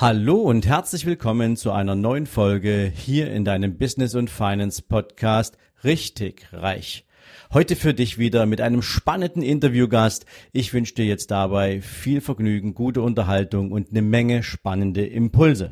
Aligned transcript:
Hallo 0.00 0.36
und 0.36 0.66
herzlich 0.66 1.04
willkommen 1.04 1.58
zu 1.58 1.72
einer 1.72 1.94
neuen 1.94 2.24
Folge 2.24 2.90
hier 2.94 3.30
in 3.30 3.44
deinem 3.44 3.76
Business 3.76 4.14
und 4.14 4.30
Finance 4.30 4.80
Podcast 4.80 5.58
Richtig 5.84 6.48
Reich. 6.54 7.04
Heute 7.52 7.76
für 7.76 7.92
dich 7.92 8.16
wieder 8.16 8.46
mit 8.46 8.62
einem 8.62 8.80
spannenden 8.80 9.42
Interviewgast. 9.42 10.24
Ich 10.52 10.72
wünsche 10.72 10.94
dir 10.94 11.04
jetzt 11.04 11.30
dabei 11.30 11.82
viel 11.82 12.22
Vergnügen, 12.22 12.72
gute 12.72 13.02
Unterhaltung 13.02 13.72
und 13.72 13.90
eine 13.90 14.00
Menge 14.00 14.42
spannende 14.42 15.04
Impulse. 15.06 15.68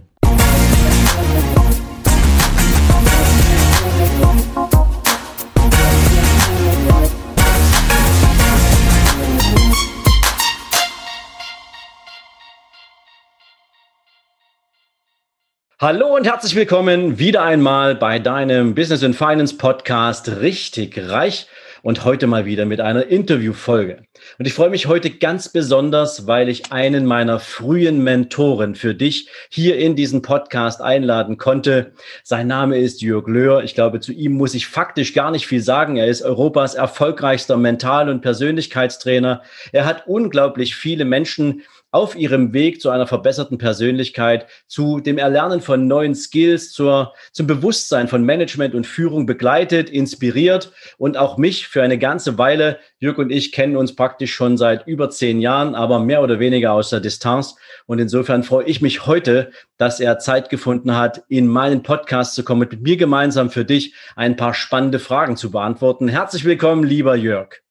Hallo 15.80 16.16
und 16.16 16.26
herzlich 16.26 16.56
willkommen 16.56 17.20
wieder 17.20 17.44
einmal 17.44 17.94
bei 17.94 18.18
deinem 18.18 18.74
Business 18.74 19.04
and 19.04 19.14
Finance 19.14 19.56
Podcast 19.56 20.28
Richtig 20.40 20.98
Reich 20.98 21.46
und 21.82 22.04
heute 22.04 22.26
mal 22.26 22.46
wieder 22.46 22.64
mit 22.64 22.80
einer 22.80 23.06
Interviewfolge. 23.06 24.02
Und 24.40 24.46
ich 24.46 24.54
freue 24.54 24.70
mich 24.70 24.88
heute 24.88 25.08
ganz 25.08 25.50
besonders, 25.50 26.26
weil 26.26 26.48
ich 26.48 26.72
einen 26.72 27.06
meiner 27.06 27.38
frühen 27.38 28.02
Mentoren 28.02 28.74
für 28.74 28.92
dich 28.92 29.28
hier 29.50 29.78
in 29.78 29.94
diesen 29.94 30.20
Podcast 30.20 30.80
einladen 30.80 31.38
konnte. 31.38 31.92
Sein 32.24 32.48
Name 32.48 32.76
ist 32.78 33.00
Jörg 33.00 33.28
Löhr. 33.28 33.62
Ich 33.62 33.76
glaube, 33.76 34.00
zu 34.00 34.12
ihm 34.12 34.32
muss 34.32 34.54
ich 34.54 34.66
faktisch 34.66 35.14
gar 35.14 35.30
nicht 35.30 35.46
viel 35.46 35.62
sagen. 35.62 35.96
Er 35.96 36.08
ist 36.08 36.22
Europas 36.22 36.74
erfolgreichster 36.74 37.56
Mental- 37.56 38.08
und 38.08 38.20
Persönlichkeitstrainer. 38.20 39.42
Er 39.70 39.84
hat 39.84 40.08
unglaublich 40.08 40.74
viele 40.74 41.04
Menschen 41.04 41.62
auf 41.90 42.16
ihrem 42.16 42.52
Weg 42.52 42.80
zu 42.80 42.90
einer 42.90 43.06
verbesserten 43.06 43.56
Persönlichkeit, 43.56 44.46
zu 44.66 45.00
dem 45.00 45.16
Erlernen 45.16 45.60
von 45.60 45.86
neuen 45.86 46.14
Skills, 46.14 46.72
zur, 46.72 47.14
zum 47.32 47.46
Bewusstsein 47.46 48.08
von 48.08 48.24
Management 48.24 48.74
und 48.74 48.86
Führung 48.86 49.24
begleitet, 49.24 49.88
inspiriert 49.88 50.72
und 50.98 51.16
auch 51.16 51.38
mich 51.38 51.66
für 51.66 51.82
eine 51.82 51.98
ganze 51.98 52.36
Weile. 52.36 52.78
Jörg 52.98 53.18
und 53.18 53.30
ich 53.30 53.52
kennen 53.52 53.76
uns 53.76 53.94
praktisch 53.94 54.34
schon 54.34 54.58
seit 54.58 54.86
über 54.86 55.08
zehn 55.08 55.40
Jahren, 55.40 55.74
aber 55.74 55.98
mehr 55.98 56.22
oder 56.22 56.38
weniger 56.40 56.72
aus 56.72 56.90
der 56.90 57.00
Distanz. 57.00 57.56
Und 57.86 57.98
insofern 58.00 58.42
freue 58.42 58.66
ich 58.66 58.82
mich 58.82 59.06
heute, 59.06 59.50
dass 59.78 60.00
er 60.00 60.18
Zeit 60.18 60.50
gefunden 60.50 60.96
hat, 60.96 61.22
in 61.28 61.46
meinen 61.46 61.82
Podcast 61.82 62.34
zu 62.34 62.44
kommen, 62.44 62.60
mit 62.60 62.82
mir 62.82 62.96
gemeinsam 62.96 63.50
für 63.50 63.64
dich 63.64 63.94
ein 64.14 64.36
paar 64.36 64.52
spannende 64.52 64.98
Fragen 64.98 65.36
zu 65.36 65.50
beantworten. 65.50 66.08
Herzlich 66.08 66.44
willkommen, 66.44 66.84
lieber 66.84 67.16
Jörg. 67.16 67.62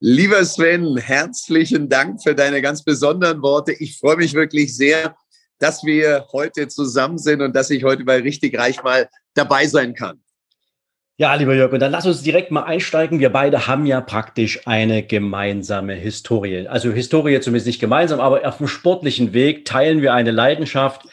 Lieber 0.00 0.44
Sven, 0.44 0.98
herzlichen 0.98 1.88
Dank 1.88 2.22
für 2.22 2.34
deine 2.34 2.60
ganz 2.60 2.84
besonderen 2.84 3.40
Worte. 3.40 3.72
Ich 3.72 3.96
freue 3.96 4.16
mich 4.16 4.34
wirklich 4.34 4.76
sehr, 4.76 5.16
dass 5.58 5.84
wir 5.84 6.26
heute 6.32 6.68
zusammen 6.68 7.16
sind 7.16 7.40
und 7.40 7.56
dass 7.56 7.70
ich 7.70 7.82
heute 7.82 8.04
bei 8.04 8.18
Richtig 8.18 8.58
Reich 8.58 8.82
mal 8.82 9.08
dabei 9.32 9.66
sein 9.66 9.94
kann. 9.94 10.20
Ja, 11.16 11.34
lieber 11.34 11.54
Jörg, 11.54 11.72
und 11.72 11.80
dann 11.80 11.92
lass 11.92 12.04
uns 12.04 12.22
direkt 12.22 12.50
mal 12.50 12.64
einsteigen. 12.64 13.20
Wir 13.20 13.30
beide 13.30 13.66
haben 13.68 13.86
ja 13.86 14.02
praktisch 14.02 14.66
eine 14.66 15.02
gemeinsame 15.02 15.94
Historie. 15.94 16.68
Also 16.68 16.92
Historie 16.92 17.40
zumindest 17.40 17.66
nicht 17.66 17.80
gemeinsam, 17.80 18.20
aber 18.20 18.46
auf 18.46 18.58
dem 18.58 18.68
sportlichen 18.68 19.32
Weg 19.32 19.64
teilen 19.64 20.02
wir 20.02 20.12
eine 20.12 20.30
Leidenschaft. 20.30 21.08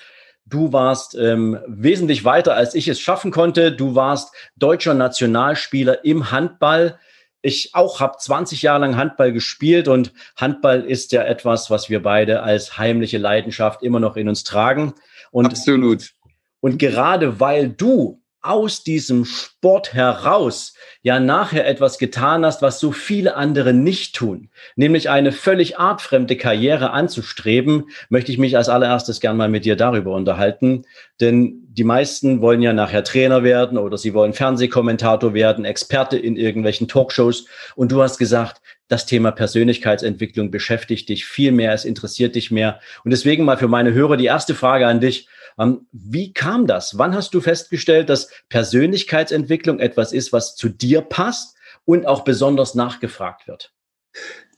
Du 0.45 0.73
warst 0.73 1.15
ähm, 1.15 1.57
wesentlich 1.67 2.25
weiter, 2.25 2.53
als 2.53 2.75
ich 2.75 2.89
es 2.89 2.99
schaffen 2.99 3.31
konnte. 3.31 3.71
Du 3.71 3.95
warst 3.95 4.35
deutscher 4.57 4.93
Nationalspieler 4.93 6.03
im 6.03 6.31
Handball 6.31 6.99
ich 7.43 7.75
auch 7.75 7.99
habe 7.99 8.17
20 8.17 8.61
Jahre 8.61 8.79
lang 8.79 8.95
Handball 8.95 9.33
gespielt 9.33 9.87
und 9.87 10.13
Handball 10.37 10.81
ist 10.81 11.11
ja 11.11 11.23
etwas, 11.23 11.69
was 11.69 11.89
wir 11.89 12.01
beide 12.01 12.41
als 12.41 12.77
heimliche 12.77 13.17
Leidenschaft 13.17 13.83
immer 13.83 13.99
noch 13.99 14.15
in 14.15 14.29
uns 14.29 14.43
tragen. 14.43 14.93
Und, 15.29 15.47
Absolut. 15.47 16.13
Und 16.61 16.79
gerade 16.79 17.41
weil 17.41 17.69
du 17.69 18.22
aus 18.43 18.83
diesem 18.83 19.25
Sport 19.25 19.93
heraus 19.93 20.73
ja 21.01 21.19
nachher 21.19 21.67
etwas 21.67 21.97
getan 21.97 22.45
hast, 22.45 22.61
was 22.61 22.79
so 22.79 22.91
viele 22.91 23.35
andere 23.35 23.73
nicht 23.73 24.15
tun, 24.15 24.49
nämlich 24.75 25.09
eine 25.09 25.31
völlig 25.31 25.79
artfremde 25.79 26.37
Karriere 26.37 26.91
anzustreben, 26.91 27.89
möchte 28.09 28.31
ich 28.31 28.37
mich 28.37 28.55
als 28.57 28.69
allererstes 28.69 29.19
gern 29.19 29.37
mal 29.37 29.49
mit 29.49 29.65
dir 29.65 29.75
darüber 29.75 30.13
unterhalten. 30.13 30.83
Denn 31.19 31.63
die 31.67 31.83
meisten 31.83 32.41
wollen 32.41 32.61
ja 32.61 32.73
nachher 32.73 33.03
Trainer 33.03 33.43
werden 33.43 33.77
oder 33.77 33.97
sie 33.97 34.13
wollen 34.13 34.33
Fernsehkommentator 34.33 35.33
werden, 35.33 35.65
Experte 35.65 36.17
in 36.17 36.35
irgendwelchen 36.35 36.87
Talkshows. 36.87 37.47
Und 37.75 37.91
du 37.91 38.01
hast 38.01 38.17
gesagt, 38.17 38.61
das 38.87 39.05
Thema 39.05 39.31
Persönlichkeitsentwicklung 39.31 40.51
beschäftigt 40.51 41.09
dich 41.09 41.25
viel 41.25 41.51
mehr, 41.51 41.73
es 41.73 41.85
interessiert 41.85 42.35
dich 42.35 42.51
mehr. 42.51 42.79
Und 43.03 43.11
deswegen 43.11 43.45
mal 43.45 43.57
für 43.57 43.67
meine 43.67 43.93
Hörer 43.93 44.17
die 44.17 44.25
erste 44.25 44.53
Frage 44.53 44.85
an 44.85 44.99
dich. 44.99 45.27
Ähm, 45.59 45.87
wie 45.91 46.33
kam 46.33 46.67
das? 46.67 46.97
Wann 46.97 47.15
hast 47.15 47.33
du 47.33 47.41
festgestellt, 47.41 48.09
dass 48.09 48.29
Persönlichkeitsentwicklung 48.49 49.79
etwas 49.79 50.13
ist, 50.13 50.33
was 50.33 50.55
zu 50.55 50.69
dir 50.69 51.01
passt 51.01 51.55
und 51.85 52.05
auch 52.05 52.23
besonders 52.23 52.75
nachgefragt 52.75 53.47
wird? 53.47 53.71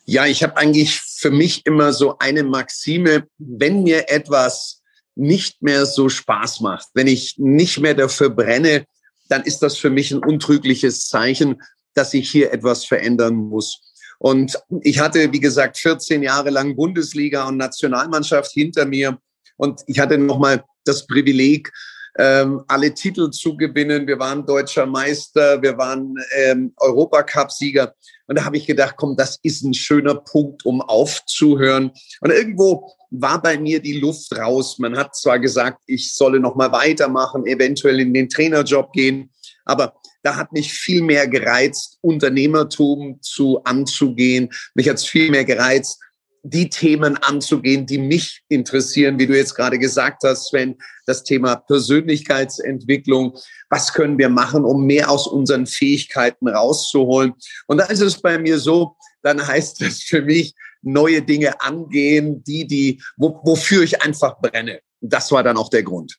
Ja, 0.05 0.25
ich 0.25 0.43
habe 0.43 0.57
eigentlich 0.57 0.99
für 1.01 1.31
mich 1.31 1.65
immer 1.65 1.91
so 1.91 2.17
eine 2.19 2.43
Maxime, 2.43 3.27
wenn 3.37 3.83
mir 3.83 4.09
etwas 4.09 4.81
nicht 5.15 5.61
mehr 5.61 5.85
so 5.85 6.09
Spaß 6.09 6.59
macht, 6.59 6.89
wenn 6.93 7.07
ich 7.07 7.35
nicht 7.37 7.79
mehr 7.79 7.95
dafür 7.95 8.29
brenne, 8.29 8.85
dann 9.29 9.43
ist 9.43 9.59
das 9.59 9.77
für 9.77 9.89
mich 9.89 10.11
ein 10.11 10.23
untrügliches 10.23 11.07
Zeichen, 11.07 11.61
dass 11.93 12.13
ich 12.13 12.29
hier 12.29 12.53
etwas 12.53 12.85
verändern 12.85 13.35
muss. 13.35 13.81
Und 14.19 14.59
ich 14.81 14.99
hatte, 14.99 15.31
wie 15.31 15.39
gesagt, 15.39 15.77
14 15.77 16.21
Jahre 16.21 16.49
lang 16.49 16.75
Bundesliga 16.75 17.47
und 17.47 17.57
Nationalmannschaft 17.57 18.51
hinter 18.51 18.85
mir. 18.85 19.17
Und 19.57 19.81
ich 19.87 19.99
hatte 19.99 20.17
nochmal 20.17 20.63
das 20.85 21.05
Privileg, 21.07 21.71
ähm, 22.17 22.63
alle 22.67 22.93
Titel 22.93 23.29
zu 23.29 23.57
gewinnen. 23.57 24.07
Wir 24.07 24.19
waren 24.19 24.45
deutscher 24.45 24.85
Meister, 24.85 25.61
wir 25.61 25.77
waren 25.77 26.15
ähm, 26.37 26.73
Europacup-Sieger. 26.77 27.93
Und 28.27 28.37
da 28.37 28.45
habe 28.45 28.57
ich 28.57 28.65
gedacht, 28.65 28.95
komm, 28.97 29.15
das 29.17 29.37
ist 29.43 29.63
ein 29.63 29.73
schöner 29.73 30.15
Punkt, 30.15 30.65
um 30.65 30.81
aufzuhören. 30.81 31.91
Und 32.21 32.31
irgendwo 32.31 32.89
war 33.11 33.41
bei 33.41 33.57
mir 33.57 33.81
die 33.81 33.99
Luft 33.99 34.35
raus. 34.37 34.79
Man 34.79 34.97
hat 34.97 35.15
zwar 35.15 35.39
gesagt, 35.39 35.81
ich 35.87 36.13
solle 36.13 36.39
noch 36.39 36.55
mal 36.55 36.71
weitermachen, 36.71 37.45
eventuell 37.45 37.99
in 37.99 38.13
den 38.13 38.29
Trainerjob 38.29 38.93
gehen, 38.93 39.31
aber 39.65 39.93
da 40.23 40.35
hat 40.35 40.51
mich 40.53 40.73
viel 40.73 41.03
mehr 41.03 41.27
gereizt, 41.27 41.99
Unternehmertum 42.01 43.19
zu 43.21 43.63
anzugehen. 43.63 44.49
Mich 44.73 44.89
hat 44.89 44.95
es 44.95 45.05
viel 45.05 45.29
mehr 45.29 45.45
gereizt, 45.45 45.99
die 46.47 46.69
Themen 46.69 47.17
anzugehen, 47.17 47.87
die 47.87 47.97
mich 47.97 48.43
interessieren, 48.49 49.17
wie 49.17 49.25
du 49.25 49.35
jetzt 49.35 49.55
gerade 49.55 49.79
gesagt 49.79 50.21
hast, 50.23 50.49
Sven, 50.49 50.77
das 51.07 51.23
Thema 51.23 51.55
Persönlichkeitsentwicklung. 51.55 53.35
Was 53.71 53.93
können 53.93 54.19
wir 54.19 54.29
machen, 54.29 54.63
um 54.63 54.85
mehr 54.85 55.09
aus 55.09 55.25
unseren 55.25 55.65
Fähigkeiten 55.65 56.47
rauszuholen? 56.47 57.33
Und 57.65 57.79
da 57.79 57.85
ist 57.85 58.01
es 58.01 58.21
bei 58.21 58.37
mir 58.37 58.59
so, 58.59 58.95
dann 59.23 59.45
heißt 59.45 59.81
es 59.81 60.03
für 60.03 60.21
mich, 60.21 60.53
neue 60.83 61.23
Dinge 61.23 61.59
angehen, 61.61 62.43
die, 62.43 62.67
die, 62.67 63.01
wo, 63.17 63.41
wofür 63.43 63.81
ich 63.81 64.03
einfach 64.03 64.39
brenne. 64.39 64.81
Das 65.01 65.31
war 65.31 65.41
dann 65.41 65.57
auch 65.57 65.69
der 65.69 65.81
Grund. 65.81 66.15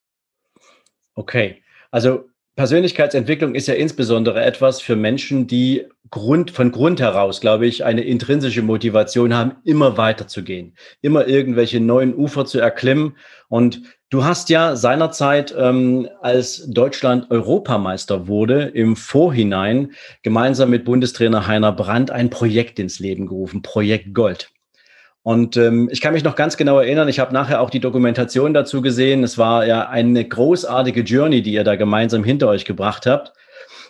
Okay. 1.14 1.62
Also 1.92 2.28
Persönlichkeitsentwicklung 2.56 3.54
ist 3.54 3.68
ja 3.68 3.74
insbesondere 3.74 4.42
etwas 4.42 4.80
für 4.80 4.96
Menschen, 4.96 5.46
die 5.46 5.84
Grund, 6.10 6.50
von 6.50 6.72
Grund 6.72 7.00
heraus, 7.00 7.42
glaube 7.42 7.66
ich, 7.66 7.84
eine 7.84 8.00
intrinsische 8.00 8.62
Motivation 8.62 9.34
haben, 9.34 9.56
immer 9.64 9.98
weiterzugehen, 9.98 10.74
immer 11.02 11.28
irgendwelche 11.28 11.80
neuen 11.80 12.14
Ufer 12.14 12.46
zu 12.46 12.58
erklimmen. 12.58 13.16
Und 13.48 13.82
du 14.08 14.24
hast 14.24 14.48
ja 14.48 14.74
seinerzeit, 14.74 15.54
ähm, 15.58 16.08
als 16.22 16.66
Deutschland 16.66 17.30
Europameister 17.30 18.26
wurde, 18.26 18.62
im 18.62 18.96
Vorhinein 18.96 19.92
gemeinsam 20.22 20.70
mit 20.70 20.86
Bundestrainer 20.86 21.46
Heiner 21.46 21.72
Brandt 21.72 22.10
ein 22.10 22.30
Projekt 22.30 22.78
ins 22.78 23.00
Leben 23.00 23.26
gerufen, 23.26 23.60
Projekt 23.60 24.14
Gold. 24.14 24.48
Und 25.26 25.56
ähm, 25.56 25.88
ich 25.90 26.00
kann 26.00 26.12
mich 26.12 26.22
noch 26.22 26.36
ganz 26.36 26.56
genau 26.56 26.78
erinnern, 26.78 27.08
ich 27.08 27.18
habe 27.18 27.34
nachher 27.34 27.60
auch 27.60 27.70
die 27.70 27.80
Dokumentation 27.80 28.54
dazu 28.54 28.80
gesehen. 28.80 29.24
Es 29.24 29.36
war 29.38 29.66
ja 29.66 29.88
eine 29.88 30.24
großartige 30.24 31.00
Journey, 31.00 31.42
die 31.42 31.52
ihr 31.52 31.64
da 31.64 31.74
gemeinsam 31.74 32.22
hinter 32.22 32.46
euch 32.46 32.64
gebracht 32.64 33.06
habt. 33.06 33.32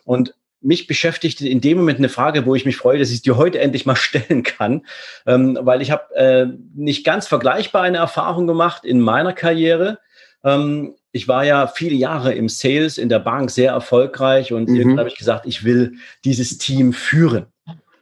Und 0.06 0.32
mich 0.62 0.86
beschäftigte 0.86 1.46
in 1.46 1.60
dem 1.60 1.76
Moment 1.76 1.98
eine 1.98 2.08
Frage, 2.08 2.46
wo 2.46 2.54
ich 2.54 2.64
mich 2.64 2.78
freue, 2.78 2.98
dass 2.98 3.10
ich 3.10 3.20
dir 3.20 3.36
heute 3.36 3.58
endlich 3.58 3.84
mal 3.84 3.96
stellen 3.96 4.44
kann, 4.44 4.86
ähm, 5.26 5.58
weil 5.60 5.82
ich 5.82 5.90
habe 5.90 6.14
äh, 6.14 6.46
nicht 6.74 7.04
ganz 7.04 7.28
vergleichbar 7.28 7.82
eine 7.82 7.98
Erfahrung 7.98 8.46
gemacht 8.46 8.86
in 8.86 9.02
meiner 9.02 9.34
Karriere. 9.34 9.98
Ähm, 10.42 10.94
ich 11.12 11.28
war 11.28 11.44
ja 11.44 11.66
viele 11.66 11.96
Jahre 11.96 12.32
im 12.32 12.48
Sales 12.48 12.96
in 12.96 13.10
der 13.10 13.18
Bank 13.18 13.50
sehr 13.50 13.72
erfolgreich 13.72 14.54
und 14.54 14.70
mhm. 14.70 14.76
irgendwann 14.76 15.00
habe 15.00 15.10
ich 15.10 15.18
gesagt, 15.18 15.44
ich 15.44 15.64
will 15.64 15.96
dieses 16.24 16.56
Team 16.56 16.94
führen. 16.94 17.52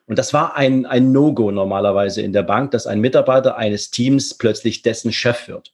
Und 0.07 0.19
das 0.19 0.35
war 0.35 0.57
ein, 0.57 0.87
ein 0.87 1.13
No-Go 1.13 1.51
normalerweise 1.51 2.21
in 2.21 2.33
der 2.33 2.43
Bank, 2.43 2.73
dass 2.73 2.87
ein 2.87 3.01
Mitarbeiter 3.01 3.57
eines 3.57 3.91
Teams 3.91 4.35
plötzlich 4.35 4.83
dessen 4.83 5.13
Chef 5.13 5.49
wird. 5.49 5.73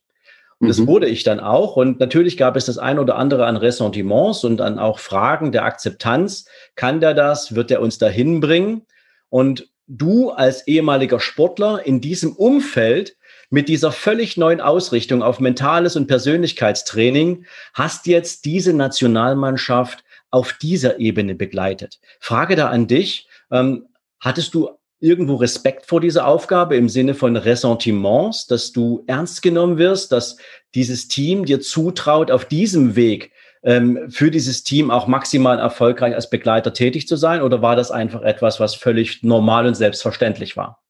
Und 0.61 0.69
das 0.69 0.79
mhm. 0.79 0.87
wurde 0.87 1.09
ich 1.09 1.25
dann 1.25 1.41
auch. 1.41 1.77
Und 1.77 2.01
natürlich 2.01 2.37
gab 2.37 2.55
es 2.55 2.67
das 2.67 2.79
ein 2.79 2.99
oder 2.99 3.17
andere 3.17 3.47
an 3.47 3.57
Ressentiments 3.57 4.45
und 4.45 4.61
an 4.61 4.79
auch 4.79 4.99
Fragen 4.99 5.53
der 5.53 5.65
Akzeptanz. 5.65 6.45
Kann 6.77 7.01
der 7.01 7.15
das? 7.15 7.55
Wird 7.55 7.71
er 7.71 7.81
uns 7.81 7.99
dahin 7.99 8.41
bringen? 8.41 8.83
Und 9.31 9.69
du 9.89 10.31
als 10.31 10.67
ehemaliger 10.69 11.19
Sportler 11.19 11.85
in 11.85 12.01
diesem 12.01 12.33
Umfeld 12.33 13.17
mit 13.49 13.69
dieser 13.69 13.91
völlig 13.91 14.37
neuen 14.37 14.61
Ausrichtung 14.61 15.23
auf 15.23 15.41
mentales 15.41 15.97
und 15.97 16.07
Persönlichkeitstraining 16.07 17.47
hast 17.75 18.07
jetzt 18.07 18.45
diese 18.45 18.73
Nationalmannschaft 18.73 20.05
auf 20.31 20.53
dieser 20.53 21.01
Ebene 21.01 21.35
begleitet. 21.35 21.99
Frage 22.21 22.55
da 22.55 22.69
an 22.69 22.87
dich, 22.87 23.27
ähm, 23.51 23.87
hattest 24.21 24.55
du 24.55 24.71
irgendwo 25.01 25.37
Respekt 25.37 25.87
vor 25.87 26.01
dieser 26.01 26.27
Aufgabe 26.27 26.77
im 26.77 26.89
Sinne 26.89 27.15
von 27.15 27.37
Ressentiments, 27.37 28.47
dass 28.47 28.71
du 28.71 29.03
ernst 29.07 29.43
genommen 29.43 29.79
wirst, 29.79 30.13
dass 30.13 30.37
dieses 30.75 31.09
Team 31.09 31.47
dir 31.47 31.61
zutraut, 31.61 32.31
auf 32.31 32.45
diesem 32.45 32.97
Weg 32.97 33.33
ähm, 33.63 34.11
für 34.11 34.31
dieses 34.31 34.63
Team 34.63 34.91
auch 34.91 35.07
maximal 35.07 35.59
erfolgreich 35.59 36.15
als 36.15 36.31
Begleiter 36.31 36.73
tätig 36.73 37.09
zu 37.09 37.17
sein? 37.17 37.43
Oder 37.43 37.63
war 37.63 37.77
das 37.77 37.91
einfach 37.91 38.23
etwas, 38.23 38.61
was 38.61 38.75
völlig 38.75 39.23
normal 39.23 39.67
und 39.67 39.75
selbstverständlich 39.75 40.57
war? 40.57 40.83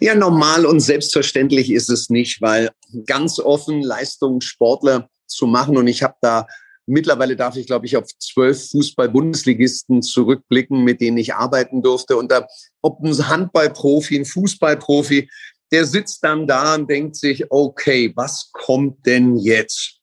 Ja, 0.00 0.14
normal 0.14 0.66
und 0.66 0.80
selbstverständlich 0.80 1.70
ist 1.70 1.88
es 1.90 2.10
nicht, 2.10 2.42
weil 2.42 2.70
ganz 3.06 3.38
offen 3.38 3.82
Leistungssportler 3.82 5.08
zu 5.26 5.46
machen 5.46 5.76
und 5.76 5.86
ich 5.86 6.02
habe 6.02 6.16
da 6.20 6.46
Mittlerweile 6.88 7.36
darf 7.36 7.56
ich, 7.56 7.66
glaube 7.66 7.86
ich, 7.86 7.96
auf 7.96 8.06
zwölf 8.18 8.70
Fußball-Bundesligisten 8.70 10.02
zurückblicken, 10.02 10.82
mit 10.82 11.00
denen 11.00 11.18
ich 11.18 11.34
arbeiten 11.34 11.82
durfte. 11.82 12.16
Und 12.16 12.32
da, 12.32 12.46
ob 12.82 13.02
ein 13.04 13.28
Handballprofi, 13.28 14.16
ein 14.18 14.24
Fußballprofi, 14.24 15.28
der 15.70 15.84
sitzt 15.84 16.24
dann 16.24 16.46
da 16.46 16.74
und 16.74 16.88
denkt 16.88 17.16
sich, 17.16 17.50
okay, 17.50 18.12
was 18.16 18.50
kommt 18.52 19.04
denn 19.06 19.36
jetzt? 19.36 20.00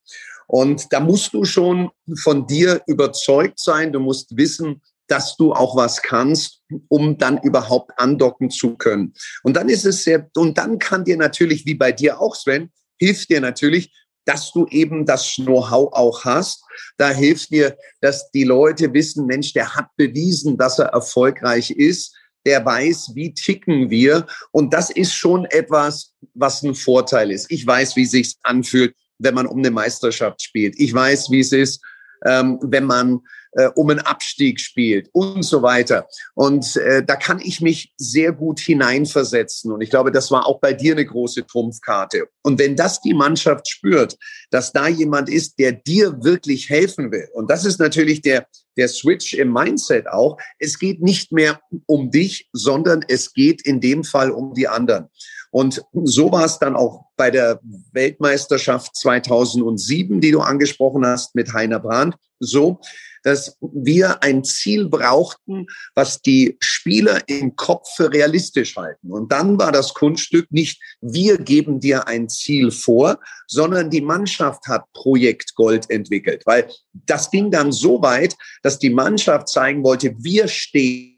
Und 0.47 0.93
da 0.93 0.99
musst 0.99 1.33
du 1.33 1.43
schon 1.43 1.89
von 2.19 2.45
dir 2.45 2.81
überzeugt 2.85 3.59
sein. 3.59 3.91
Du 3.91 3.99
musst 3.99 4.37
wissen, 4.37 4.81
dass 5.07 5.37
du 5.37 5.53
auch 5.53 5.75
was 5.75 6.01
kannst, 6.01 6.61
um 6.87 7.17
dann 7.17 7.39
überhaupt 7.41 7.91
andocken 7.97 8.49
zu 8.49 8.75
können. 8.75 9.13
Und 9.43 9.55
dann 9.55 9.69
ist 9.69 9.85
es 9.85 10.03
sehr, 10.03 10.29
und 10.35 10.57
dann 10.57 10.79
kann 10.79 11.03
dir 11.03 11.17
natürlich, 11.17 11.65
wie 11.65 11.75
bei 11.75 11.91
dir 11.91 12.19
auch, 12.19 12.35
Sven, 12.35 12.71
hilft 12.97 13.29
dir 13.29 13.41
natürlich, 13.41 13.91
dass 14.25 14.51
du 14.51 14.67
eben 14.67 15.05
das 15.05 15.35
Know-how 15.35 15.93
auch 15.93 16.25
hast. 16.25 16.63
Da 16.97 17.09
hilft 17.09 17.51
dir, 17.51 17.77
dass 18.01 18.29
die 18.31 18.43
Leute 18.43 18.93
wissen, 18.93 19.25
Mensch, 19.25 19.53
der 19.53 19.75
hat 19.75 19.87
bewiesen, 19.95 20.57
dass 20.57 20.79
er 20.79 20.87
erfolgreich 20.87 21.71
ist. 21.71 22.15
Der 22.45 22.63
weiß, 22.63 23.11
wie 23.15 23.33
ticken 23.33 23.89
wir. 23.89 24.27
Und 24.51 24.73
das 24.73 24.89
ist 24.89 25.13
schon 25.13 25.45
etwas, 25.45 26.13
was 26.33 26.61
ein 26.61 26.75
Vorteil 26.75 27.31
ist. 27.31 27.49
Ich 27.49 27.65
weiß, 27.65 27.95
wie 27.95 28.05
sich's 28.05 28.37
anfühlt, 28.43 28.95
wenn 29.17 29.33
man 29.33 29.47
um 29.47 29.59
eine 29.59 29.71
Meisterschaft 29.71 30.41
spielt. 30.41 30.79
Ich 30.79 30.93
weiß, 30.93 31.31
wie 31.31 31.39
es 31.39 31.51
ist, 31.51 31.81
ähm, 32.25 32.59
wenn 32.61 32.85
man 32.85 33.21
äh, 33.55 33.69
um 33.75 33.89
einen 33.89 33.99
Abstieg 33.99 34.59
spielt 34.59 35.09
und 35.13 35.43
so 35.43 35.61
weiter. 35.61 36.07
Und 36.33 36.75
äh, 36.75 37.03
da 37.03 37.15
kann 37.15 37.39
ich 37.39 37.61
mich 37.61 37.93
sehr 37.97 38.31
gut 38.31 38.59
hineinversetzen. 38.59 39.71
Und 39.71 39.81
ich 39.81 39.89
glaube, 39.89 40.11
das 40.11 40.29
war 40.31 40.45
auch 40.45 40.59
bei 40.59 40.73
dir 40.73 40.93
eine 40.93 41.05
große 41.05 41.45
Trumpfkarte. 41.47 42.27
Und 42.43 42.59
wenn 42.59 42.75
das 42.75 43.01
die 43.01 43.13
Mannschaft 43.13 43.67
spürt, 43.67 44.17
dass 44.51 44.71
da 44.71 44.87
jemand 44.87 45.29
ist, 45.29 45.57
der 45.57 45.71
dir 45.71 46.23
wirklich 46.23 46.69
helfen 46.69 47.11
will, 47.11 47.27
und 47.33 47.49
das 47.49 47.65
ist 47.65 47.79
natürlich 47.79 48.21
der, 48.21 48.47
der 48.77 48.89
Switch 48.89 49.33
im 49.33 49.53
Mindset 49.53 50.07
auch, 50.07 50.37
es 50.59 50.77
geht 50.77 51.01
nicht 51.01 51.31
mehr 51.31 51.59
um 51.85 52.11
dich, 52.11 52.49
sondern 52.51 53.03
es 53.07 53.33
geht 53.33 53.65
in 53.65 53.79
dem 53.79 54.03
Fall 54.03 54.31
um 54.31 54.53
die 54.53 54.67
anderen. 54.67 55.09
Und 55.51 55.81
so 55.93 56.33
war 56.33 56.43
es 56.43 56.59
dann 56.59 56.75
auch 56.75 57.05
bei 57.15 57.31
der 57.31 57.61
Weltmeisterschaft 57.93 58.93
2007, 58.97 60.19
die 60.19 60.31
du 60.31 60.41
angesprochen 60.41 61.05
hast 61.05 61.33
mit 61.33 61.53
Heiner 61.53 61.79
Brandt, 61.79 62.15
so, 62.39 62.81
dass 63.25 63.57
wir 63.59 64.21
ein 64.23 64.43
Ziel 64.43 64.87
brauchten, 64.87 65.65
was 65.95 66.21
die 66.21 66.57
Spieler 66.59 67.27
im 67.27 67.55
Kopf 67.55 67.87
für 67.95 68.13
realistisch 68.13 68.77
halten. 68.77 69.11
Und 69.11 69.31
dann 69.31 69.57
war 69.57 69.71
das 69.71 69.95
Kunststück 69.95 70.45
nicht, 70.51 70.79
wir 71.01 71.39
geben 71.39 71.79
dir 71.79 72.07
ein 72.07 72.29
Ziel 72.29 72.69
vor, 72.69 73.19
sondern 73.47 73.89
die 73.89 74.01
Mannschaft 74.01 74.67
hat 74.67 74.85
Projekt 74.93 75.55
Gold 75.55 75.89
entwickelt, 75.89 76.43
weil 76.45 76.69
das 76.93 77.31
ging 77.31 77.49
dann 77.49 77.71
so 77.71 78.01
weit, 78.03 78.35
dass 78.61 78.77
die 78.77 78.91
Mannschaft 78.91 79.49
zeigen 79.49 79.83
wollte, 79.83 80.13
wir 80.19 80.47
stehen 80.47 81.15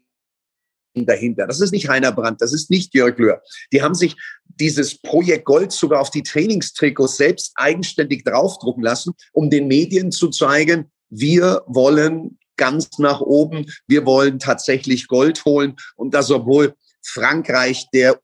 dahinter. 0.94 1.46
Das 1.46 1.60
ist 1.60 1.72
nicht 1.72 1.90
Heiner 1.90 2.12
Brandt, 2.12 2.40
das 2.40 2.54
ist 2.54 2.70
nicht 2.70 2.94
Jörg 2.94 3.18
Löhr. 3.18 3.42
Die 3.70 3.82
haben 3.82 3.94
sich 3.94 4.16
dieses 4.46 4.98
Projekt 4.98 5.44
Gold 5.44 5.72
sogar 5.72 6.00
auf 6.00 6.10
die 6.10 6.22
Trainingstrikots 6.22 7.18
selbst 7.18 7.52
eigenständig 7.56 8.24
draufdrucken 8.24 8.82
lassen, 8.82 9.12
um 9.32 9.50
den 9.50 9.68
Medien 9.68 10.10
zu 10.10 10.30
zeigen, 10.30 10.90
wir 11.10 11.62
wollen 11.66 12.38
ganz 12.56 12.98
nach 12.98 13.20
oben, 13.20 13.66
wir 13.86 14.04
wollen 14.04 14.38
tatsächlich 14.38 15.06
Gold 15.06 15.44
holen 15.44 15.76
und 15.96 16.12
das 16.12 16.30
obwohl 16.30 16.74
Frankreich 17.02 17.86
der 17.92 18.20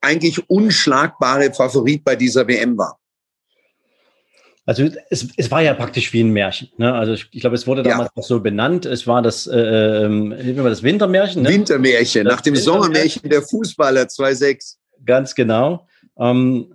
eigentlich 0.00 0.48
unschlagbare 0.50 1.52
Favorit 1.52 2.04
bei 2.04 2.16
dieser 2.16 2.46
WM 2.46 2.76
war. 2.76 2.98
Also 4.66 4.88
es, 5.10 5.28
es 5.36 5.50
war 5.50 5.60
ja 5.60 5.74
praktisch 5.74 6.12
wie 6.14 6.22
ein 6.22 6.30
Märchen. 6.30 6.70
Ne? 6.78 6.92
Also 6.92 7.12
ich, 7.12 7.28
ich 7.32 7.40
glaube, 7.40 7.54
es 7.54 7.66
wurde 7.66 7.82
damals 7.82 8.10
ja. 8.14 8.22
auch 8.22 8.26
so 8.26 8.40
benannt. 8.40 8.86
Es 8.86 9.06
war 9.06 9.20
das, 9.20 9.46
äh, 9.46 9.58
ähm, 9.58 10.34
das 10.56 10.82
Wintermärchen. 10.82 11.42
Ne? 11.42 11.50
Wintermärchen, 11.50 12.24
das 12.24 12.34
nach 12.34 12.40
dem 12.40 12.56
Sommermärchen 12.56 13.28
der 13.28 13.42
Fußballer 13.42 14.04
2.6. 14.04 14.76
Ganz 15.04 15.34
genau. 15.34 15.86
Ähm, 16.18 16.74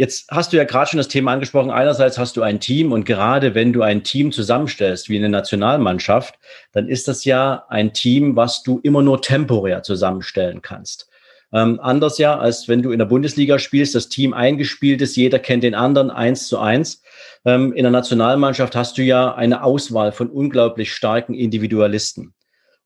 Jetzt 0.00 0.30
hast 0.30 0.50
du 0.50 0.56
ja 0.56 0.64
gerade 0.64 0.88
schon 0.88 0.96
das 0.96 1.08
Thema 1.08 1.34
angesprochen. 1.34 1.70
Einerseits 1.70 2.16
hast 2.16 2.34
du 2.38 2.40
ein 2.40 2.58
Team 2.58 2.90
und 2.90 3.04
gerade 3.04 3.54
wenn 3.54 3.74
du 3.74 3.82
ein 3.82 4.02
Team 4.02 4.32
zusammenstellst, 4.32 5.10
wie 5.10 5.18
eine 5.18 5.28
Nationalmannschaft, 5.28 6.38
dann 6.72 6.88
ist 6.88 7.06
das 7.06 7.26
ja 7.26 7.66
ein 7.68 7.92
Team, 7.92 8.34
was 8.34 8.62
du 8.62 8.80
immer 8.82 9.02
nur 9.02 9.20
temporär 9.20 9.82
zusammenstellen 9.82 10.62
kannst. 10.62 11.10
Ähm, 11.52 11.78
anders 11.82 12.16
ja, 12.16 12.38
als 12.38 12.66
wenn 12.66 12.80
du 12.80 12.92
in 12.92 12.98
der 12.98 13.04
Bundesliga 13.04 13.58
spielst, 13.58 13.94
das 13.94 14.08
Team 14.08 14.32
eingespielt 14.32 15.02
ist, 15.02 15.16
jeder 15.16 15.38
kennt 15.38 15.64
den 15.64 15.74
anderen 15.74 16.10
eins 16.10 16.48
zu 16.48 16.58
eins. 16.58 17.02
Ähm, 17.44 17.74
in 17.74 17.82
der 17.82 17.92
Nationalmannschaft 17.92 18.74
hast 18.74 18.96
du 18.96 19.02
ja 19.02 19.34
eine 19.34 19.62
Auswahl 19.62 20.12
von 20.12 20.30
unglaublich 20.30 20.94
starken 20.94 21.34
Individualisten. 21.34 22.32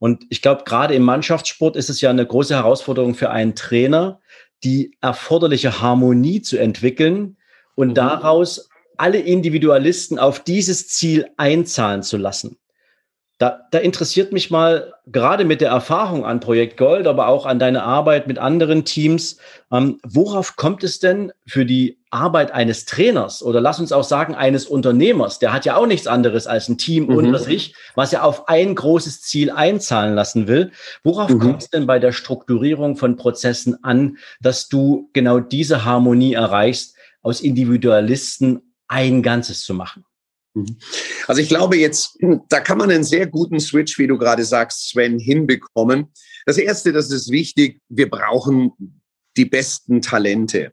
Und 0.00 0.26
ich 0.30 0.42
glaube, 0.42 0.64
gerade 0.64 0.94
im 0.94 1.04
Mannschaftssport 1.04 1.76
ist 1.76 1.90
es 1.90 2.00
ja 2.00 2.10
eine 2.10 2.26
große 2.26 2.56
Herausforderung 2.56 3.14
für 3.14 3.30
einen 3.30 3.54
Trainer, 3.54 4.18
die 4.64 4.96
erforderliche 5.00 5.80
Harmonie 5.80 6.42
zu 6.42 6.58
entwickeln 6.58 7.36
und 7.74 7.88
mhm. 7.88 7.94
daraus 7.94 8.68
alle 8.96 9.18
Individualisten 9.18 10.18
auf 10.18 10.40
dieses 10.40 10.88
Ziel 10.88 11.26
einzahlen 11.36 12.02
zu 12.02 12.16
lassen. 12.16 12.56
Da, 13.38 13.62
da 13.72 13.78
interessiert 13.78 14.32
mich 14.32 14.52
mal 14.52 14.94
gerade 15.06 15.44
mit 15.44 15.60
der 15.60 15.70
Erfahrung 15.70 16.24
an 16.24 16.38
Projekt 16.38 16.76
Gold, 16.76 17.08
aber 17.08 17.26
auch 17.26 17.46
an 17.46 17.58
deine 17.58 17.82
Arbeit 17.82 18.28
mit 18.28 18.38
anderen 18.38 18.84
Teams, 18.84 19.38
ähm, 19.72 19.98
worauf 20.04 20.54
kommt 20.54 20.84
es 20.84 21.00
denn 21.00 21.32
für 21.44 21.66
die 21.66 21.98
Arbeit 22.10 22.52
eines 22.52 22.84
Trainers 22.84 23.42
oder 23.42 23.60
lass 23.60 23.80
uns 23.80 23.90
auch 23.90 24.04
sagen 24.04 24.36
eines 24.36 24.66
Unternehmers, 24.66 25.40
der 25.40 25.52
hat 25.52 25.64
ja 25.64 25.74
auch 25.74 25.86
nichts 25.86 26.06
anderes 26.06 26.46
als 26.46 26.68
ein 26.68 26.78
Team 26.78 27.06
mhm. 27.06 27.16
unter 27.16 27.40
sich, 27.40 27.74
was 27.96 28.12
ja 28.12 28.22
auf 28.22 28.46
ein 28.46 28.76
großes 28.76 29.22
Ziel 29.22 29.50
einzahlen 29.50 30.14
lassen 30.14 30.46
will. 30.46 30.70
Worauf 31.02 31.30
mhm. 31.30 31.40
kommt 31.40 31.62
es 31.62 31.70
denn 31.70 31.86
bei 31.86 31.98
der 31.98 32.12
Strukturierung 32.12 32.96
von 32.96 33.16
Prozessen 33.16 33.82
an, 33.82 34.18
dass 34.40 34.68
du 34.68 35.10
genau 35.12 35.40
diese 35.40 35.84
Harmonie 35.84 36.34
erreichst, 36.34 36.94
aus 37.22 37.40
Individualisten 37.40 38.74
ein 38.86 39.24
Ganzes 39.24 39.64
zu 39.64 39.74
machen? 39.74 40.04
Mhm. 40.54 40.76
Also 41.26 41.42
ich 41.42 41.48
glaube 41.48 41.76
jetzt, 41.76 42.18
da 42.48 42.60
kann 42.60 42.78
man 42.78 42.90
einen 42.90 43.04
sehr 43.04 43.26
guten 43.26 43.60
Switch, 43.60 43.98
wie 43.98 44.06
du 44.06 44.18
gerade 44.18 44.44
sagst, 44.44 44.88
Sven, 44.90 45.18
hinbekommen. 45.18 46.12
Das 46.46 46.58
Erste, 46.58 46.92
das 46.92 47.10
ist 47.10 47.30
wichtig, 47.30 47.80
wir 47.88 48.08
brauchen 48.08 49.00
die 49.36 49.44
besten 49.44 50.00
Talente. 50.00 50.72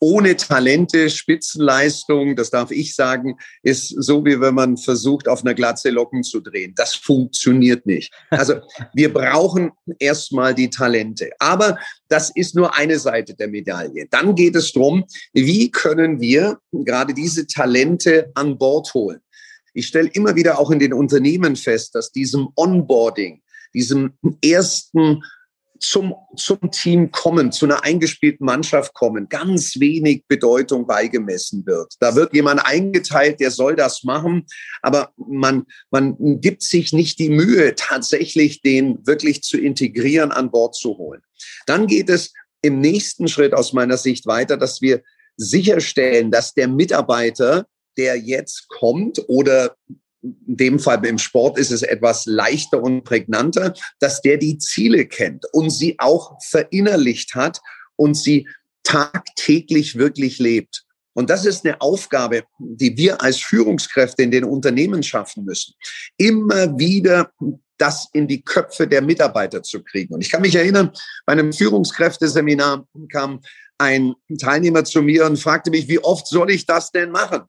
Ohne 0.00 0.36
Talente, 0.36 1.10
Spitzenleistung, 1.10 2.36
das 2.36 2.50
darf 2.50 2.70
ich 2.70 2.94
sagen, 2.94 3.36
ist 3.62 3.88
so, 3.88 4.24
wie 4.24 4.40
wenn 4.40 4.54
man 4.54 4.76
versucht, 4.76 5.28
auf 5.28 5.42
einer 5.42 5.54
Glatze 5.54 5.90
Locken 5.90 6.22
zu 6.22 6.40
drehen. 6.40 6.74
Das 6.76 6.94
funktioniert 6.94 7.86
nicht. 7.86 8.12
Also 8.30 8.54
wir 8.94 9.12
brauchen 9.12 9.72
erstmal 9.98 10.54
die 10.54 10.70
Talente. 10.70 11.30
Aber 11.38 11.78
das 12.08 12.30
ist 12.30 12.54
nur 12.54 12.74
eine 12.76 12.98
Seite 12.98 13.34
der 13.34 13.48
Medaille. 13.48 14.06
Dann 14.10 14.34
geht 14.34 14.56
es 14.56 14.72
darum, 14.72 15.04
wie 15.32 15.70
können 15.70 16.20
wir 16.20 16.58
gerade 16.72 17.14
diese 17.14 17.46
Talente 17.46 18.30
an 18.34 18.58
Bord 18.58 18.92
holen. 18.94 19.20
Ich 19.74 19.88
stelle 19.88 20.08
immer 20.14 20.34
wieder 20.34 20.58
auch 20.58 20.70
in 20.70 20.78
den 20.78 20.94
Unternehmen 20.94 21.54
fest, 21.54 21.94
dass 21.94 22.10
diesem 22.10 22.48
Onboarding, 22.56 23.42
diesem 23.74 24.14
ersten 24.42 25.22
zum, 25.80 26.14
zum 26.36 26.70
Team 26.70 27.10
kommen, 27.10 27.52
zu 27.52 27.66
einer 27.66 27.84
eingespielten 27.84 28.44
Mannschaft 28.44 28.94
kommen, 28.94 29.28
ganz 29.28 29.78
wenig 29.78 30.24
Bedeutung 30.26 30.86
beigemessen 30.86 31.64
wird. 31.66 31.94
Da 32.00 32.14
wird 32.14 32.34
jemand 32.34 32.64
eingeteilt, 32.64 33.40
der 33.40 33.50
soll 33.50 33.76
das 33.76 34.04
machen, 34.04 34.46
aber 34.82 35.12
man, 35.16 35.66
man 35.90 36.16
gibt 36.40 36.62
sich 36.62 36.92
nicht 36.92 37.18
die 37.18 37.30
Mühe, 37.30 37.74
tatsächlich 37.74 38.62
den 38.62 39.06
wirklich 39.06 39.42
zu 39.42 39.58
integrieren, 39.58 40.32
an 40.32 40.50
Bord 40.50 40.74
zu 40.74 40.96
holen. 40.98 41.22
Dann 41.66 41.86
geht 41.86 42.08
es 42.08 42.32
im 42.62 42.80
nächsten 42.80 43.28
Schritt 43.28 43.54
aus 43.54 43.72
meiner 43.72 43.96
Sicht 43.96 44.26
weiter, 44.26 44.56
dass 44.56 44.80
wir 44.80 45.02
sicherstellen, 45.36 46.30
dass 46.30 46.54
der 46.54 46.68
Mitarbeiter, 46.68 47.66
der 47.96 48.16
jetzt 48.16 48.68
kommt 48.68 49.22
oder 49.28 49.76
in 50.46 50.56
dem 50.56 50.78
Fall 50.78 51.04
im 51.04 51.18
Sport 51.18 51.58
ist 51.58 51.70
es 51.70 51.82
etwas 51.82 52.26
leichter 52.26 52.82
und 52.82 53.04
prägnanter, 53.04 53.74
dass 54.00 54.20
der 54.22 54.36
die 54.36 54.58
Ziele 54.58 55.06
kennt 55.06 55.44
und 55.52 55.70
sie 55.70 55.96
auch 55.98 56.36
verinnerlicht 56.42 57.34
hat 57.34 57.60
und 57.96 58.14
sie 58.14 58.48
tagtäglich 58.82 59.96
wirklich 59.96 60.38
lebt. 60.38 60.84
Und 61.14 61.30
das 61.30 61.46
ist 61.46 61.64
eine 61.64 61.80
Aufgabe, 61.80 62.44
die 62.58 62.96
wir 62.96 63.22
als 63.22 63.38
Führungskräfte 63.38 64.22
in 64.22 64.30
den 64.30 64.44
Unternehmen 64.44 65.02
schaffen 65.02 65.44
müssen. 65.44 65.74
Immer 66.18 66.78
wieder 66.78 67.32
das 67.78 68.08
in 68.12 68.26
die 68.26 68.42
Köpfe 68.42 68.86
der 68.86 69.02
Mitarbeiter 69.02 69.62
zu 69.62 69.82
kriegen. 69.82 70.14
Und 70.14 70.20
ich 70.20 70.30
kann 70.30 70.42
mich 70.42 70.54
erinnern, 70.54 70.92
bei 71.24 71.32
einem 71.32 71.52
Führungskräfteseminar 71.52 72.86
kam 73.10 73.40
ein 73.78 74.14
Teilnehmer 74.38 74.84
zu 74.84 75.02
mir 75.02 75.26
und 75.26 75.38
fragte 75.38 75.70
mich, 75.70 75.88
wie 75.88 75.98
oft 75.98 76.26
soll 76.26 76.50
ich 76.50 76.66
das 76.66 76.90
denn 76.90 77.10
machen? 77.10 77.42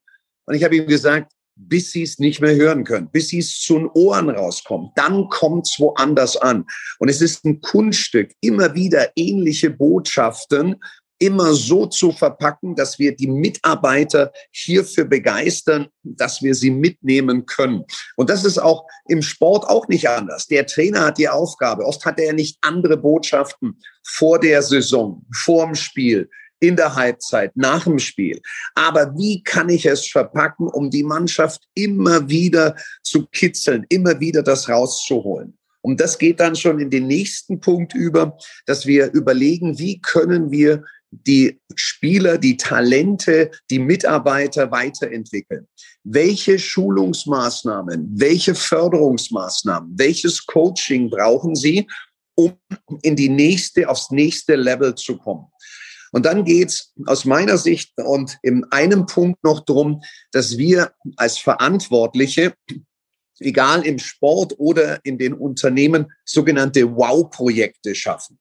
Und 0.46 0.56
ich 0.56 0.64
habe 0.64 0.76
ihm 0.76 0.88
gesagt, 0.88 1.32
bis 1.58 1.92
sie 1.92 2.04
es 2.04 2.20
nicht 2.20 2.42
mehr 2.42 2.56
hören 2.56 2.84
können, 2.84 3.10
bis 3.12 3.30
sie 3.30 3.40
es 3.40 3.60
zu 3.60 3.78
den 3.78 3.90
Ohren 3.94 4.30
rauskommt. 4.30 4.92
Dann 4.96 5.28
kommt 5.30 5.68
es 5.68 5.80
woanders 5.80 6.38
an. 6.38 6.66
Und 7.00 7.10
es 7.10 7.22
ist 7.22 7.44
ein 7.46 7.62
Kunststück, 7.62 8.32
immer 8.42 8.76
wieder 8.76 9.10
ähnliche 9.16 9.70
Botschaften 9.70 10.76
immer 11.20 11.54
so 11.54 11.86
zu 11.86 12.12
verpacken, 12.12 12.76
dass 12.76 13.00
wir 13.00 13.16
die 13.16 13.28
Mitarbeiter 13.28 14.32
hierfür 14.52 15.06
begeistern, 15.06 15.88
dass 16.04 16.42
wir 16.42 16.54
sie 16.54 16.70
mitnehmen 16.70 17.46
können. 17.46 17.86
Und 18.16 18.30
das 18.30 18.46
ist 18.46 18.60
auch 18.60 18.86
im 19.08 19.22
Sport 19.22 19.66
auch 19.68 19.88
nicht 19.88 20.08
anders. 20.10 20.48
Der 20.48 20.66
Trainer 20.66 21.06
hat 21.06 21.18
die 21.18 21.30
Aufgabe. 21.30 21.86
Oft 21.86 22.06
hat 22.06 22.20
er 22.20 22.34
nicht 22.34 22.58
andere 22.62 22.98
Botschaften 22.98 23.80
vor 24.06 24.40
der 24.40 24.62
Saison, 24.62 25.26
vorm 25.34 25.76
Spiel, 25.76 26.30
in 26.60 26.76
der 26.76 26.96
Halbzeit, 26.96 27.56
nach 27.56 27.84
dem 27.84 28.00
Spiel. 28.00 28.42
Aber 28.76 29.14
wie 29.18 29.44
kann 29.44 29.70
ich 29.70 29.86
es 29.86 30.08
verpacken, 30.08 30.68
um 30.68 30.90
die 30.90 31.04
Mannschaft 31.04 31.62
immer 31.76 32.28
wieder 32.30 32.76
zu 33.04 33.26
kitzeln, 33.28 33.86
immer 33.90 34.20
wieder 34.20 34.44
das 34.44 34.68
rauszuholen? 34.70 35.58
Und 35.82 36.02
das 36.02 36.18
geht 36.18 36.40
dann 36.40 36.56
schon 36.56 36.80
in 36.80 36.90
den 36.90 37.08
nächsten 37.08 37.60
Punkt 37.60 37.94
über, 37.94 38.38
dass 38.66 38.86
wir 38.86 39.12
überlegen, 39.14 39.80
wie 39.80 40.02
können 40.02 40.52
wir 40.52 40.84
die 41.12 41.60
Spieler, 41.76 42.38
die 42.38 42.58
Talente, 42.58 43.52
die 43.70 43.80
Mitarbeiter 43.80 44.72
weiterentwickeln. 44.72 45.68
Welche 46.04 46.60
Schulungsmaßnahmen, 46.60 48.10
welche 48.20 48.56
Förderungsmaßnahmen, 48.56 49.98
welches 49.98 50.46
Coaching 50.46 51.10
brauchen 51.10 51.56
sie, 51.56 51.88
um 52.36 52.54
in 53.02 53.16
die 53.16 53.30
nächste, 53.30 53.88
aufs 53.90 54.12
nächste 54.12 54.56
Level 54.56 54.94
zu 54.96 55.18
kommen? 55.18 55.46
Und 56.12 56.26
dann 56.26 56.46
geht's 56.46 56.94
aus 57.06 57.26
meiner 57.26 57.58
Sicht 57.58 57.94
und 57.98 58.38
in 58.42 58.66
einem 58.72 59.06
Punkt 59.06 59.44
noch 59.44 59.62
drum, 59.66 60.02
dass 60.32 60.58
wir 60.58 60.92
als 61.16 61.38
Verantwortliche, 61.38 62.54
egal 63.40 63.86
im 63.86 64.00
Sport 64.00 64.56
oder 64.58 65.00
in 65.04 65.18
den 65.18 65.34
Unternehmen, 65.34 66.08
sogenannte 66.26 66.96
Wow-Projekte 66.96 67.94
schaffen. 67.96 68.40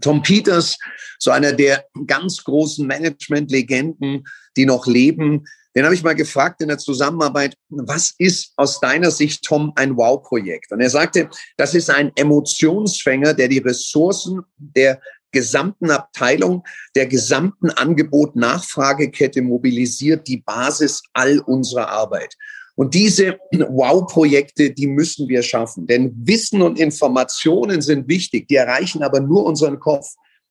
Tom 0.00 0.22
Peters, 0.22 0.78
so 1.18 1.30
einer 1.30 1.52
der 1.52 1.84
ganz 2.06 2.42
großen 2.42 2.86
Management-Legenden, 2.86 4.24
die 4.56 4.66
noch 4.66 4.86
leben, 4.86 5.44
den 5.74 5.84
habe 5.84 5.94
ich 5.94 6.04
mal 6.04 6.14
gefragt 6.14 6.60
in 6.60 6.68
der 6.68 6.78
Zusammenarbeit, 6.78 7.56
was 7.68 8.14
ist 8.18 8.52
aus 8.56 8.78
deiner 8.78 9.10
Sicht, 9.10 9.44
Tom, 9.44 9.72
ein 9.74 9.96
Wow-Projekt? 9.96 10.70
Und 10.70 10.80
er 10.80 10.90
sagte, 10.90 11.28
das 11.56 11.74
ist 11.74 11.90
ein 11.90 12.12
Emotionsfänger, 12.14 13.34
der 13.34 13.48
die 13.48 13.58
Ressourcen 13.58 14.42
der 14.56 15.00
gesamten 15.34 15.90
Abteilung, 15.90 16.64
der 16.96 17.06
gesamten 17.06 17.68
Angebot-Nachfragekette 17.68 19.42
mobilisiert 19.42 20.26
die 20.26 20.38
Basis 20.38 21.02
all 21.12 21.40
unserer 21.40 21.90
Arbeit. 21.90 22.34
Und 22.76 22.94
diese 22.94 23.38
Wow-Projekte, 23.52 24.70
die 24.70 24.86
müssen 24.86 25.28
wir 25.28 25.42
schaffen. 25.42 25.86
Denn 25.86 26.12
Wissen 26.24 26.62
und 26.62 26.78
Informationen 26.78 27.82
sind 27.82 28.08
wichtig, 28.08 28.48
die 28.48 28.56
erreichen 28.56 29.02
aber 29.02 29.20
nur 29.20 29.44
unseren 29.44 29.78
Kopf. 29.78 30.06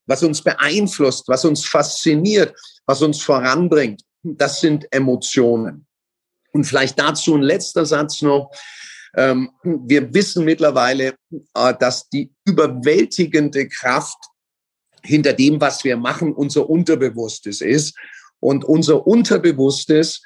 Was 0.06 0.22
uns 0.22 0.42
beeinflusst, 0.42 1.28
was 1.28 1.46
uns 1.46 1.66
fasziniert, 1.66 2.54
was 2.86 3.02
uns 3.02 3.22
voranbringt, 3.22 4.02
das 4.22 4.60
sind 4.60 4.86
Emotionen. 4.92 5.86
Und 6.52 6.66
vielleicht 6.66 7.00
dazu 7.00 7.36
ein 7.36 7.42
letzter 7.42 7.86
Satz 7.86 8.22
noch. 8.22 8.52
Ähm, 9.16 9.52
wir 9.63 10.13
wissen 10.13 10.46
mittlerweile, 10.46 11.16
äh, 11.54 11.74
dass 11.80 12.10
die 12.10 12.32
überwältigende 12.46 13.68
Kraft 13.68 14.18
hinter 15.06 15.34
dem, 15.34 15.60
was 15.62 15.84
wir 15.84 15.98
machen, 15.98 16.34
unser 16.34 16.70
Unterbewusstes 16.70 17.62
ist. 17.62 17.98
Und 18.40 18.66
unser 18.66 19.08
Unterbewusstes, 19.08 20.22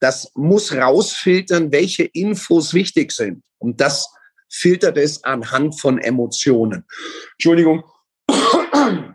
das 0.00 0.30
muss 0.34 0.74
rausfiltern, 0.74 1.72
welche 1.72 2.04
Infos 2.04 2.74
wichtig 2.74 3.12
sind. 3.12 3.42
Und 3.58 3.80
das 3.80 4.08
filtert 4.48 4.96
es 4.96 5.22
anhand 5.24 5.80
von 5.80 5.98
Emotionen. 5.98 6.84
Entschuldigung. 7.32 7.84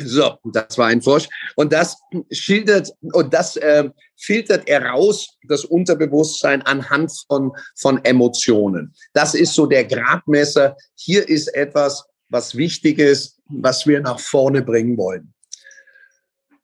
So, 0.00 0.38
das 0.44 0.78
war 0.78 0.86
ein 0.86 1.02
Forsch. 1.02 1.28
Und 1.56 1.72
das 1.72 1.96
schildert 2.30 2.92
und 3.00 3.34
das 3.34 3.56
äh, 3.56 3.90
filtert 4.16 4.68
er 4.68 4.86
raus, 4.86 5.36
das 5.48 5.64
Unterbewusstsein 5.64 6.62
anhand 6.62 7.12
von, 7.26 7.50
von 7.74 8.04
Emotionen. 8.04 8.94
Das 9.12 9.34
ist 9.34 9.54
so 9.54 9.66
der 9.66 9.84
Gradmesser. 9.84 10.76
Hier 10.94 11.28
ist 11.28 11.48
etwas, 11.48 12.04
was 12.28 12.56
wichtig 12.56 12.98
ist, 12.98 13.40
was 13.48 13.86
wir 13.86 14.00
nach 14.00 14.20
vorne 14.20 14.62
bringen 14.62 14.96
wollen. 14.96 15.32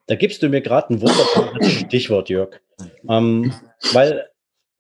Da 0.07 0.17
gibst 0.17 0.43
du 0.43 0.49
mir 0.49 0.61
gerade 0.61 0.95
ein 0.95 1.01
wunderbares 1.01 1.73
Stichwort, 1.73 2.29
Jörg. 2.29 2.61
Ähm, 3.09 3.55
weil 3.93 4.29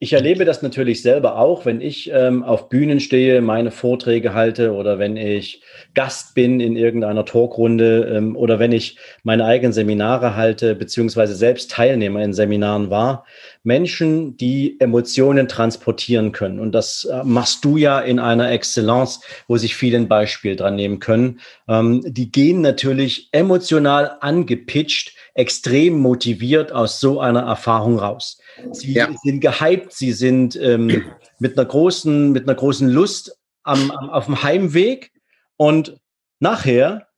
ich 0.04 0.12
erlebe 0.12 0.44
das 0.44 0.60
natürlich 0.60 1.00
selber 1.00 1.38
auch, 1.38 1.64
wenn 1.64 1.80
ich 1.80 2.10
ähm, 2.12 2.42
auf 2.42 2.68
Bühnen 2.68 3.00
stehe, 3.00 3.40
meine 3.40 3.70
Vorträge 3.70 4.34
halte 4.34 4.74
oder 4.74 4.98
wenn 4.98 5.16
ich 5.16 5.62
Gast 5.94 6.34
bin 6.34 6.60
in 6.60 6.76
irgendeiner 6.76 7.24
Talkrunde 7.24 8.12
ähm, 8.14 8.36
oder 8.36 8.58
wenn 8.58 8.72
ich 8.72 8.98
meine 9.22 9.46
eigenen 9.46 9.72
Seminare 9.72 10.36
halte, 10.36 10.74
beziehungsweise 10.74 11.34
selbst 11.34 11.70
Teilnehmer 11.70 12.22
in 12.22 12.34
Seminaren 12.34 12.90
war. 12.90 13.24
Menschen, 13.62 14.36
die 14.36 14.78
Emotionen 14.78 15.48
transportieren 15.48 16.32
können. 16.32 16.60
Und 16.60 16.72
das 16.72 17.04
äh, 17.04 17.24
machst 17.24 17.64
du 17.64 17.78
ja 17.78 17.98
in 17.98 18.18
einer 18.18 18.50
Exzellenz, 18.50 19.22
wo 19.48 19.56
sich 19.56 19.74
viele 19.74 19.96
ein 19.96 20.08
Beispiel 20.08 20.54
dran 20.54 20.76
nehmen 20.76 20.98
können. 20.98 21.40
Ähm, 21.66 22.02
die 22.06 22.30
gehen 22.30 22.60
natürlich 22.60 23.30
emotional 23.32 24.18
angepitcht, 24.20 25.13
extrem 25.34 25.98
motiviert 25.98 26.72
aus 26.72 27.00
so 27.00 27.20
einer 27.20 27.42
Erfahrung 27.42 27.98
raus. 27.98 28.38
Sie 28.72 28.92
ja. 28.92 29.08
sind 29.22 29.40
gehypt, 29.40 29.92
sie 29.92 30.12
sind 30.12 30.56
ähm, 30.56 31.04
mit 31.38 31.58
einer 31.58 31.66
großen, 31.66 32.30
mit 32.32 32.44
einer 32.44 32.54
großen 32.54 32.88
Lust 32.88 33.36
am, 33.64 33.90
am, 33.90 34.10
auf 34.10 34.26
dem 34.26 34.42
Heimweg 34.42 35.12
und 35.56 35.96
nachher 36.38 37.08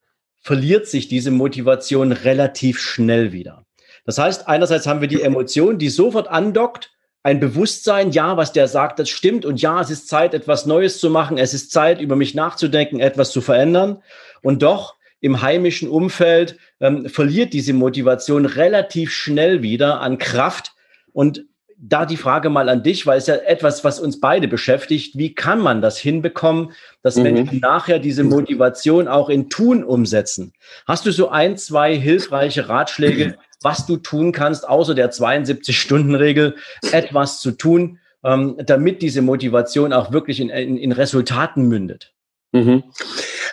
verliert 0.40 0.86
sich 0.86 1.08
diese 1.08 1.30
Motivation 1.30 2.12
relativ 2.12 2.78
schnell 2.78 3.32
wieder. 3.32 3.64
Das 4.04 4.18
heißt, 4.18 4.48
einerseits 4.48 4.86
haben 4.86 5.00
wir 5.00 5.08
die 5.08 5.22
Emotion, 5.22 5.78
die 5.78 5.88
sofort 5.88 6.28
andockt, 6.28 6.92
ein 7.22 7.40
Bewusstsein, 7.40 8.12
ja, 8.12 8.36
was 8.36 8.52
der 8.52 8.68
sagt, 8.68 9.00
das 9.00 9.08
stimmt 9.08 9.44
und 9.44 9.60
ja, 9.60 9.80
es 9.80 9.90
ist 9.90 10.06
Zeit, 10.06 10.32
etwas 10.32 10.64
Neues 10.64 11.00
zu 11.00 11.10
machen, 11.10 11.38
es 11.38 11.54
ist 11.54 11.72
Zeit, 11.72 12.00
über 12.00 12.14
mich 12.14 12.36
nachzudenken, 12.36 13.00
etwas 13.00 13.32
zu 13.32 13.40
verändern. 13.40 14.00
Und 14.42 14.62
doch 14.62 14.94
im 15.20 15.42
heimischen 15.42 15.88
Umfeld 15.88 16.58
ähm, 16.80 17.08
verliert 17.08 17.52
diese 17.52 17.72
Motivation 17.72 18.44
relativ 18.44 19.12
schnell 19.12 19.62
wieder 19.62 20.00
an 20.00 20.18
Kraft. 20.18 20.72
Und 21.12 21.46
da 21.78 22.06
die 22.06 22.16
Frage 22.16 22.48
mal 22.48 22.68
an 22.68 22.82
dich, 22.82 23.06
weil 23.06 23.18
es 23.18 23.26
ja 23.26 23.34
etwas, 23.34 23.84
was 23.84 24.00
uns 24.00 24.20
beide 24.20 24.48
beschäftigt. 24.48 25.16
Wie 25.16 25.34
kann 25.34 25.60
man 25.60 25.82
das 25.82 25.98
hinbekommen, 25.98 26.72
dass 27.02 27.16
mhm. 27.16 27.22
Menschen 27.24 27.60
nachher 27.60 27.98
diese 27.98 28.24
Motivation 28.24 29.08
auch 29.08 29.28
in 29.28 29.50
Tun 29.50 29.84
umsetzen? 29.84 30.52
Hast 30.86 31.04
du 31.06 31.12
so 31.12 31.28
ein, 31.28 31.56
zwei 31.56 31.96
hilfreiche 31.96 32.68
Ratschläge, 32.68 33.36
was 33.62 33.86
du 33.86 33.96
tun 33.96 34.32
kannst, 34.32 34.68
außer 34.68 34.94
der 34.94 35.12
72-Stunden-Regel, 35.12 36.56
etwas 36.92 37.40
zu 37.40 37.52
tun, 37.52 37.98
ähm, 38.24 38.56
damit 38.64 39.02
diese 39.02 39.22
Motivation 39.22 39.92
auch 39.92 40.12
wirklich 40.12 40.40
in, 40.40 40.48
in, 40.48 40.78
in 40.78 40.92
Resultaten 40.92 41.68
mündet? 41.68 42.14
Mhm. 42.52 42.84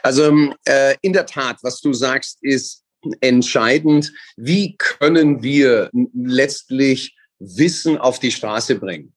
Also 0.02 0.26
ähm, 0.26 0.54
äh, 0.66 0.96
in 1.02 1.14
der 1.14 1.26
Tat, 1.26 1.58
was 1.62 1.82
du 1.82 1.94
sagst, 1.94 2.38
ist 2.42 2.84
entscheidend. 3.22 4.14
Wie 4.38 4.76
können 4.78 5.44
wir 5.44 5.90
letztlich 6.14 7.16
Wissen 7.40 7.98
auf 7.98 8.20
die 8.20 8.32
Straße 8.32 8.76
bringen? 8.76 9.14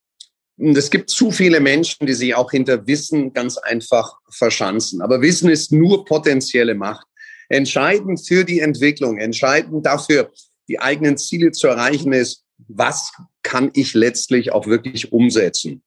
Und 0.58 0.76
es 0.76 0.90
gibt 0.90 1.10
zu 1.10 1.30
viele 1.30 1.60
Menschen, 1.60 2.06
die 2.06 2.14
sich 2.14 2.34
auch 2.34 2.50
hinter 2.50 2.86
Wissen 2.86 3.32
ganz 3.32 3.58
einfach 3.58 4.16
verschanzen. 4.30 5.02
Aber 5.02 5.20
Wissen 5.20 5.50
ist 5.50 5.70
nur 5.70 6.04
potenzielle 6.04 6.74
Macht. 6.74 7.06
Entscheidend 7.48 8.26
für 8.26 8.44
die 8.44 8.60
Entwicklung, 8.60 9.18
entscheidend 9.18 9.84
dafür, 9.84 10.32
die 10.68 10.80
eigenen 10.80 11.16
Ziele 11.16 11.52
zu 11.52 11.68
erreichen, 11.68 12.12
ist, 12.12 12.44
was 12.68 13.12
kann 13.42 13.70
ich 13.74 13.94
letztlich 13.94 14.50
auch 14.52 14.66
wirklich 14.66 15.12
umsetzen? 15.12 15.82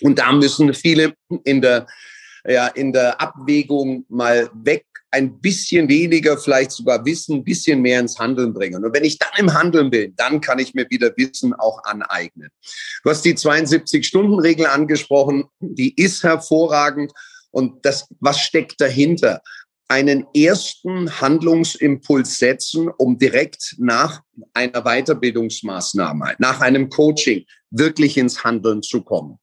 Und 0.00 0.18
da 0.18 0.32
müssen 0.32 0.72
viele 0.74 1.14
in 1.44 1.60
der, 1.60 1.88
ja, 2.48 2.68
in 2.68 2.92
der 2.92 3.20
Abwägung 3.20 4.04
mal 4.08 4.50
weg, 4.54 4.86
ein 5.10 5.40
bisschen 5.40 5.88
weniger 5.88 6.36
vielleicht 6.36 6.72
sogar 6.72 7.04
Wissen, 7.04 7.36
ein 7.36 7.44
bisschen 7.44 7.80
mehr 7.80 8.00
ins 8.00 8.18
Handeln 8.18 8.52
bringen. 8.52 8.84
Und 8.84 8.94
wenn 8.94 9.04
ich 9.04 9.18
dann 9.18 9.30
im 9.38 9.54
Handeln 9.54 9.90
bin, 9.90 10.14
dann 10.16 10.40
kann 10.40 10.58
ich 10.58 10.74
mir 10.74 10.88
wieder 10.90 11.12
Wissen 11.16 11.54
auch 11.54 11.82
aneignen. 11.84 12.50
Du 13.02 13.10
hast 13.10 13.24
die 13.24 13.34
72-Stunden-Regel 13.34 14.66
angesprochen, 14.66 15.44
die 15.60 15.94
ist 15.94 16.22
hervorragend. 16.22 17.12
Und 17.50 17.84
das, 17.84 18.06
was 18.20 18.40
steckt 18.40 18.80
dahinter? 18.80 19.40
einen 19.90 20.26
ersten 20.34 21.10
Handlungsimpuls 21.18 22.38
setzen, 22.38 22.90
um 22.98 23.18
direkt 23.18 23.74
nach 23.78 24.20
einer 24.52 24.82
Weiterbildungsmaßnahme, 24.82 26.34
nach 26.38 26.60
einem 26.60 26.90
Coaching 26.90 27.46
wirklich 27.70 28.18
ins 28.18 28.44
Handeln 28.44 28.82
zu 28.82 29.02
kommen. 29.02 29.38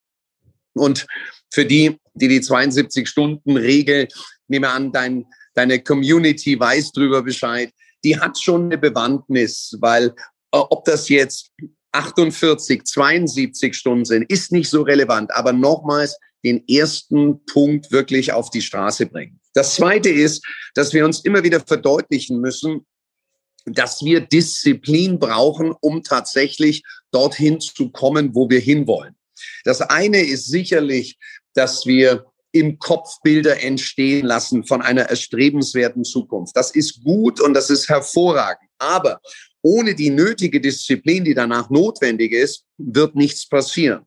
Und 0.75 1.05
für 1.51 1.65
die, 1.65 1.97
die 2.13 2.27
die 2.27 2.41
72-Stunden-Regel, 2.41 4.07
nehme 4.47 4.69
an, 4.69 4.91
dein, 4.91 5.25
deine 5.53 5.81
Community 5.81 6.59
weiß 6.59 6.91
drüber 6.91 7.23
Bescheid, 7.23 7.71
die 8.03 8.19
hat 8.19 8.39
schon 8.39 8.65
eine 8.65 8.77
Bewandtnis, 8.77 9.75
weil 9.79 10.07
äh, 10.51 10.57
ob 10.57 10.85
das 10.85 11.09
jetzt 11.09 11.51
48, 11.91 12.83
72 12.83 13.75
Stunden 13.75 14.05
sind, 14.05 14.29
ist 14.29 14.51
nicht 14.51 14.69
so 14.69 14.81
relevant. 14.81 15.33
Aber 15.33 15.53
nochmals 15.53 16.17
den 16.43 16.67
ersten 16.67 17.43
Punkt 17.45 17.91
wirklich 17.91 18.31
auf 18.31 18.49
die 18.51 18.61
Straße 18.61 19.07
bringen. 19.07 19.39
Das 19.53 19.75
zweite 19.75 20.09
ist, 20.09 20.45
dass 20.75 20.93
wir 20.93 21.05
uns 21.05 21.21
immer 21.21 21.43
wieder 21.43 21.61
verdeutlichen 21.61 22.39
müssen, 22.39 22.85
dass 23.65 24.03
wir 24.03 24.21
Disziplin 24.21 25.17
brauchen, 25.17 25.73
um 25.81 26.03
tatsächlich 26.03 26.83
dorthin 27.11 27.59
zu 27.59 27.89
kommen, 27.89 28.35
wo 28.35 28.49
wir 28.49 28.59
hinwollen. 28.59 29.15
Das 29.63 29.81
eine 29.81 30.21
ist 30.21 30.47
sicherlich, 30.47 31.17
dass 31.53 31.85
wir 31.85 32.25
im 32.51 32.79
Kopf 32.79 33.21
Bilder 33.21 33.61
entstehen 33.61 34.25
lassen 34.25 34.63
von 34.63 34.81
einer 34.81 35.03
erstrebenswerten 35.03 36.05
Zukunft. 36.05 36.55
Das 36.55 36.71
ist 36.71 37.03
gut 37.03 37.41
und 37.41 37.53
das 37.53 37.69
ist 37.69 37.89
hervorragend. 37.89 38.69
Aber 38.77 39.19
ohne 39.61 39.93
die 39.93 40.09
nötige 40.09 40.61
Disziplin, 40.61 41.25
die 41.25 41.33
danach 41.33 41.69
notwendig 41.69 42.31
ist, 42.31 42.63
wird 42.77 43.15
nichts 43.15 43.47
passieren. 43.47 44.05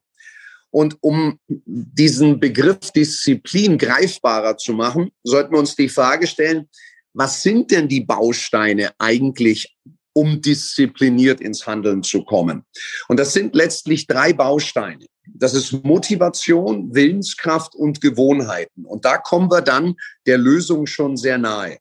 Und 0.71 0.97
um 1.01 1.39
diesen 1.47 2.41
Begriff 2.41 2.91
Disziplin 2.93 3.77
greifbarer 3.77 4.57
zu 4.57 4.73
machen, 4.73 5.11
sollten 5.23 5.53
wir 5.53 5.59
uns 5.59 5.77
die 5.77 5.89
Frage 5.89 6.27
stellen, 6.27 6.69
was 7.15 7.43
sind 7.43 7.71
denn 7.71 7.89
die 7.89 8.03
Bausteine 8.03 8.93
eigentlich, 8.99 9.77
um 10.13 10.41
diszipliniert 10.41 11.41
ins 11.41 11.67
Handeln 11.67 12.03
zu 12.03 12.25
kommen? 12.25 12.65
Und 13.09 13.19
das 13.19 13.33
sind 13.33 13.55
letztlich 13.55 14.07
drei 14.07 14.33
Bausteine. 14.33 15.07
Das 15.35 15.55
ist 15.55 15.85
Motivation, 15.85 16.95
Willenskraft 16.95 17.75
und 17.75 18.01
Gewohnheiten. 18.01 18.85
Und 18.85 19.05
da 19.05 19.19
kommen 19.19 19.51
wir 19.51 19.61
dann 19.61 19.95
der 20.27 20.39
Lösung 20.39 20.87
schon 20.87 21.17
sehr 21.17 21.39
nahe. 21.39 21.79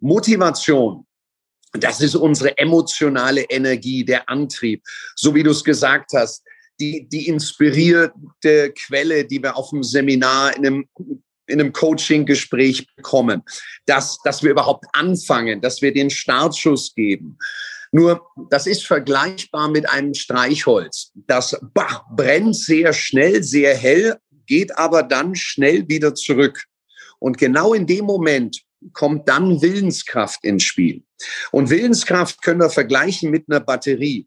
Motivation 0.00 1.06
das 1.72 2.00
ist 2.00 2.14
unsere 2.14 2.56
emotionale 2.56 3.42
Energie, 3.42 4.04
der 4.04 4.28
Antrieb. 4.28 4.82
So 5.16 5.34
wie 5.34 5.42
du 5.42 5.50
es 5.50 5.62
gesagt 5.62 6.12
hast, 6.14 6.42
die, 6.80 7.08
die 7.08 7.28
inspirierte 7.28 8.72
Quelle, 8.86 9.24
die 9.24 9.42
wir 9.42 9.56
auf 9.56 9.70
dem 9.70 9.82
Seminar 9.82 10.56
in 10.56 10.66
einem, 10.66 10.88
in 11.48 11.60
einem 11.60 11.72
Coaching-Gespräch 11.72 12.86
bekommen, 12.96 13.42
dass, 13.86 14.18
dass 14.24 14.42
wir 14.42 14.50
überhaupt 14.50 14.86
anfangen, 14.92 15.60
dass 15.60 15.82
wir 15.82 15.92
den 15.92 16.10
Startschuss 16.10 16.94
geben. 16.94 17.38
Nur, 17.90 18.26
das 18.50 18.66
ist 18.66 18.86
vergleichbar 18.86 19.70
mit 19.70 19.88
einem 19.88 20.14
Streichholz. 20.14 21.10
Das 21.14 21.58
bah, 21.74 22.04
brennt 22.14 22.56
sehr 22.56 22.92
schnell, 22.92 23.42
sehr 23.42 23.74
hell, 23.74 24.18
geht 24.46 24.76
aber 24.76 25.02
dann 25.02 25.34
schnell 25.34 25.88
wieder 25.88 26.14
zurück. 26.14 26.64
Und 27.18 27.38
genau 27.38 27.74
in 27.74 27.86
dem 27.86 28.04
Moment, 28.04 28.62
kommt 28.92 29.28
dann 29.28 29.60
Willenskraft 29.60 30.44
ins 30.44 30.62
Spiel. 30.62 31.02
Und 31.50 31.70
Willenskraft 31.70 32.42
können 32.42 32.60
wir 32.60 32.70
vergleichen 32.70 33.30
mit 33.30 33.46
einer 33.48 33.60
Batterie. 33.60 34.26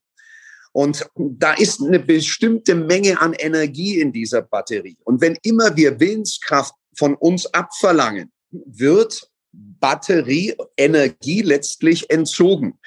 Und 0.74 1.06
da 1.16 1.54
ist 1.54 1.82
eine 1.82 2.00
bestimmte 2.00 2.76
Menge 2.76 3.20
an 3.20 3.34
Energie 3.34 4.00
in 4.00 4.14
dieser 4.14 4.42
Batterie. 4.42 4.98
Und 5.04 5.22
wenn 5.22 5.38
immer 5.44 5.76
wir 5.76 6.00
Willenskraft 6.00 6.74
von 6.98 7.16
uns 7.16 7.46
abverlangen, 7.48 8.32
wird 8.52 9.30
Batterie 9.52 10.56
Energie 10.78 11.42
letztlich 11.42 12.10
entzogen. 12.10 12.80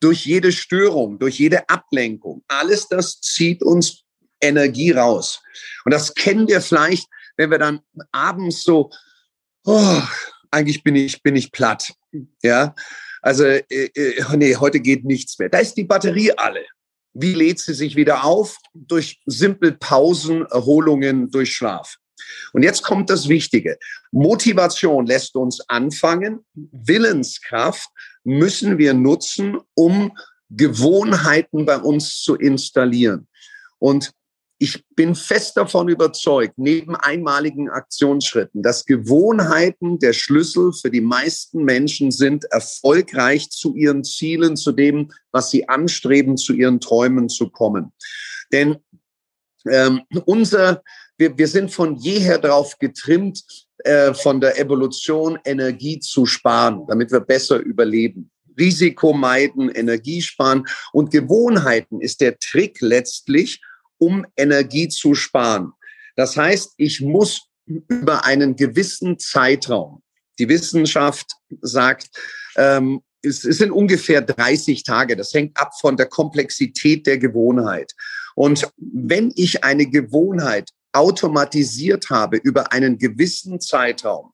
Durch 0.00 0.26
jede 0.26 0.50
Störung, 0.50 1.18
durch 1.18 1.38
jede 1.38 1.68
Ablenkung. 1.68 2.42
Alles 2.48 2.88
das 2.88 3.20
zieht 3.20 3.62
uns 3.62 4.02
Energie 4.40 4.90
raus. 4.90 5.40
Und 5.84 5.94
das 5.94 6.14
kennen 6.14 6.48
wir 6.48 6.60
vielleicht, 6.60 7.06
wenn 7.36 7.50
wir 7.50 7.58
dann 7.58 7.80
abends 8.10 8.64
so, 8.64 8.90
oh, 9.64 10.02
eigentlich 10.50 10.82
bin 10.82 10.96
ich, 10.96 11.22
bin 11.22 11.36
ich 11.36 11.52
platt. 11.52 11.92
Ja, 12.42 12.74
also, 13.22 13.44
äh, 13.44 13.62
äh, 13.68 14.36
nee, 14.36 14.56
heute 14.56 14.80
geht 14.80 15.04
nichts 15.04 15.38
mehr. 15.38 15.48
Da 15.48 15.58
ist 15.58 15.74
die 15.74 15.84
Batterie 15.84 16.32
alle. 16.32 16.64
Wie 17.14 17.34
lädt 17.34 17.60
sie 17.60 17.74
sich 17.74 17.94
wieder 17.94 18.24
auf? 18.24 18.58
Durch 18.74 19.20
simple 19.26 19.72
Pausen, 19.72 20.44
Erholungen, 20.46 21.30
durch 21.30 21.54
Schlaf. 21.54 21.96
Und 22.52 22.62
jetzt 22.62 22.82
kommt 22.82 23.10
das 23.10 23.28
Wichtige. 23.28 23.78
Motivation 24.10 25.06
lässt 25.06 25.36
uns 25.36 25.60
anfangen. 25.68 26.44
Willenskraft 26.54 27.88
müssen 28.24 28.78
wir 28.78 28.94
nutzen, 28.94 29.58
um 29.74 30.12
Gewohnheiten 30.50 31.64
bei 31.64 31.78
uns 31.78 32.20
zu 32.22 32.34
installieren. 32.36 33.26
Und 33.78 34.12
ich 34.62 34.84
bin 34.94 35.16
fest 35.16 35.56
davon 35.56 35.88
überzeugt, 35.88 36.54
neben 36.56 36.94
einmaligen 36.94 37.68
Aktionsschritten, 37.68 38.62
dass 38.62 38.84
Gewohnheiten 38.84 39.98
der 39.98 40.12
Schlüssel 40.12 40.72
für 40.72 40.88
die 40.88 41.00
meisten 41.00 41.64
Menschen 41.64 42.12
sind, 42.12 42.44
erfolgreich 42.44 43.50
zu 43.50 43.74
ihren 43.74 44.04
Zielen, 44.04 44.56
zu 44.56 44.70
dem, 44.70 45.10
was 45.32 45.50
sie 45.50 45.68
anstreben, 45.68 46.36
zu 46.36 46.52
ihren 46.52 46.78
Träumen 46.78 47.28
zu 47.28 47.50
kommen. 47.50 47.92
Denn 48.52 48.76
ähm, 49.68 50.02
unser, 50.26 50.84
wir, 51.22 51.38
wir 51.38 51.46
sind 51.46 51.70
von 51.70 51.94
jeher 51.96 52.38
darauf 52.38 52.78
getrimmt, 52.78 53.44
äh, 53.84 54.12
von 54.12 54.40
der 54.40 54.58
Evolution 54.58 55.38
Energie 55.44 56.00
zu 56.00 56.26
sparen, 56.26 56.84
damit 56.88 57.12
wir 57.12 57.20
besser 57.20 57.58
überleben. 57.58 58.30
Risiko 58.58 59.12
meiden, 59.12 59.70
Energie 59.70 60.20
sparen 60.20 60.66
und 60.92 61.10
Gewohnheiten 61.10 62.00
ist 62.00 62.20
der 62.20 62.38
Trick 62.38 62.80
letztlich, 62.80 63.60
um 63.98 64.26
Energie 64.36 64.88
zu 64.88 65.14
sparen. 65.14 65.72
Das 66.16 66.36
heißt, 66.36 66.74
ich 66.76 67.00
muss 67.00 67.46
über 67.66 68.24
einen 68.24 68.56
gewissen 68.56 69.18
Zeitraum, 69.18 70.02
die 70.40 70.48
Wissenschaft 70.48 71.30
sagt, 71.60 72.10
ähm, 72.56 73.00
es, 73.22 73.44
es 73.44 73.58
sind 73.58 73.70
ungefähr 73.70 74.20
30 74.20 74.82
Tage. 74.82 75.16
Das 75.16 75.32
hängt 75.32 75.56
ab 75.56 75.70
von 75.80 75.96
der 75.96 76.06
Komplexität 76.06 77.06
der 77.06 77.18
Gewohnheit. 77.18 77.92
Und 78.34 78.68
wenn 78.76 79.32
ich 79.36 79.62
eine 79.62 79.86
Gewohnheit 79.86 80.70
automatisiert 80.92 82.10
habe 82.10 82.36
über 82.36 82.72
einen 82.72 82.98
gewissen 82.98 83.60
Zeitraum, 83.60 84.32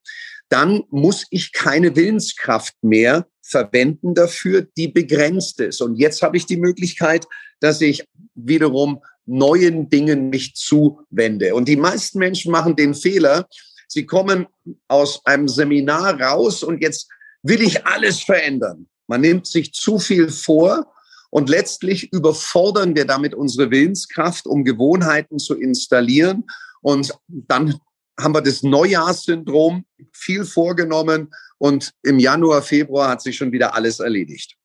dann 0.48 0.82
muss 0.90 1.26
ich 1.30 1.52
keine 1.52 1.94
Willenskraft 1.94 2.74
mehr 2.82 3.26
verwenden 3.42 4.14
dafür, 4.14 4.66
die 4.76 4.88
begrenzt 4.88 5.60
ist. 5.60 5.80
Und 5.80 5.96
jetzt 5.96 6.22
habe 6.22 6.36
ich 6.36 6.46
die 6.46 6.56
Möglichkeit, 6.56 7.26
dass 7.60 7.80
ich 7.80 8.04
wiederum 8.34 9.02
neuen 9.26 9.90
Dingen 9.90 10.30
mich 10.30 10.54
zuwende. 10.54 11.54
Und 11.54 11.68
die 11.68 11.76
meisten 11.76 12.18
Menschen 12.18 12.50
machen 12.50 12.76
den 12.76 12.94
Fehler, 12.94 13.46
sie 13.86 14.06
kommen 14.06 14.46
aus 14.88 15.24
einem 15.24 15.48
Seminar 15.48 16.20
raus 16.20 16.62
und 16.62 16.82
jetzt 16.82 17.08
will 17.42 17.60
ich 17.62 17.86
alles 17.86 18.20
verändern. 18.22 18.88
Man 19.06 19.20
nimmt 19.20 19.46
sich 19.46 19.72
zu 19.72 19.98
viel 19.98 20.28
vor 20.30 20.92
und 21.30 21.48
letztlich 21.48 22.12
überfordern 22.12 22.96
wir 22.96 23.04
damit 23.04 23.34
unsere 23.34 23.70
Willenskraft, 23.70 24.46
um 24.46 24.64
Gewohnheiten 24.64 25.38
zu 25.38 25.54
installieren. 25.54 26.44
Und 26.80 27.12
dann 27.26 27.78
haben 28.18 28.34
wir 28.34 28.42
das 28.42 28.62
Neujahrssyndrom, 28.62 29.84
viel 30.12 30.44
vorgenommen 30.44 31.30
und 31.58 31.92
im 32.02 32.18
Januar, 32.18 32.62
Februar 32.62 33.08
hat 33.08 33.22
sich 33.22 33.36
schon 33.36 33.52
wieder 33.52 33.74
alles 33.74 34.00
erledigt. 34.00 34.58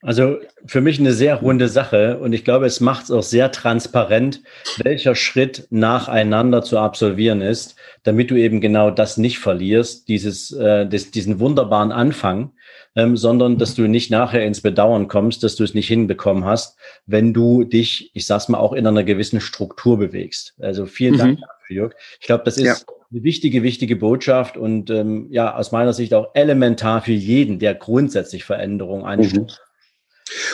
Also 0.00 0.38
für 0.64 0.80
mich 0.80 1.00
eine 1.00 1.12
sehr 1.12 1.34
runde 1.34 1.68
Sache 1.68 2.18
und 2.20 2.32
ich 2.32 2.44
glaube, 2.44 2.66
es 2.66 2.78
macht 2.78 3.04
es 3.04 3.10
auch 3.10 3.24
sehr 3.24 3.50
transparent, 3.50 4.42
welcher 4.76 5.16
Schritt 5.16 5.66
nacheinander 5.70 6.62
zu 6.62 6.78
absolvieren 6.78 7.40
ist, 7.40 7.74
damit 8.04 8.30
du 8.30 8.36
eben 8.36 8.60
genau 8.60 8.92
das 8.92 9.16
nicht 9.16 9.40
verlierst, 9.40 10.06
dieses, 10.06 10.52
äh, 10.52 10.86
des, 10.86 11.10
diesen 11.10 11.40
wunderbaren 11.40 11.90
Anfang, 11.90 12.52
ähm, 12.98 13.16
sondern 13.16 13.58
dass 13.58 13.76
du 13.76 13.82
nicht 13.82 14.10
nachher 14.10 14.44
ins 14.44 14.60
Bedauern 14.60 15.06
kommst, 15.06 15.44
dass 15.44 15.54
du 15.54 15.62
es 15.62 15.72
nicht 15.72 15.86
hinbekommen 15.86 16.44
hast, 16.44 16.76
wenn 17.06 17.32
du 17.32 17.62
dich, 17.62 18.10
ich 18.12 18.26
sag's 18.26 18.48
mal, 18.48 18.58
auch 18.58 18.72
in 18.72 18.86
einer 18.88 19.04
gewissen 19.04 19.40
Struktur 19.40 19.98
bewegst. 19.98 20.54
Also 20.58 20.84
vielen 20.84 21.14
mhm. 21.14 21.18
Dank 21.18 21.40
dafür, 21.40 21.76
Jörg. 21.76 21.94
Ich 22.18 22.26
glaube, 22.26 22.42
das 22.44 22.56
ist 22.56 22.64
ja. 22.64 22.76
eine 23.12 23.22
wichtige, 23.22 23.62
wichtige 23.62 23.94
Botschaft 23.94 24.56
und 24.56 24.90
ähm, 24.90 25.28
ja, 25.30 25.54
aus 25.54 25.70
meiner 25.70 25.92
Sicht 25.92 26.12
auch 26.12 26.34
elementar 26.34 27.00
für 27.00 27.12
jeden, 27.12 27.60
der 27.60 27.76
grundsätzlich 27.76 28.44
Veränderung 28.44 29.06
einstellt. 29.06 29.52
Mhm 29.52 29.68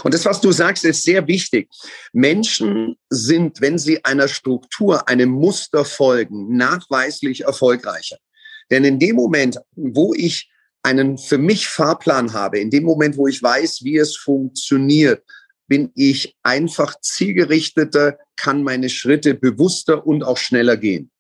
und 0.05 0.15
das, 0.15 0.25
was 0.25 0.41
du 0.41 0.53
sagst, 0.53 0.85
ist 0.85 1.03
sehr 1.03 1.27
wichtig. 1.27 1.69
Menschen 2.13 2.97
sind, 3.09 3.61
wenn 3.61 3.77
sie 3.77 4.05
einer 4.05 4.29
Struktur, 4.29 5.09
einem 5.09 5.31
Muster 5.31 5.85
folgen, 5.85 6.57
nachweislich 6.57 7.41
erfolgreicher. 7.41 8.19
Denn 8.71 8.85
in 8.85 9.01
dem 9.01 9.17
Moment, 9.17 9.59
wo 9.75 10.15
ich 10.15 10.49
einen 10.85 11.19
für 11.19 11.39
mich 11.39 11.67
Fahrplan 11.67 12.33
habe, 12.33 12.59
in 12.59 12.71
dem 12.71 12.85
Moment, 12.85 13.17
wo 13.17 13.27
ich 13.27 13.43
weiß, 13.43 13.81
wie 13.83 13.97
es 13.97 14.17
funktioniert, 14.17 15.23
bin 15.67 15.91
ich 15.95 16.37
einfach 16.43 17.01
zielgerichteter, 17.01 18.19
kann 18.37 18.63
meine 18.63 18.91
Schritte 18.91 19.35
bewusster 19.35 20.07
und 20.07 20.23
auch 20.23 20.37
schneller 20.37 20.77
gehen. 20.77 21.11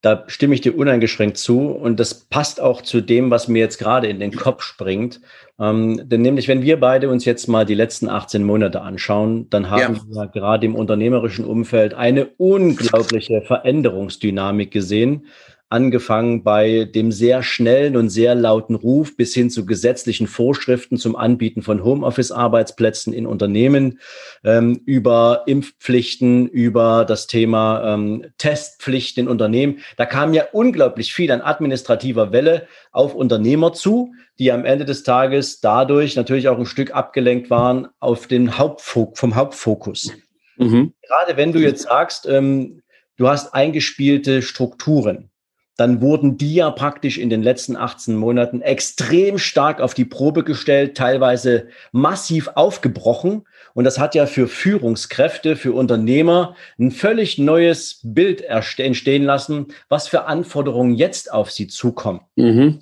Da 0.00 0.24
stimme 0.28 0.54
ich 0.54 0.60
dir 0.60 0.78
uneingeschränkt 0.78 1.36
zu 1.36 1.68
und 1.68 1.98
das 1.98 2.14
passt 2.14 2.60
auch 2.60 2.80
zu 2.80 3.00
dem, 3.00 3.30
was 3.30 3.48
mir 3.48 3.58
jetzt 3.58 3.78
gerade 3.78 4.06
in 4.06 4.20
den 4.20 4.34
Kopf 4.36 4.62
springt. 4.62 5.20
Ähm, 5.58 6.00
denn 6.08 6.22
nämlich, 6.22 6.48
wenn 6.48 6.62
wir 6.62 6.78
beide 6.78 7.10
uns 7.10 7.24
jetzt 7.24 7.48
mal 7.48 7.66
die 7.66 7.74
letzten 7.74 8.08
18 8.08 8.44
Monate 8.44 8.82
anschauen, 8.82 9.50
dann 9.50 9.68
haben 9.68 9.94
ja. 9.94 10.02
wir 10.08 10.26
gerade 10.28 10.64
im 10.64 10.74
unternehmerischen 10.74 11.44
Umfeld 11.44 11.92
eine 11.94 12.26
unglaubliche 12.36 13.42
Veränderungsdynamik 13.42 14.70
gesehen 14.70 15.26
angefangen 15.68 16.44
bei 16.44 16.84
dem 16.84 17.10
sehr 17.10 17.42
schnellen 17.42 17.96
und 17.96 18.08
sehr 18.08 18.36
lauten 18.36 18.76
Ruf 18.76 19.16
bis 19.16 19.34
hin 19.34 19.50
zu 19.50 19.66
gesetzlichen 19.66 20.28
Vorschriften 20.28 20.96
zum 20.96 21.16
Anbieten 21.16 21.62
von 21.62 21.82
Homeoffice-Arbeitsplätzen 21.82 23.12
in 23.12 23.26
Unternehmen, 23.26 23.98
ähm, 24.44 24.80
über 24.84 25.42
Impfpflichten, 25.46 26.46
über 26.48 27.04
das 27.04 27.26
Thema 27.26 27.94
ähm, 27.94 28.26
Testpflichten 28.38 29.24
in 29.24 29.28
Unternehmen. 29.28 29.80
Da 29.96 30.06
kam 30.06 30.34
ja 30.34 30.44
unglaublich 30.52 31.12
viel 31.12 31.32
an 31.32 31.40
administrativer 31.40 32.32
Welle 32.32 32.68
auf 32.92 33.14
Unternehmer 33.14 33.72
zu, 33.72 34.12
die 34.38 34.52
am 34.52 34.64
Ende 34.64 34.84
des 34.84 35.02
Tages 35.02 35.60
dadurch 35.60 36.14
natürlich 36.14 36.48
auch 36.48 36.58
ein 36.58 36.66
Stück 36.66 36.94
abgelenkt 36.94 37.50
waren 37.50 37.88
auf 37.98 38.28
den 38.28 38.56
Hauptfok 38.56 39.18
vom 39.18 39.34
Hauptfokus. 39.34 40.12
Mhm. 40.58 40.94
Gerade 41.02 41.36
wenn 41.36 41.52
du 41.52 41.58
jetzt 41.58 41.82
sagst, 41.82 42.26
ähm, 42.26 42.82
du 43.16 43.28
hast 43.28 43.52
eingespielte 43.52 44.42
Strukturen, 44.42 45.30
dann 45.76 46.00
wurden 46.00 46.38
die 46.38 46.54
ja 46.54 46.70
praktisch 46.70 47.18
in 47.18 47.28
den 47.28 47.42
letzten 47.42 47.76
18 47.76 48.16
Monaten 48.16 48.62
extrem 48.62 49.38
stark 49.38 49.80
auf 49.80 49.92
die 49.92 50.06
Probe 50.06 50.42
gestellt, 50.42 50.96
teilweise 50.96 51.68
massiv 51.92 52.48
aufgebrochen. 52.54 53.42
Und 53.74 53.84
das 53.84 53.98
hat 53.98 54.14
ja 54.14 54.24
für 54.24 54.48
Führungskräfte, 54.48 55.54
für 55.54 55.74
Unternehmer 55.74 56.56
ein 56.78 56.90
völlig 56.90 57.36
neues 57.38 58.00
Bild 58.02 58.42
entstehen 58.42 59.24
lassen, 59.24 59.66
was 59.88 60.08
für 60.08 60.24
Anforderungen 60.24 60.94
jetzt 60.94 61.30
auf 61.30 61.50
sie 61.50 61.66
zukommen. 61.66 62.20
Mhm. 62.36 62.80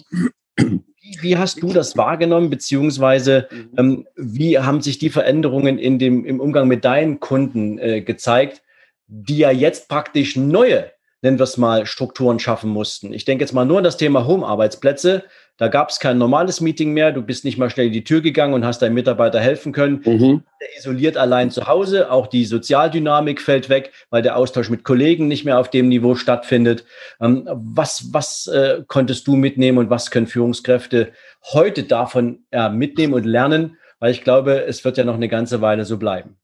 Wie 1.21 1.37
hast 1.37 1.63
du 1.63 1.73
das 1.73 1.97
wahrgenommen, 1.97 2.49
beziehungsweise 2.49 3.49
ähm, 3.77 4.07
wie 4.17 4.59
haben 4.59 4.81
sich 4.81 4.99
die 4.99 5.11
Veränderungen 5.11 5.79
in 5.79 5.99
dem, 5.99 6.25
im 6.25 6.41
Umgang 6.41 6.69
mit 6.69 6.85
deinen 6.85 7.21
Kunden 7.21 7.79
äh, 7.79 8.01
gezeigt, 8.01 8.63
die 9.07 9.39
ja 9.39 9.51
jetzt 9.51 9.89
praktisch 9.89 10.37
neue 10.37 10.94
nennen 11.25 11.39
wir 11.39 11.45
es 11.45 11.57
mal, 11.57 11.87
Strukturen 11.87 12.39
schaffen 12.39 12.71
mussten. 12.71 13.13
Ich 13.13 13.25
denke 13.25 13.43
jetzt 13.43 13.53
mal 13.53 13.65
nur 13.65 13.79
an 13.79 13.85
das 13.85 13.97
Thema 13.97 14.27
Home-Arbeitsplätze. 14.27 15.25
Da 15.57 15.69
gab 15.69 15.89
es 15.89 15.99
kein 15.99 16.19
normales 16.19 16.61
Meeting 16.61 16.93
mehr. 16.93 17.13
Du 17.13 17.23
bist 17.23 17.45
nicht 17.45 17.57
mal 17.57 17.71
schnell 17.71 17.87
in 17.87 17.93
die 17.93 18.05
Tür 18.05 18.21
gegangen 18.21 18.55
und 18.55 18.65
hast 18.65 18.83
deinem 18.83 18.95
Mitarbeiter 18.95 19.41
helfen 19.41 19.73
können. 19.73 20.03
Mhm. 20.05 20.43
Isoliert 20.79 21.17
allein 21.17 21.51
zu 21.51 21.67
Hause. 21.67 22.11
Auch 22.11 22.27
die 22.27 22.45
Sozialdynamik 22.45 23.41
fällt 23.41 23.71
weg, 23.71 23.93
weil 24.11 24.21
der 24.21 24.37
Austausch 24.37 24.69
mit 24.69 24.85
Kollegen 24.85 25.27
nicht 25.27 25.45
mehr 25.45 25.59
auf 25.59 25.71
dem 25.71 25.89
Niveau 25.89 26.15
stattfindet. 26.15 26.85
Ähm, 27.21 27.49
was 27.51 28.13
was 28.13 28.47
äh, 28.49 28.83
konntest 28.87 29.27
du 29.27 29.35
mitnehmen 29.35 29.79
und 29.79 29.91
was 29.91 30.11
können 30.11 30.27
Führungskräfte 30.27 31.13
heute 31.53 31.85
davon 31.85 32.45
äh, 32.51 32.69
mitnehmen 32.69 33.15
und 33.15 33.25
lernen? 33.25 33.79
Weil 33.99 34.11
ich 34.11 34.25
glaube, 34.25 34.65
es 34.67 34.85
wird 34.85 34.99
ja 34.99 35.05
noch 35.05 35.15
eine 35.15 35.29
ganze 35.29 35.63
Weile 35.63 35.87
so 35.87 35.97
bleiben. 35.97 36.37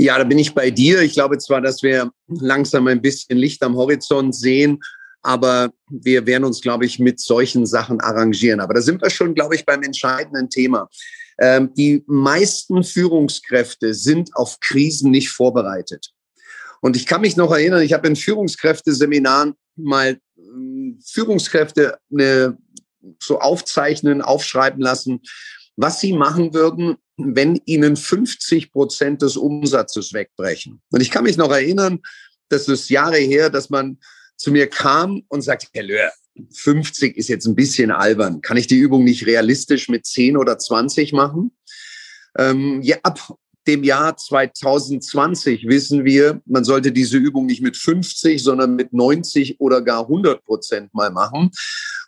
Ja, 0.00 0.16
da 0.16 0.22
bin 0.22 0.38
ich 0.38 0.54
bei 0.54 0.70
dir. 0.70 1.02
Ich 1.02 1.14
glaube 1.14 1.38
zwar, 1.38 1.60
dass 1.60 1.82
wir 1.82 2.12
langsam 2.28 2.86
ein 2.86 3.02
bisschen 3.02 3.36
Licht 3.36 3.64
am 3.64 3.76
Horizont 3.76 4.32
sehen, 4.32 4.78
aber 5.22 5.72
wir 5.90 6.24
werden 6.24 6.44
uns, 6.44 6.60
glaube 6.60 6.86
ich, 6.86 7.00
mit 7.00 7.18
solchen 7.18 7.66
Sachen 7.66 8.00
arrangieren. 8.00 8.60
Aber 8.60 8.74
da 8.74 8.80
sind 8.80 9.02
wir 9.02 9.10
schon, 9.10 9.34
glaube 9.34 9.56
ich, 9.56 9.66
beim 9.66 9.82
entscheidenden 9.82 10.48
Thema. 10.50 10.88
Ähm, 11.40 11.74
die 11.74 12.04
meisten 12.06 12.84
Führungskräfte 12.84 13.92
sind 13.92 14.36
auf 14.36 14.60
Krisen 14.60 15.10
nicht 15.10 15.30
vorbereitet. 15.30 16.12
Und 16.80 16.94
ich 16.94 17.06
kann 17.06 17.22
mich 17.22 17.36
noch 17.36 17.50
erinnern, 17.50 17.82
ich 17.82 17.92
habe 17.92 18.06
in 18.06 18.14
Führungskräfteseminaren 18.14 19.54
mal 19.74 20.20
äh, 20.36 20.94
Führungskräfte 21.04 21.98
eine, 22.12 22.56
so 23.20 23.40
aufzeichnen, 23.40 24.22
aufschreiben 24.22 24.80
lassen, 24.80 25.22
was 25.74 26.00
sie 26.00 26.12
machen 26.12 26.54
würden, 26.54 26.98
wenn 27.18 27.60
ihnen 27.66 27.96
50 27.96 28.72
Prozent 28.72 29.22
des 29.22 29.36
Umsatzes 29.36 30.12
wegbrechen. 30.12 30.80
Und 30.90 31.00
ich 31.00 31.10
kann 31.10 31.24
mich 31.24 31.36
noch 31.36 31.50
erinnern, 31.50 32.00
das 32.48 32.68
ist 32.68 32.88
Jahre 32.88 33.18
her, 33.18 33.50
dass 33.50 33.70
man 33.70 33.98
zu 34.36 34.50
mir 34.52 34.68
kam 34.68 35.22
und 35.28 35.42
sagte, 35.42 35.66
Herr 35.72 35.82
Löhr, 35.82 36.12
50 36.54 37.16
ist 37.16 37.28
jetzt 37.28 37.46
ein 37.46 37.56
bisschen 37.56 37.90
albern. 37.90 38.40
Kann 38.40 38.56
ich 38.56 38.68
die 38.68 38.78
Übung 38.78 39.04
nicht 39.04 39.26
realistisch 39.26 39.88
mit 39.88 40.06
10 40.06 40.36
oder 40.36 40.58
20 40.58 41.12
machen? 41.12 41.50
Ähm, 42.38 42.80
ja, 42.82 42.96
ab 43.02 43.36
dem 43.66 43.84
Jahr 43.84 44.16
2020 44.16 45.66
wissen 45.68 46.04
wir, 46.04 46.40
man 46.46 46.64
sollte 46.64 46.90
diese 46.90 47.18
Übung 47.18 47.46
nicht 47.46 47.60
mit 47.60 47.76
50, 47.76 48.42
sondern 48.42 48.76
mit 48.76 48.92
90 48.92 49.60
oder 49.60 49.82
gar 49.82 50.02
100 50.02 50.42
Prozent 50.44 50.94
mal 50.94 51.10
machen 51.10 51.50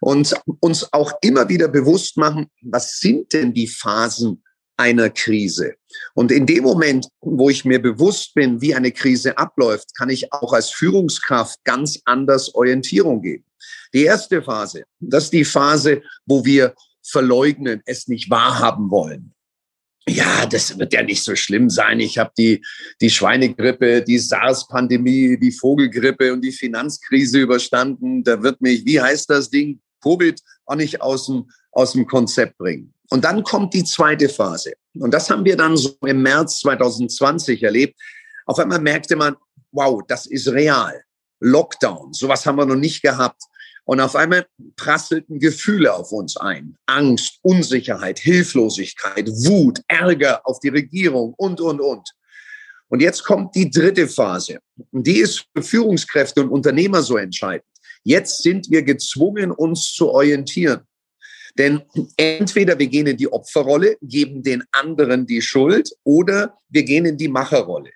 und 0.00 0.34
uns 0.60 0.90
auch 0.92 1.12
immer 1.20 1.48
wieder 1.48 1.68
bewusst 1.68 2.16
machen, 2.16 2.46
was 2.62 2.98
sind 2.98 3.32
denn 3.32 3.52
die 3.52 3.66
Phasen 3.66 4.42
einer 4.80 5.10
Krise. 5.10 5.74
Und 6.14 6.32
in 6.32 6.46
dem 6.46 6.64
Moment, 6.64 7.08
wo 7.20 7.50
ich 7.50 7.64
mir 7.64 7.80
bewusst 7.80 8.34
bin, 8.34 8.60
wie 8.60 8.74
eine 8.74 8.90
Krise 8.90 9.36
abläuft, 9.36 9.94
kann 9.96 10.08
ich 10.10 10.32
auch 10.32 10.52
als 10.52 10.70
Führungskraft 10.70 11.62
ganz 11.64 12.00
anders 12.06 12.54
Orientierung 12.54 13.22
geben. 13.22 13.44
Die 13.92 14.04
erste 14.04 14.42
Phase, 14.42 14.84
das 14.98 15.24
ist 15.24 15.32
die 15.32 15.44
Phase, 15.44 16.02
wo 16.26 16.44
wir 16.44 16.74
verleugnen, 17.02 17.82
es 17.84 18.08
nicht 18.08 18.30
wahrhaben 18.30 18.90
wollen. 18.90 19.34
Ja, 20.08 20.46
das 20.46 20.78
wird 20.78 20.92
ja 20.92 21.02
nicht 21.02 21.22
so 21.22 21.36
schlimm 21.36 21.68
sein. 21.68 22.00
Ich 22.00 22.18
habe 22.18 22.32
die, 22.36 22.64
die 23.00 23.10
Schweinegrippe, 23.10 24.02
die 24.02 24.18
SARS-Pandemie, 24.18 25.38
die 25.38 25.52
Vogelgrippe 25.52 26.32
und 26.32 26.40
die 26.40 26.52
Finanzkrise 26.52 27.38
überstanden. 27.38 28.24
Da 28.24 28.42
wird 28.42 28.60
mich, 28.60 28.84
wie 28.86 29.00
heißt 29.00 29.28
das 29.28 29.50
Ding, 29.50 29.80
Covid 30.02 30.40
auch 30.70 30.76
nicht 30.76 31.00
aus 31.02 31.26
dem, 31.26 31.50
aus 31.72 31.92
dem 31.92 32.06
Konzept 32.06 32.56
bringen. 32.58 32.94
Und 33.10 33.24
dann 33.24 33.42
kommt 33.42 33.74
die 33.74 33.84
zweite 33.84 34.28
Phase. 34.28 34.74
Und 34.94 35.12
das 35.12 35.28
haben 35.30 35.44
wir 35.44 35.56
dann 35.56 35.76
so 35.76 35.96
im 36.06 36.22
März 36.22 36.60
2020 36.60 37.62
erlebt. 37.62 38.00
Auf 38.46 38.58
einmal 38.58 38.80
merkte 38.80 39.16
man, 39.16 39.36
wow, 39.72 40.00
das 40.06 40.26
ist 40.26 40.48
real. 40.48 41.02
Lockdown, 41.40 42.12
sowas 42.12 42.44
haben 42.46 42.56
wir 42.56 42.66
noch 42.66 42.76
nicht 42.76 43.02
gehabt. 43.02 43.42
Und 43.84 44.00
auf 44.00 44.14
einmal 44.14 44.46
prasselten 44.76 45.40
Gefühle 45.40 45.92
auf 45.92 46.12
uns 46.12 46.36
ein. 46.36 46.76
Angst, 46.86 47.38
Unsicherheit, 47.42 48.20
Hilflosigkeit, 48.20 49.26
Wut, 49.28 49.80
Ärger 49.88 50.40
auf 50.44 50.60
die 50.60 50.68
Regierung 50.68 51.34
und, 51.36 51.60
und, 51.60 51.80
und. 51.80 52.08
Und 52.88 53.00
jetzt 53.00 53.24
kommt 53.24 53.54
die 53.54 53.70
dritte 53.70 54.06
Phase. 54.06 54.58
Und 54.92 55.06
die 55.06 55.18
ist 55.18 55.46
für 55.54 55.62
Führungskräfte 55.62 56.42
und 56.42 56.50
Unternehmer 56.50 57.02
so 57.02 57.16
entscheidend. 57.16 57.64
Jetzt 58.02 58.42
sind 58.42 58.70
wir 58.70 58.82
gezwungen, 58.82 59.50
uns 59.50 59.92
zu 59.92 60.10
orientieren. 60.10 60.80
Denn 61.58 61.82
entweder 62.16 62.78
wir 62.78 62.86
gehen 62.86 63.06
in 63.06 63.16
die 63.16 63.30
Opferrolle, 63.30 63.96
geben 64.02 64.42
den 64.42 64.62
anderen 64.72 65.26
die 65.26 65.42
Schuld 65.42 65.90
oder 66.04 66.58
wir 66.68 66.84
gehen 66.84 67.04
in 67.04 67.16
die 67.16 67.28
Macherrolle. 67.28 67.90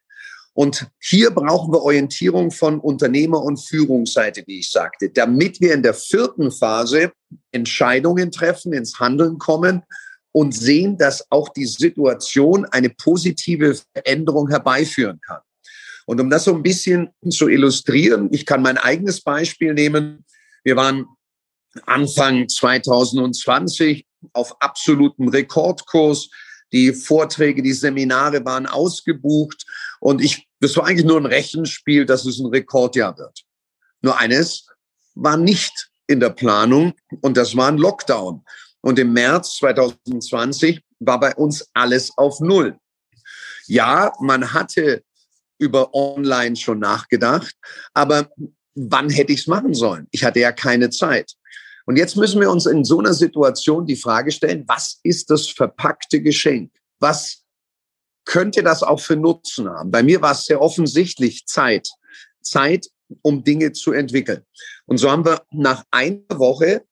Und 0.54 0.86
hier 1.00 1.30
brauchen 1.30 1.72
wir 1.72 1.82
Orientierung 1.82 2.52
von 2.52 2.78
Unternehmer- 2.78 3.42
und 3.42 3.58
Führungsseite, 3.58 4.44
wie 4.46 4.60
ich 4.60 4.70
sagte, 4.70 5.10
damit 5.10 5.60
wir 5.60 5.74
in 5.74 5.82
der 5.82 5.94
vierten 5.94 6.52
Phase 6.52 7.12
Entscheidungen 7.50 8.30
treffen, 8.30 8.72
ins 8.72 8.98
Handeln 9.00 9.38
kommen 9.38 9.82
und 10.30 10.54
sehen, 10.54 10.96
dass 10.96 11.26
auch 11.30 11.48
die 11.48 11.66
Situation 11.66 12.66
eine 12.66 12.90
positive 12.90 13.76
Veränderung 13.94 14.48
herbeiführen 14.48 15.20
kann. 15.26 15.40
Und 16.06 16.20
um 16.20 16.30
das 16.30 16.44
so 16.44 16.54
ein 16.54 16.62
bisschen 16.62 17.10
zu 17.30 17.48
illustrieren, 17.48 18.28
ich 18.32 18.46
kann 18.46 18.62
mein 18.62 18.78
eigenes 18.78 19.20
Beispiel 19.22 19.74
nehmen. 19.74 20.24
Wir 20.62 20.76
waren 20.76 21.06
Anfang 21.86 22.48
2020 22.48 24.06
auf 24.32 24.60
absolutem 24.60 25.28
Rekordkurs. 25.28 26.28
Die 26.72 26.92
Vorträge, 26.92 27.62
die 27.62 27.72
Seminare 27.72 28.44
waren 28.44 28.66
ausgebucht 28.66 29.64
und 30.00 30.20
ich, 30.20 30.48
das 30.60 30.76
war 30.76 30.86
eigentlich 30.86 31.06
nur 31.06 31.20
ein 31.20 31.26
Rechenspiel, 31.26 32.04
dass 32.04 32.24
es 32.26 32.40
ein 32.40 32.46
Rekordjahr 32.46 33.16
wird. 33.16 33.44
Nur 34.02 34.18
eines 34.18 34.66
war 35.14 35.36
nicht 35.36 35.90
in 36.06 36.20
der 36.20 36.30
Planung 36.30 36.94
und 37.20 37.36
das 37.36 37.56
war 37.56 37.68
ein 37.68 37.78
Lockdown. 37.78 38.44
Und 38.80 38.98
im 38.98 39.12
März 39.12 39.56
2020 39.58 40.82
war 41.00 41.20
bei 41.20 41.34
uns 41.36 41.66
alles 41.72 42.10
auf 42.18 42.40
Null. 42.40 42.76
Ja, 43.66 44.12
man 44.20 44.52
hatte 44.52 45.02
über 45.58 45.94
Online 45.94 46.56
schon 46.56 46.78
nachgedacht, 46.78 47.54
aber 47.92 48.30
wann 48.74 49.10
hätte 49.10 49.32
ich 49.32 49.40
es 49.40 49.46
machen 49.46 49.74
sollen? 49.74 50.08
Ich 50.10 50.24
hatte 50.24 50.40
ja 50.40 50.52
keine 50.52 50.90
Zeit. 50.90 51.34
Und 51.86 51.96
jetzt 51.96 52.16
müssen 52.16 52.40
wir 52.40 52.50
uns 52.50 52.66
in 52.66 52.84
so 52.84 52.98
einer 52.98 53.14
Situation 53.14 53.86
die 53.86 53.96
Frage 53.96 54.32
stellen, 54.32 54.64
was 54.66 55.00
ist 55.02 55.30
das 55.30 55.48
verpackte 55.48 56.22
Geschenk? 56.22 56.72
Was 56.98 57.42
könnte 58.24 58.62
das 58.62 58.82
auch 58.82 59.00
für 59.00 59.16
Nutzen 59.16 59.68
haben? 59.68 59.90
Bei 59.90 60.02
mir 60.02 60.22
war 60.22 60.32
es 60.32 60.46
sehr 60.46 60.62
offensichtlich 60.62 61.46
Zeit. 61.46 61.88
Zeit, 62.40 62.88
um 63.22 63.44
Dinge 63.44 63.72
zu 63.72 63.92
entwickeln. 63.92 64.44
Und 64.86 64.98
so 64.98 65.10
haben 65.10 65.24
wir 65.24 65.42
nach 65.50 65.84
einer 65.90 66.20
Woche 66.30 66.84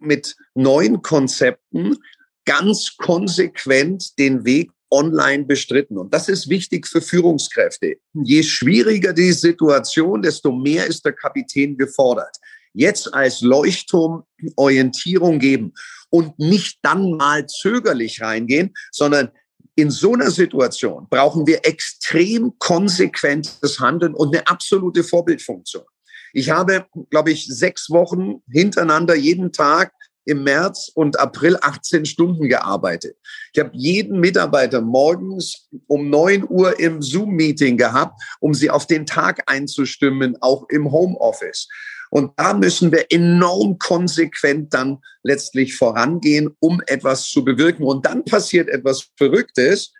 mit 0.00 0.36
neuen 0.54 1.02
Konzepten 1.02 1.98
ganz 2.44 2.96
konsequent 2.96 4.18
den 4.18 4.44
Weg 4.44 4.70
online 4.90 5.44
bestritten. 5.44 5.98
Und 5.98 6.12
das 6.12 6.28
ist 6.28 6.48
wichtig 6.48 6.86
für 6.86 7.00
Führungskräfte. 7.00 7.96
Je 8.14 8.42
schwieriger 8.42 9.12
die 9.12 9.32
Situation, 9.32 10.22
desto 10.22 10.52
mehr 10.52 10.86
ist 10.86 11.04
der 11.04 11.12
Kapitän 11.12 11.76
gefordert. 11.76 12.36
Jetzt 12.72 13.12
als 13.12 13.40
Leuchtturm 13.40 14.24
Orientierung 14.56 15.38
geben 15.38 15.72
und 16.10 16.38
nicht 16.38 16.78
dann 16.82 17.12
mal 17.12 17.46
zögerlich 17.46 18.20
reingehen, 18.20 18.74
sondern 18.92 19.30
in 19.76 19.90
so 19.90 20.12
einer 20.12 20.30
Situation 20.30 21.06
brauchen 21.08 21.46
wir 21.46 21.64
extrem 21.64 22.52
konsequentes 22.58 23.80
Handeln 23.80 24.14
und 24.14 24.34
eine 24.34 24.46
absolute 24.46 25.04
Vorbildfunktion. 25.04 25.84
Ich 26.32 26.50
habe, 26.50 26.86
glaube 27.10 27.32
ich, 27.32 27.46
sechs 27.46 27.90
Wochen 27.90 28.42
hintereinander 28.50 29.14
jeden 29.14 29.52
Tag 29.52 29.92
im 30.24 30.44
März 30.44 30.90
und 30.94 31.18
April 31.18 31.56
18 31.60 32.04
Stunden 32.04 32.48
gearbeitet. 32.48 33.16
Ich 33.52 33.60
habe 33.60 33.70
jeden 33.72 34.20
Mitarbeiter 34.20 34.80
morgens 34.80 35.68
um 35.86 36.10
9 36.10 36.48
Uhr 36.48 36.78
im 36.78 37.02
Zoom-Meeting 37.02 37.76
gehabt, 37.76 38.20
um 38.40 38.54
sie 38.54 38.70
auf 38.70 38.86
den 38.86 39.06
Tag 39.06 39.42
einzustimmen, 39.46 40.36
auch 40.40 40.68
im 40.68 40.92
Homeoffice. 40.92 41.68
Und 42.10 42.32
da 42.36 42.54
müssen 42.54 42.90
wir 42.90 43.06
enorm 43.10 43.78
konsequent 43.78 44.74
dann 44.74 44.98
letztlich 45.22 45.76
vorangehen, 45.76 46.50
um 46.58 46.82
etwas 46.86 47.28
zu 47.28 47.44
bewirken. 47.44 47.84
Und 47.84 48.04
dann 48.04 48.24
passiert 48.24 48.68
etwas 48.68 49.08
Verrücktes, 49.16 49.92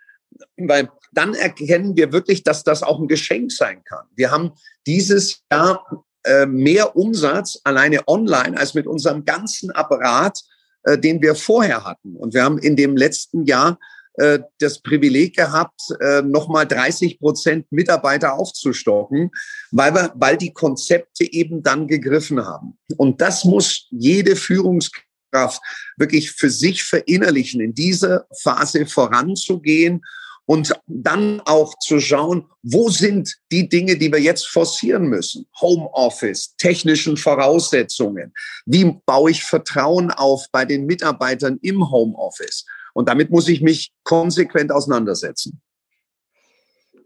weil 0.57 0.89
dann 1.13 1.33
erkennen 1.33 1.95
wir 1.95 2.11
wirklich, 2.11 2.43
dass 2.43 2.63
das 2.63 2.83
auch 2.83 2.99
ein 2.99 3.07
Geschenk 3.07 3.51
sein 3.51 3.83
kann. 3.83 4.05
Wir 4.15 4.31
haben 4.31 4.51
dieses 4.85 5.41
Jahr 5.51 5.85
äh, 6.23 6.45
mehr 6.45 6.95
Umsatz 6.95 7.59
alleine 7.63 8.07
online 8.07 8.57
als 8.57 8.73
mit 8.73 8.87
unserem 8.87 9.25
ganzen 9.25 9.71
Apparat, 9.71 10.39
äh, 10.83 10.97
den 10.97 11.21
wir 11.21 11.35
vorher 11.35 11.83
hatten. 11.83 12.15
Und 12.15 12.33
wir 12.33 12.43
haben 12.43 12.57
in 12.57 12.75
dem 12.75 12.95
letzten 12.95 13.45
Jahr 13.45 13.79
äh, 14.15 14.39
das 14.59 14.81
Privileg 14.81 15.35
gehabt, 15.35 15.81
äh, 16.01 16.21
nochmal 16.21 16.67
30 16.67 17.19
Prozent 17.19 17.71
Mitarbeiter 17.71 18.33
aufzustocken, 18.33 19.31
weil, 19.71 19.93
wir, 19.93 20.11
weil 20.15 20.37
die 20.37 20.53
Konzepte 20.53 21.23
eben 21.31 21.63
dann 21.63 21.87
gegriffen 21.87 22.45
haben. 22.45 22.77
Und 22.97 23.21
das 23.21 23.45
muss 23.45 23.87
jede 23.89 24.35
Führungskraft 24.35 25.61
wirklich 25.97 26.31
für 26.31 26.49
sich 26.49 26.83
verinnerlichen, 26.83 27.61
in 27.61 27.73
dieser 27.73 28.25
Phase 28.41 28.85
voranzugehen 28.85 30.01
und 30.45 30.73
dann 30.87 31.41
auch 31.41 31.73
zu 31.79 31.99
schauen, 31.99 32.47
wo 32.63 32.89
sind 32.89 33.35
die 33.51 33.69
Dinge, 33.69 33.97
die 33.97 34.11
wir 34.11 34.19
jetzt 34.19 34.47
forcieren 34.47 35.07
müssen? 35.07 35.45
Homeoffice, 35.59 36.55
technischen 36.57 37.17
Voraussetzungen. 37.17 38.33
Wie 38.65 38.99
baue 39.05 39.31
ich 39.31 39.43
Vertrauen 39.43 40.11
auf 40.11 40.45
bei 40.51 40.65
den 40.65 40.85
Mitarbeitern 40.85 41.57
im 41.61 41.89
Homeoffice? 41.89 42.65
Und 42.93 43.07
damit 43.07 43.29
muss 43.29 43.47
ich 43.47 43.61
mich 43.61 43.91
konsequent 44.03 44.71
auseinandersetzen. 44.71 45.61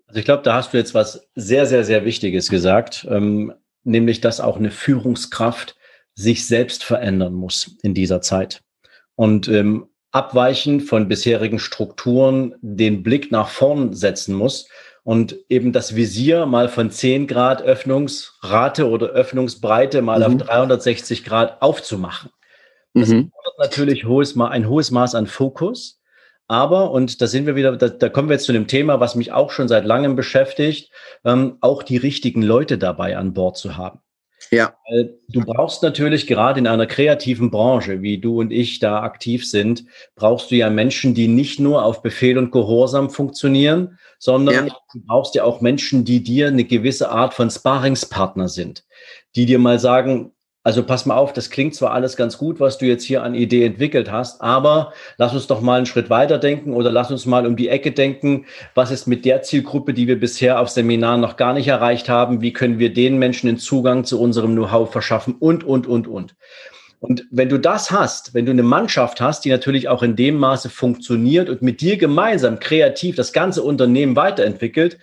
Also 0.07 0.19
ich 0.19 0.25
glaube, 0.25 0.43
da 0.43 0.55
hast 0.55 0.73
du 0.73 0.77
jetzt 0.77 0.93
was 0.93 1.27
sehr, 1.35 1.65
sehr, 1.65 1.83
sehr 1.83 2.05
Wichtiges 2.05 2.49
gesagt, 2.49 3.05
ähm, 3.09 3.53
nämlich 3.83 4.21
dass 4.21 4.39
auch 4.39 4.57
eine 4.57 4.71
Führungskraft 4.71 5.75
sich 6.13 6.47
selbst 6.47 6.83
verändern 6.83 7.33
muss 7.33 7.77
in 7.83 7.93
dieser 7.93 8.21
Zeit. 8.21 8.61
Und 9.15 9.47
ähm, 9.47 9.87
abweichen 10.15 10.79
von 10.79 11.09
bisherigen 11.09 11.59
Strukturen 11.59 12.55
den 12.61 13.03
Blick 13.03 13.33
nach 13.33 13.49
vorn 13.49 13.93
setzen 13.93 14.33
muss 14.33 14.69
und 15.03 15.35
eben 15.49 15.73
das 15.73 15.93
Visier 15.95 16.45
mal 16.45 16.69
von 16.69 16.89
10 16.89 17.27
Grad 17.27 17.61
Öffnungsrate 17.61 18.87
oder 18.87 19.07
Öffnungsbreite 19.07 20.01
mal 20.01 20.19
mhm. 20.19 20.25
auf 20.25 20.47
360 20.47 21.25
Grad 21.25 21.61
aufzumachen. 21.61 22.31
Das 22.93 23.09
mhm. 23.09 23.33
natürlich 23.59 24.05
hohes, 24.05 24.39
ein 24.39 24.69
hohes 24.69 24.89
Maß 24.89 25.15
an 25.15 25.27
Fokus. 25.27 25.99
Aber, 26.47 26.91
und 26.91 27.21
da 27.21 27.27
sind 27.27 27.45
wir 27.45 27.55
wieder, 27.55 27.75
da, 27.75 27.89
da 27.89 28.07
kommen 28.07 28.29
wir 28.29 28.35
jetzt 28.35 28.45
zu 28.45 28.53
dem 28.53 28.67
Thema, 28.67 29.01
was 29.01 29.15
mich 29.15 29.33
auch 29.33 29.51
schon 29.51 29.67
seit 29.67 29.83
langem 29.83 30.15
beschäftigt, 30.15 30.91
ähm, 31.25 31.57
auch 31.59 31.83
die 31.83 31.97
richtigen 31.97 32.41
Leute 32.41 32.77
dabei 32.77 33.17
an 33.17 33.33
Bord 33.33 33.57
zu 33.57 33.75
haben. 33.75 33.99
Ja. 34.51 34.75
Du 35.29 35.41
brauchst 35.41 35.83
natürlich 35.83 36.27
gerade 36.27 36.59
in 36.59 36.67
einer 36.67 36.85
kreativen 36.85 37.51
Branche, 37.51 38.01
wie 38.01 38.19
du 38.19 38.39
und 38.39 38.51
ich 38.51 38.79
da 38.79 39.01
aktiv 39.01 39.45
sind, 39.45 39.85
brauchst 40.15 40.51
du 40.51 40.55
ja 40.55 40.69
Menschen, 40.69 41.13
die 41.13 41.27
nicht 41.27 41.59
nur 41.59 41.83
auf 41.83 42.01
Befehl 42.01 42.37
und 42.37 42.51
Gehorsam 42.51 43.09
funktionieren, 43.09 43.97
sondern 44.19 44.67
ja. 44.67 44.75
du 44.93 45.01
brauchst 45.05 45.35
ja 45.35 45.43
auch 45.43 45.61
Menschen, 45.61 46.05
die 46.05 46.23
dir 46.23 46.47
eine 46.47 46.63
gewisse 46.63 47.09
Art 47.09 47.33
von 47.33 47.49
Sparingspartner 47.49 48.47
sind, 48.47 48.85
die 49.35 49.45
dir 49.45 49.59
mal 49.59 49.79
sagen, 49.79 50.31
also 50.65 50.81
pass 50.81 51.05
mal 51.05 51.15
auf, 51.15 51.31
das 51.31 51.51
klingt 51.51 51.75
zwar 51.75 51.91
alles 51.91 52.17
ganz 52.17 52.39
gut, 52.39 52.59
was 52.59 52.79
du 52.79 52.87
jetzt 52.87 53.03
hier 53.03 53.21
an 53.21 53.35
Idee 53.35 53.65
entwickelt 53.65 54.11
hast, 54.11 54.41
aber 54.41 54.93
lass 55.17 55.31
uns 55.31 55.45
doch 55.45 55.61
mal 55.61 55.77
einen 55.77 55.85
Schritt 55.85 56.09
weiter 56.09 56.39
denken 56.39 56.73
oder 56.73 56.91
lass 56.91 57.11
uns 57.11 57.27
mal 57.27 57.45
um 57.45 57.55
die 57.55 57.69
Ecke 57.69 57.91
denken. 57.91 58.47
Was 58.73 58.89
ist 58.89 59.05
mit 59.05 59.25
der 59.25 59.43
Zielgruppe, 59.43 59.93
die 59.93 60.07
wir 60.07 60.19
bisher 60.19 60.59
auf 60.59 60.69
Seminaren 60.69 61.21
noch 61.21 61.37
gar 61.37 61.53
nicht 61.53 61.67
erreicht 61.67 62.09
haben? 62.09 62.41
Wie 62.41 62.51
können 62.51 62.79
wir 62.79 62.91
den 62.91 63.19
Menschen 63.19 63.45
den 63.45 63.59
Zugang 63.59 64.05
zu 64.05 64.19
unserem 64.19 64.53
Know-how 64.53 64.91
verschaffen? 64.91 65.35
Und, 65.39 65.63
und, 65.63 65.85
und, 65.85 66.07
und. 66.07 66.35
Und 66.99 67.27
wenn 67.29 67.49
du 67.49 67.59
das 67.59 67.91
hast, 67.91 68.33
wenn 68.33 68.47
du 68.47 68.51
eine 68.51 68.63
Mannschaft 68.63 69.21
hast, 69.21 69.45
die 69.45 69.51
natürlich 69.51 69.87
auch 69.87 70.01
in 70.01 70.15
dem 70.15 70.37
Maße 70.37 70.71
funktioniert 70.71 71.47
und 71.47 71.61
mit 71.61 71.79
dir 71.79 71.97
gemeinsam 71.97 72.57
kreativ 72.57 73.15
das 73.15 73.33
ganze 73.33 73.61
Unternehmen 73.61 74.15
weiterentwickelt, 74.15 74.97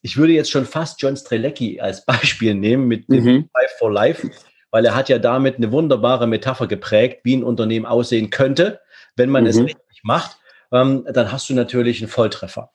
ich 0.00 0.16
würde 0.16 0.34
jetzt 0.34 0.52
schon 0.52 0.64
fast 0.64 1.02
John 1.02 1.16
Strelecki 1.16 1.80
als 1.80 2.04
Beispiel 2.06 2.54
nehmen 2.54 2.86
mit 2.86 3.08
dem 3.08 3.24
mhm. 3.24 3.48
Life 3.52 3.74
for 3.80 3.90
Life 3.90 4.30
weil 4.70 4.84
er 4.84 4.94
hat 4.94 5.08
ja 5.08 5.18
damit 5.18 5.56
eine 5.56 5.72
wunderbare 5.72 6.26
Metapher 6.26 6.66
geprägt, 6.66 7.20
wie 7.24 7.36
ein 7.36 7.44
Unternehmen 7.44 7.86
aussehen 7.86 8.30
könnte, 8.30 8.80
wenn 9.16 9.30
man 9.30 9.44
mhm. 9.44 9.50
es 9.50 9.58
richtig 9.58 10.00
macht. 10.02 10.38
Ähm, 10.72 11.06
dann 11.10 11.32
hast 11.32 11.48
du 11.48 11.54
natürlich 11.54 12.00
einen 12.00 12.10
Volltreffer. 12.10 12.70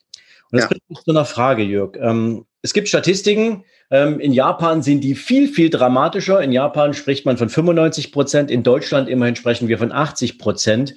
Und 0.52 0.60
das 0.60 0.62
ja. 0.62 0.68
bringt 0.68 0.90
mich 0.90 1.00
zu 1.00 1.12
einer 1.12 1.26
Frage, 1.26 1.64
Jörg. 1.64 1.96
Ähm, 2.00 2.46
es 2.62 2.74
gibt 2.74 2.88
Statistiken, 2.88 3.66
ähm, 3.92 4.20
in 4.20 4.34
Japan 4.34 4.82
sind 4.82 5.02
die 5.02 5.16
viel, 5.16 5.48
viel 5.48 5.70
dramatischer. 5.70 6.42
In 6.42 6.52
Japan 6.52 6.94
spricht 6.94 7.26
man 7.26 7.38
von 7.38 7.50
95 7.50 8.12
Prozent, 8.12 8.50
in 8.50 8.64
Deutschland 8.64 9.10
immerhin 9.10 9.36
sprechen 9.36 9.68
wir 9.68 9.78
von 9.78 9.92
80 9.92 10.40
Prozent 10.40 10.96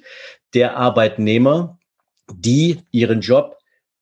der 0.53 0.77
Arbeitnehmer, 0.77 1.77
die 2.33 2.81
ihren 2.91 3.21
Job 3.21 3.56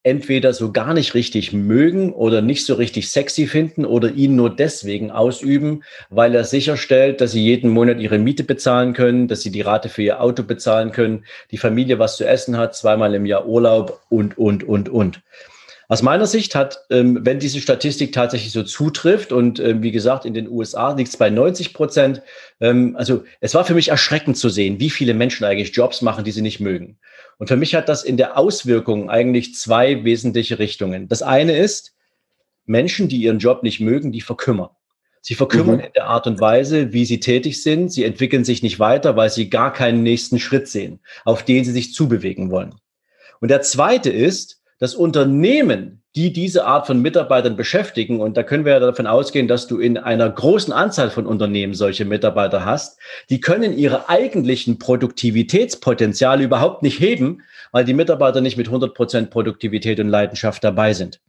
entweder 0.05 0.53
so 0.53 0.71
gar 0.71 0.93
nicht 0.93 1.15
richtig 1.15 1.51
mögen 1.51 2.13
oder 2.13 2.43
nicht 2.43 2.63
so 2.65 2.75
richtig 2.75 3.09
sexy 3.09 3.47
finden 3.47 3.85
oder 3.85 4.11
ihn 4.11 4.35
nur 4.35 4.55
deswegen 4.55 5.09
ausüben, 5.09 5.83
weil 6.11 6.35
er 6.35 6.43
sicherstellt, 6.43 7.21
dass 7.21 7.31
sie 7.31 7.43
jeden 7.43 7.71
Monat 7.71 7.99
ihre 7.99 8.19
Miete 8.19 8.43
bezahlen 8.43 8.93
können, 8.93 9.27
dass 9.27 9.41
sie 9.41 9.51
die 9.51 9.61
Rate 9.61 9.89
für 9.89 10.03
ihr 10.03 10.21
Auto 10.21 10.43
bezahlen 10.43 10.91
können, 10.91 11.25
die 11.49 11.57
Familie 11.57 11.97
was 11.97 12.17
zu 12.17 12.27
essen 12.27 12.55
hat, 12.55 12.75
zweimal 12.75 13.15
im 13.15 13.25
Jahr 13.25 13.47
Urlaub 13.47 13.99
und, 14.09 14.37
und, 14.37 14.63
und, 14.63 14.89
und. 14.89 15.21
Aus 15.87 16.01
meiner 16.01 16.25
Sicht 16.25 16.55
hat, 16.55 16.79
ähm, 16.89 17.19
wenn 17.21 17.39
diese 17.39 17.59
Statistik 17.59 18.11
tatsächlich 18.11 18.51
so 18.51 18.63
zutrifft 18.63 19.31
und 19.31 19.59
ähm, 19.59 19.83
wie 19.83 19.91
gesagt, 19.91 20.25
in 20.25 20.33
den 20.33 20.49
USA 20.49 20.93
liegt 20.93 21.09
es 21.09 21.17
bei 21.17 21.29
90 21.29 21.73
Prozent, 21.73 22.21
ähm, 22.59 22.95
also 22.97 23.23
es 23.39 23.53
war 23.53 23.65
für 23.65 23.75
mich 23.75 23.89
erschreckend 23.89 24.37
zu 24.37 24.49
sehen, 24.49 24.79
wie 24.79 24.89
viele 24.89 25.13
Menschen 25.13 25.45
eigentlich 25.45 25.75
Jobs 25.75 26.01
machen, 26.01 26.23
die 26.23 26.31
sie 26.31 26.41
nicht 26.41 26.59
mögen. 26.59 26.97
Und 27.37 27.47
für 27.47 27.57
mich 27.57 27.75
hat 27.75 27.87
das 27.87 28.03
in 28.03 28.17
der 28.17 28.37
Auswirkung 28.37 29.09
eigentlich 29.09 29.55
zwei 29.55 30.03
wesentliche 30.03 30.57
Richtungen. 30.57 31.07
Das 31.07 31.21
eine 31.21 31.55
ist, 31.55 31.93
Menschen, 32.65 33.07
die 33.07 33.17
ihren 33.17 33.39
Job 33.39 33.61
nicht 33.61 33.79
mögen, 33.79 34.11
die 34.11 34.21
verkümmern. 34.21 34.69
Sie 35.21 35.35
verkümmern 35.35 35.77
mhm. 35.77 35.83
in 35.85 35.93
der 35.93 36.05
Art 36.05 36.27
und 36.27 36.39
Weise, 36.39 36.93
wie 36.93 37.05
sie 37.05 37.19
tätig 37.19 37.61
sind. 37.61 37.91
Sie 37.91 38.03
entwickeln 38.03 38.43
sich 38.43 38.63
nicht 38.63 38.79
weiter, 38.79 39.15
weil 39.15 39.29
sie 39.29 39.49
gar 39.49 39.73
keinen 39.73 40.03
nächsten 40.03 40.39
Schritt 40.39 40.67
sehen, 40.67 40.99
auf 41.25 41.43
den 41.43 41.63
sie 41.63 41.71
sich 41.71 41.93
zubewegen 41.93 42.51
wollen. 42.51 42.75
Und 43.41 43.49
der 43.49 43.61
zweite 43.61 44.11
ist, 44.11 44.61
dass 44.79 44.95
Unternehmen, 44.95 46.01
die 46.15 46.31
diese 46.33 46.65
Art 46.65 46.87
von 46.87 47.01
Mitarbeitern 47.01 47.55
beschäftigen, 47.55 48.19
und 48.21 48.37
da 48.37 48.43
können 48.43 48.65
wir 48.65 48.73
ja 48.73 48.79
davon 48.79 49.07
ausgehen, 49.07 49.47
dass 49.47 49.67
du 49.67 49.79
in 49.79 49.97
einer 49.97 50.29
großen 50.29 50.73
Anzahl 50.73 51.09
von 51.09 51.25
Unternehmen 51.25 51.73
solche 51.73 52.05
Mitarbeiter 52.05 52.65
hast, 52.65 52.99
die 53.29 53.39
können 53.39 53.77
ihre 53.77 54.09
eigentlichen 54.09 54.79
Produktivitätspotenziale 54.79 56.43
überhaupt 56.43 56.83
nicht 56.83 56.99
heben, 56.99 57.41
weil 57.71 57.85
die 57.85 57.93
Mitarbeiter 57.93 58.41
nicht 58.41 58.57
mit 58.57 58.67
100 58.67 58.93
Prozent 58.93 59.29
Produktivität 59.29 59.99
und 59.99 60.09
Leidenschaft 60.09 60.63
dabei 60.63 60.93
sind. 60.93 61.19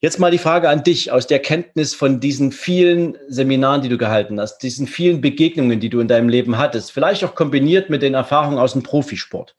Jetzt 0.00 0.20
mal 0.20 0.30
die 0.30 0.38
Frage 0.38 0.68
an 0.68 0.84
dich 0.84 1.10
aus 1.10 1.26
der 1.26 1.38
Kenntnis 1.38 1.94
von 1.94 2.20
diesen 2.20 2.52
vielen 2.52 3.16
Seminaren, 3.28 3.80
die 3.80 3.88
du 3.88 3.96
gehalten 3.96 4.38
hast, 4.38 4.58
diesen 4.58 4.86
vielen 4.86 5.22
Begegnungen, 5.22 5.80
die 5.80 5.88
du 5.88 6.00
in 6.00 6.08
deinem 6.08 6.28
Leben 6.28 6.58
hattest, 6.58 6.92
vielleicht 6.92 7.24
auch 7.24 7.34
kombiniert 7.34 7.88
mit 7.88 8.02
den 8.02 8.12
Erfahrungen 8.12 8.58
aus 8.58 8.74
dem 8.74 8.82
Profisport. 8.82 9.56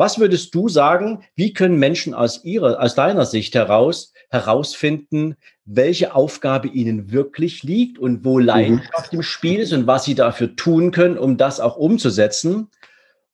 Was 0.00 0.18
würdest 0.18 0.54
du 0.54 0.70
sagen, 0.70 1.24
wie 1.36 1.52
können 1.52 1.78
Menschen 1.78 2.14
aus 2.14 2.42
ihrer, 2.42 2.80
aus 2.80 2.94
deiner 2.94 3.26
Sicht 3.26 3.54
heraus 3.54 4.14
herausfinden, 4.30 5.36
welche 5.66 6.14
Aufgabe 6.14 6.68
ihnen 6.68 7.12
wirklich 7.12 7.64
liegt 7.64 7.98
und 7.98 8.24
wo 8.24 8.38
mhm. 8.38 8.46
Leidenschaft 8.46 9.12
mhm. 9.12 9.18
im 9.18 9.22
Spiel 9.22 9.60
ist 9.60 9.74
und 9.74 9.86
was 9.86 10.06
sie 10.06 10.14
dafür 10.14 10.56
tun 10.56 10.90
können, 10.90 11.18
um 11.18 11.36
das 11.36 11.60
auch 11.60 11.76
umzusetzen? 11.76 12.68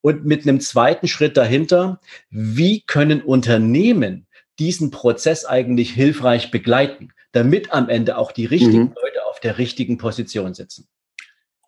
Und 0.01 0.25
mit 0.25 0.43
einem 0.43 0.59
zweiten 0.59 1.07
Schritt 1.07 1.37
dahinter, 1.37 2.01
wie 2.31 2.81
können 2.81 3.23
Unternehmen 3.23 4.27
diesen 4.59 4.91
Prozess 4.91 5.45
eigentlich 5.45 5.93
hilfreich 5.93 6.51
begleiten, 6.51 7.13
damit 7.31 7.73
am 7.73 7.89
Ende 7.89 8.19
auch 8.19 8.33
die 8.33 8.47
richtigen 8.47 8.87
mhm. 8.87 8.95
Leute 9.01 9.25
auf 9.31 9.39
der 9.39 9.59
richtigen 9.59 9.99
Position 9.99 10.53
sitzen? 10.53 10.89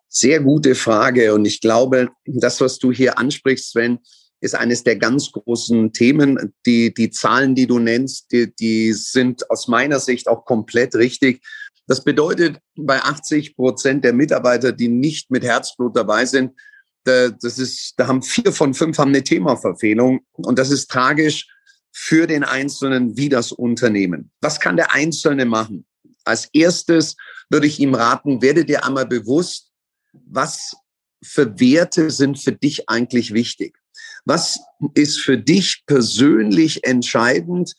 Sehr 0.09 0.41
gute 0.41 0.75
Frage. 0.75 1.33
Und 1.33 1.45
ich 1.45 1.61
glaube, 1.61 2.09
das, 2.25 2.59
was 2.59 2.79
du 2.79 2.91
hier 2.91 3.17
ansprichst, 3.17 3.69
Sven, 3.69 3.99
ist 4.41 4.55
eines 4.55 4.83
der 4.83 4.95
ganz 4.95 5.31
großen 5.31 5.91
Themen. 5.93 6.53
Die, 6.65 6.93
die 6.93 7.09
Zahlen, 7.09 7.55
die 7.55 7.67
du 7.67 7.79
nennst, 7.79 8.31
die, 8.31 8.53
die 8.55 8.93
sind 8.93 9.49
aus 9.49 9.67
meiner 9.67 9.99
Sicht 9.99 10.27
auch 10.27 10.45
komplett 10.45 10.95
richtig. 10.95 11.43
Das 11.87 12.03
bedeutet, 12.03 12.59
bei 12.75 13.01
80 13.01 13.55
Prozent 13.55 14.03
der 14.03 14.13
Mitarbeiter, 14.13 14.71
die 14.71 14.87
nicht 14.87 15.31
mit 15.31 15.43
Herzblut 15.43 15.95
dabei 15.97 16.25
sind, 16.25 16.53
das 17.03 17.57
ist, 17.57 17.93
da 17.97 18.07
haben 18.07 18.21
vier 18.21 18.51
von 18.51 18.73
fünf 18.73 18.97
haben 18.97 19.09
eine 19.09 19.23
Themaverfehlung. 19.23 20.21
Und 20.33 20.59
das 20.59 20.69
ist 20.69 20.91
tragisch 20.91 21.47
für 21.91 22.27
den 22.27 22.43
Einzelnen 22.43 23.17
wie 23.17 23.29
das 23.29 23.51
Unternehmen. 23.51 24.31
Was 24.41 24.59
kann 24.59 24.77
der 24.77 24.93
Einzelne 24.93 25.45
machen? 25.45 25.85
Als 26.23 26.49
erstes 26.53 27.15
würde 27.49 27.67
ich 27.67 27.79
ihm 27.79 27.95
raten, 27.95 28.41
werde 28.41 28.65
dir 28.65 28.85
einmal 28.85 29.07
bewusst, 29.07 29.71
was 30.13 30.75
für 31.23 31.59
Werte 31.59 32.11
sind 32.11 32.39
für 32.39 32.51
dich 32.51 32.89
eigentlich 32.89 33.33
wichtig? 33.33 33.78
Was 34.29 34.59
ist 34.93 35.21
für 35.21 35.39
dich 35.39 35.81
persönlich 35.87 36.83
entscheidend? 36.83 37.73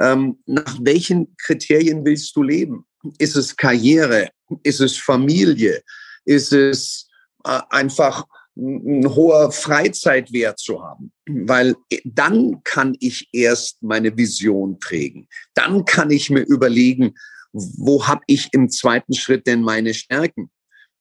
Ähm, 0.00 0.38
nach 0.46 0.78
welchen 0.80 1.34
Kriterien 1.38 2.04
willst 2.04 2.36
du 2.36 2.44
leben? 2.44 2.86
Ist 3.18 3.34
es 3.34 3.56
Karriere? 3.56 4.30
Ist 4.62 4.80
es 4.80 4.96
Familie? 4.96 5.82
Ist 6.24 6.52
es 6.52 7.08
äh, 7.44 7.58
einfach 7.70 8.26
ein 8.56 9.12
hoher 9.12 9.50
Freizeitwert 9.50 10.60
zu 10.60 10.80
haben, 10.84 11.10
weil 11.28 11.74
dann 12.04 12.62
kann 12.62 12.96
ich 13.00 13.28
erst 13.32 13.82
meine 13.82 14.16
Vision 14.16 14.78
prägen. 14.78 15.26
Dann 15.54 15.84
kann 15.84 16.12
ich 16.12 16.30
mir 16.30 16.42
überlegen, 16.42 17.14
wo 17.50 18.06
habe 18.06 18.22
ich 18.28 18.50
im 18.52 18.70
zweiten 18.70 19.14
Schritt 19.14 19.48
denn 19.48 19.62
meine 19.62 19.94
Stärken? 19.94 20.48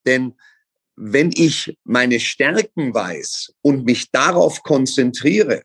Denn 0.07 0.33
wenn 0.97 1.31
ich 1.31 1.77
meine 1.83 2.19
Stärken 2.19 2.93
weiß 2.93 3.53
und 3.61 3.85
mich 3.85 4.11
darauf 4.11 4.63
konzentriere, 4.63 5.61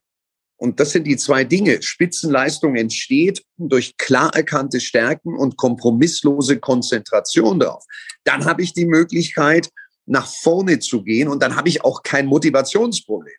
und 0.57 0.79
das 0.79 0.91
sind 0.91 1.05
die 1.05 1.17
zwei 1.17 1.43
Dinge. 1.43 1.81
Spitzenleistung 1.81 2.77
entsteht 2.77 3.43
durch 3.57 3.97
klar 3.97 4.33
erkannte 4.33 4.79
Stärken 4.79 5.35
und 5.35 5.57
kompromisslose 5.57 6.59
Konzentration 6.59 7.59
darauf. 7.59 7.83
Dann 8.23 8.45
habe 8.45 8.61
ich 8.61 8.73
die 8.73 8.85
Möglichkeit, 8.85 9.69
nach 10.05 10.27
vorne 10.27 10.79
zu 10.79 11.03
gehen 11.03 11.27
und 11.27 11.41
dann 11.41 11.55
habe 11.55 11.67
ich 11.67 11.83
auch 11.83 12.03
kein 12.03 12.27
Motivationsproblem. 12.27 13.35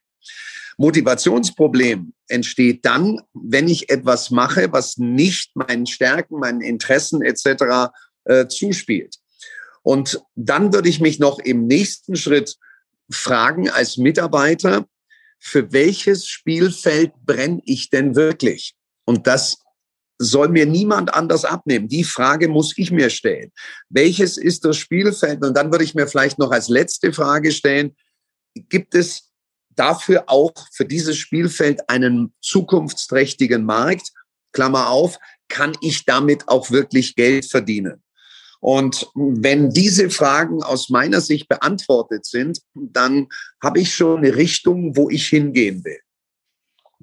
Motivationsproblem 0.77 2.13
entsteht 2.29 2.85
dann, 2.85 3.21
wenn 3.33 3.69
ich 3.69 3.91
etwas 3.91 4.31
mache, 4.31 4.73
was 4.73 4.99
nicht 4.99 5.55
meinen 5.55 5.87
Stärken, 5.87 6.41
meinen 6.41 6.61
Interessen 6.61 7.23
etc. 7.23 7.93
Äh, 8.25 8.49
zuspielt. 8.49 9.17
Und 9.85 10.21
dann 10.35 10.73
würde 10.73 10.89
ich 10.89 11.01
mich 11.01 11.19
noch 11.19 11.39
im 11.39 11.67
nächsten 11.67 12.17
Schritt 12.17 12.57
fragen 13.11 13.69
als 13.69 13.99
Mitarbeiter, 13.99 14.87
für 15.39 15.73
welches 15.73 16.27
Spielfeld 16.27 17.13
brenne 17.27 17.61
ich 17.67 17.91
denn 17.91 18.17
wirklich? 18.17 18.75
Und 19.05 19.27
das 19.27 19.59
soll 20.19 20.49
mir 20.49 20.65
niemand 20.65 21.13
anders 21.13 21.45
abnehmen. 21.45 21.89
Die 21.89 22.05
Frage 22.05 22.49
muss 22.49 22.73
ich 22.79 22.91
mir 22.93 23.11
stellen. 23.11 23.53
Welches 23.91 24.39
ist 24.39 24.65
das 24.65 24.79
Spielfeld? 24.79 25.45
Und 25.45 25.55
dann 25.55 25.71
würde 25.71 25.85
ich 25.85 25.95
mir 25.95 26.07
vielleicht 26.07 26.39
noch 26.39 26.51
als 26.51 26.69
letzte 26.69 27.13
Frage 27.13 27.53
stellen, 27.53 27.95
gibt 28.55 28.95
es 28.95 29.33
dafür 29.71 30.25
auch 30.29 30.55
für 30.73 30.87
dieses 30.87 31.19
Spielfeld 31.19 31.91
einen 31.91 32.33
zukunftsträchtigen 32.41 33.65
Markt? 33.67 34.13
Klammer 34.53 34.89
auf, 34.89 35.19
kann 35.49 35.77
ich 35.83 36.07
damit 36.07 36.49
auch 36.49 36.71
wirklich 36.71 37.17
Geld 37.17 37.45
verdienen? 37.45 38.04
Und 38.65 39.09
wenn 39.15 39.69
diese 39.69 40.09
Fragen 40.09 40.63
aus 40.63 40.89
meiner 40.89 41.21
Sicht 41.21 41.51
beantwortet 41.51 42.25
sind, 42.25 42.63
dann 42.73 43.27
habe 43.63 43.81
ich 43.81 43.95
schon 43.95 44.25
eine 44.25 44.37
Richtung, 44.37 44.97
wo 44.97 45.11
ich 45.11 45.27
hingehen 45.27 45.85
will. 45.85 45.99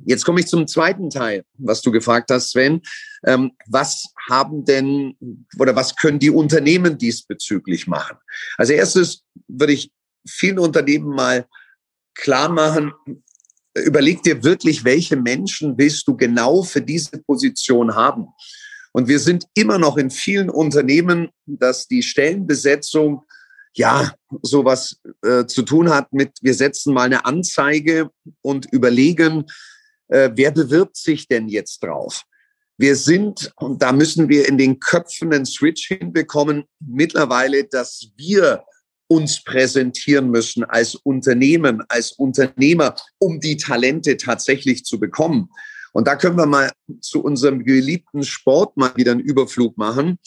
Jetzt 0.03 0.25
komme 0.25 0.39
ich 0.39 0.47
zum 0.47 0.65
zweiten 0.65 1.11
Teil, 1.11 1.43
was 1.59 1.83
du 1.83 1.91
gefragt 1.91 2.31
hast, 2.31 2.49
Sven. 2.49 2.81
Ähm, 3.27 3.51
was 3.67 4.07
haben 4.27 4.65
denn 4.65 5.15
oder 5.59 5.75
was 5.75 5.95
können 5.95 6.17
die 6.17 6.31
Unternehmen 6.31 6.97
diesbezüglich 6.97 7.85
machen? 7.85 8.17
Als 8.57 8.71
erstes 8.71 9.23
würde 9.47 9.73
ich 9.73 9.91
vielen 10.27 10.57
Unternehmen 10.57 11.09
mal 11.09 11.45
klar 12.15 12.49
machen, 12.49 12.91
überleg 13.75 14.23
dir 14.23 14.43
wirklich, 14.43 14.83
welche 14.83 15.15
Menschen 15.15 15.77
willst 15.77 16.07
du 16.07 16.17
genau 16.17 16.63
für 16.63 16.81
diese 16.81 17.21
Position 17.21 17.93
haben? 17.93 18.29
Und 18.91 19.07
wir 19.07 19.19
sind 19.19 19.45
immer 19.53 19.77
noch 19.77 19.97
in 19.97 20.09
vielen 20.09 20.49
Unternehmen, 20.49 21.29
dass 21.45 21.87
die 21.87 22.03
Stellenbesetzung 22.03 23.23
ja 23.73 24.13
sowas 24.41 24.99
äh, 25.23 25.45
zu 25.45 25.63
tun 25.63 25.89
hat 25.89 26.11
mit, 26.11 26.31
wir 26.41 26.53
setzen 26.53 26.93
mal 26.93 27.03
eine 27.03 27.25
Anzeige 27.25 28.09
und 28.41 28.65
überlegen, 28.71 29.45
äh, 30.09 30.29
wer 30.35 30.51
bewirbt 30.51 30.97
sich 30.97 31.27
denn 31.27 31.47
jetzt 31.47 31.81
drauf? 31.83 32.23
Wir 32.77 32.95
sind, 32.95 33.51
und 33.57 33.81
da 33.81 33.91
müssen 33.91 34.27
wir 34.27 34.47
in 34.47 34.57
den 34.57 34.79
Köpfen 34.79 35.33
einen 35.33 35.45
Switch 35.45 35.87
hinbekommen, 35.87 36.65
mittlerweile, 36.79 37.63
dass 37.65 38.09
wir 38.17 38.63
uns 39.07 39.43
präsentieren 39.43 40.31
müssen 40.31 40.63
als 40.63 40.95
Unternehmen, 40.95 41.83
als 41.89 42.13
Unternehmer, 42.13 42.95
um 43.19 43.39
die 43.39 43.57
Talente 43.57 44.17
tatsächlich 44.17 44.83
zu 44.83 44.99
bekommen. 44.99 45.49
Und 45.91 46.07
da 46.07 46.15
können 46.15 46.37
wir 46.37 46.45
mal 46.45 46.71
zu 46.99 47.23
unserem 47.23 47.63
geliebten 47.63 48.23
Sport 48.23 48.77
mal 48.77 48.95
wieder 48.95 49.11
einen 49.11 49.21
Überflug 49.21 49.77
machen. 49.77 50.17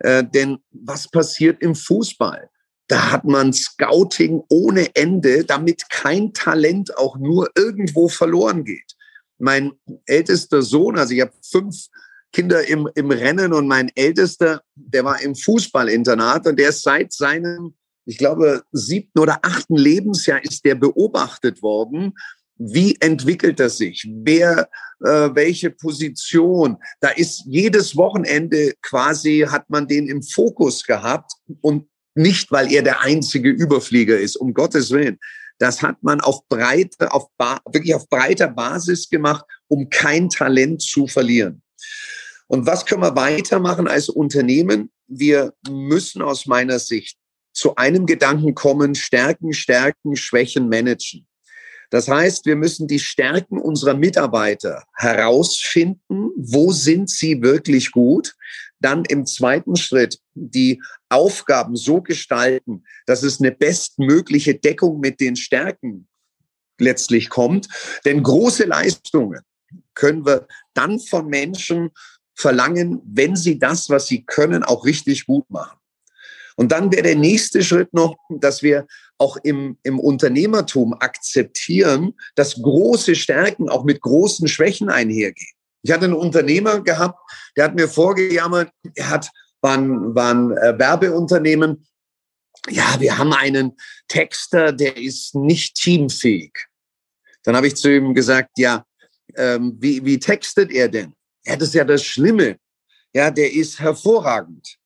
Äh, 0.00 0.24
denn 0.24 0.58
was 0.70 1.08
passiert 1.08 1.62
im 1.62 1.74
Fußball? 1.74 2.50
Da 2.86 3.10
hat 3.10 3.24
man 3.24 3.52
Scouting 3.52 4.42
ohne 4.48 4.94
Ende, 4.94 5.44
damit 5.44 5.90
kein 5.90 6.32
Talent 6.32 6.96
auch 6.96 7.18
nur 7.18 7.50
irgendwo 7.54 8.08
verloren 8.08 8.64
geht 8.64 8.94
mein 9.38 9.72
ältester 10.06 10.62
Sohn, 10.62 10.98
also 10.98 11.14
ich 11.14 11.20
habe 11.20 11.32
fünf 11.42 11.86
Kinder 12.32 12.66
im, 12.66 12.88
im 12.94 13.10
Rennen 13.10 13.52
und 13.52 13.66
mein 13.66 13.90
ältester, 13.94 14.62
der 14.74 15.04
war 15.04 15.20
im 15.22 15.34
Fußballinternat 15.34 16.46
und 16.46 16.58
der 16.58 16.70
ist 16.70 16.82
seit 16.82 17.12
seinem, 17.12 17.74
ich 18.04 18.18
glaube, 18.18 18.62
siebten 18.72 19.18
oder 19.18 19.38
achten 19.42 19.76
Lebensjahr 19.76 20.42
ist 20.44 20.64
der 20.64 20.74
beobachtet 20.74 21.62
worden. 21.62 22.12
Wie 22.58 22.96
entwickelt 23.00 23.60
er 23.60 23.70
sich? 23.70 24.06
Wer, 24.10 24.68
äh, 25.00 25.30
welche 25.32 25.70
Position? 25.70 26.76
Da 27.00 27.10
ist 27.10 27.44
jedes 27.46 27.96
Wochenende 27.96 28.74
quasi, 28.82 29.46
hat 29.48 29.70
man 29.70 29.86
den 29.86 30.08
im 30.08 30.22
Fokus 30.22 30.84
gehabt 30.84 31.32
und 31.60 31.88
nicht, 32.14 32.50
weil 32.50 32.72
er 32.72 32.82
der 32.82 33.02
einzige 33.02 33.48
Überflieger 33.48 34.18
ist, 34.18 34.36
um 34.36 34.52
Gottes 34.52 34.90
Willen. 34.90 35.18
Das 35.58 35.82
hat 35.82 36.02
man 36.02 36.20
auf 36.20 36.46
breite, 36.48 37.12
auf 37.12 37.28
wirklich 37.70 37.94
auf 37.94 38.08
breiter 38.08 38.48
Basis 38.48 39.08
gemacht, 39.08 39.44
um 39.68 39.88
kein 39.88 40.28
Talent 40.28 40.82
zu 40.82 41.06
verlieren. 41.06 41.62
Und 42.48 42.66
was 42.66 42.84
können 42.84 43.02
wir 43.02 43.14
weitermachen 43.14 43.86
als 43.86 44.08
Unternehmen? 44.08 44.90
Wir 45.06 45.54
müssen 45.70 46.22
aus 46.22 46.46
meiner 46.46 46.80
Sicht 46.80 47.18
zu 47.52 47.76
einem 47.76 48.06
Gedanken 48.06 48.54
kommen, 48.54 48.94
Stärken, 48.94 49.52
Stärken, 49.52 50.16
Schwächen 50.16 50.68
managen. 50.68 51.27
Das 51.90 52.08
heißt, 52.08 52.44
wir 52.46 52.56
müssen 52.56 52.86
die 52.86 52.98
Stärken 52.98 53.58
unserer 53.58 53.94
Mitarbeiter 53.94 54.84
herausfinden. 54.94 56.30
Wo 56.36 56.72
sind 56.72 57.08
sie 57.08 57.40
wirklich 57.42 57.92
gut? 57.92 58.34
Dann 58.80 59.04
im 59.06 59.26
zweiten 59.26 59.76
Schritt 59.76 60.18
die 60.34 60.80
Aufgaben 61.08 61.76
so 61.76 62.02
gestalten, 62.02 62.84
dass 63.06 63.22
es 63.22 63.40
eine 63.40 63.52
bestmögliche 63.52 64.54
Deckung 64.54 65.00
mit 65.00 65.20
den 65.20 65.34
Stärken 65.36 66.06
letztlich 66.78 67.28
kommt. 67.30 67.68
Denn 68.04 68.22
große 68.22 68.64
Leistungen 68.64 69.40
können 69.94 70.24
wir 70.26 70.46
dann 70.74 71.00
von 71.00 71.26
Menschen 71.26 71.90
verlangen, 72.34 73.00
wenn 73.04 73.34
sie 73.34 73.58
das, 73.58 73.90
was 73.90 74.06
sie 74.06 74.24
können, 74.24 74.62
auch 74.62 74.84
richtig 74.84 75.26
gut 75.26 75.48
machen. 75.50 75.78
Und 76.58 76.72
dann 76.72 76.90
wäre 76.90 77.04
der 77.04 77.14
nächste 77.14 77.62
Schritt 77.62 77.94
noch, 77.94 78.16
dass 78.28 78.64
wir 78.64 78.88
auch 79.16 79.36
im, 79.44 79.78
im 79.84 80.00
Unternehmertum 80.00 80.92
akzeptieren, 80.92 82.14
dass 82.34 82.60
große 82.60 83.14
Stärken 83.14 83.68
auch 83.68 83.84
mit 83.84 84.00
großen 84.00 84.48
Schwächen 84.48 84.90
einhergehen. 84.90 85.52
Ich 85.82 85.92
hatte 85.92 86.06
einen 86.06 86.14
Unternehmer 86.14 86.80
gehabt, 86.80 87.16
der 87.56 87.66
hat 87.66 87.76
mir 87.76 87.86
vorgejammert, 87.86 88.72
er 88.96 89.08
hat, 89.08 89.30
war 89.60 89.78
ein, 89.78 90.16
war 90.16 90.34
ein 90.34 90.50
äh, 90.50 90.76
Werbeunternehmen. 90.76 91.86
Ja, 92.68 92.96
wir 92.98 93.16
haben 93.16 93.32
einen 93.32 93.76
Texter, 94.08 94.72
der 94.72 94.96
ist 94.96 95.36
nicht 95.36 95.76
teamfähig. 95.76 96.66
Dann 97.44 97.54
habe 97.54 97.68
ich 97.68 97.76
zu 97.76 97.88
ihm 97.88 98.14
gesagt, 98.14 98.50
ja, 98.58 98.84
ähm, 99.36 99.76
wie, 99.78 100.04
wie 100.04 100.18
textet 100.18 100.72
er 100.72 100.88
denn? 100.88 101.14
Ja, 101.46 101.54
das 101.54 101.68
ist 101.68 101.74
ja 101.74 101.84
das 101.84 102.02
Schlimme. 102.02 102.56
Ja, 103.14 103.30
der 103.30 103.52
ist 103.52 103.78
hervorragend. 103.78 104.76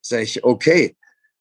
Sag 0.00 0.22
ich, 0.22 0.42
okay. 0.42 0.96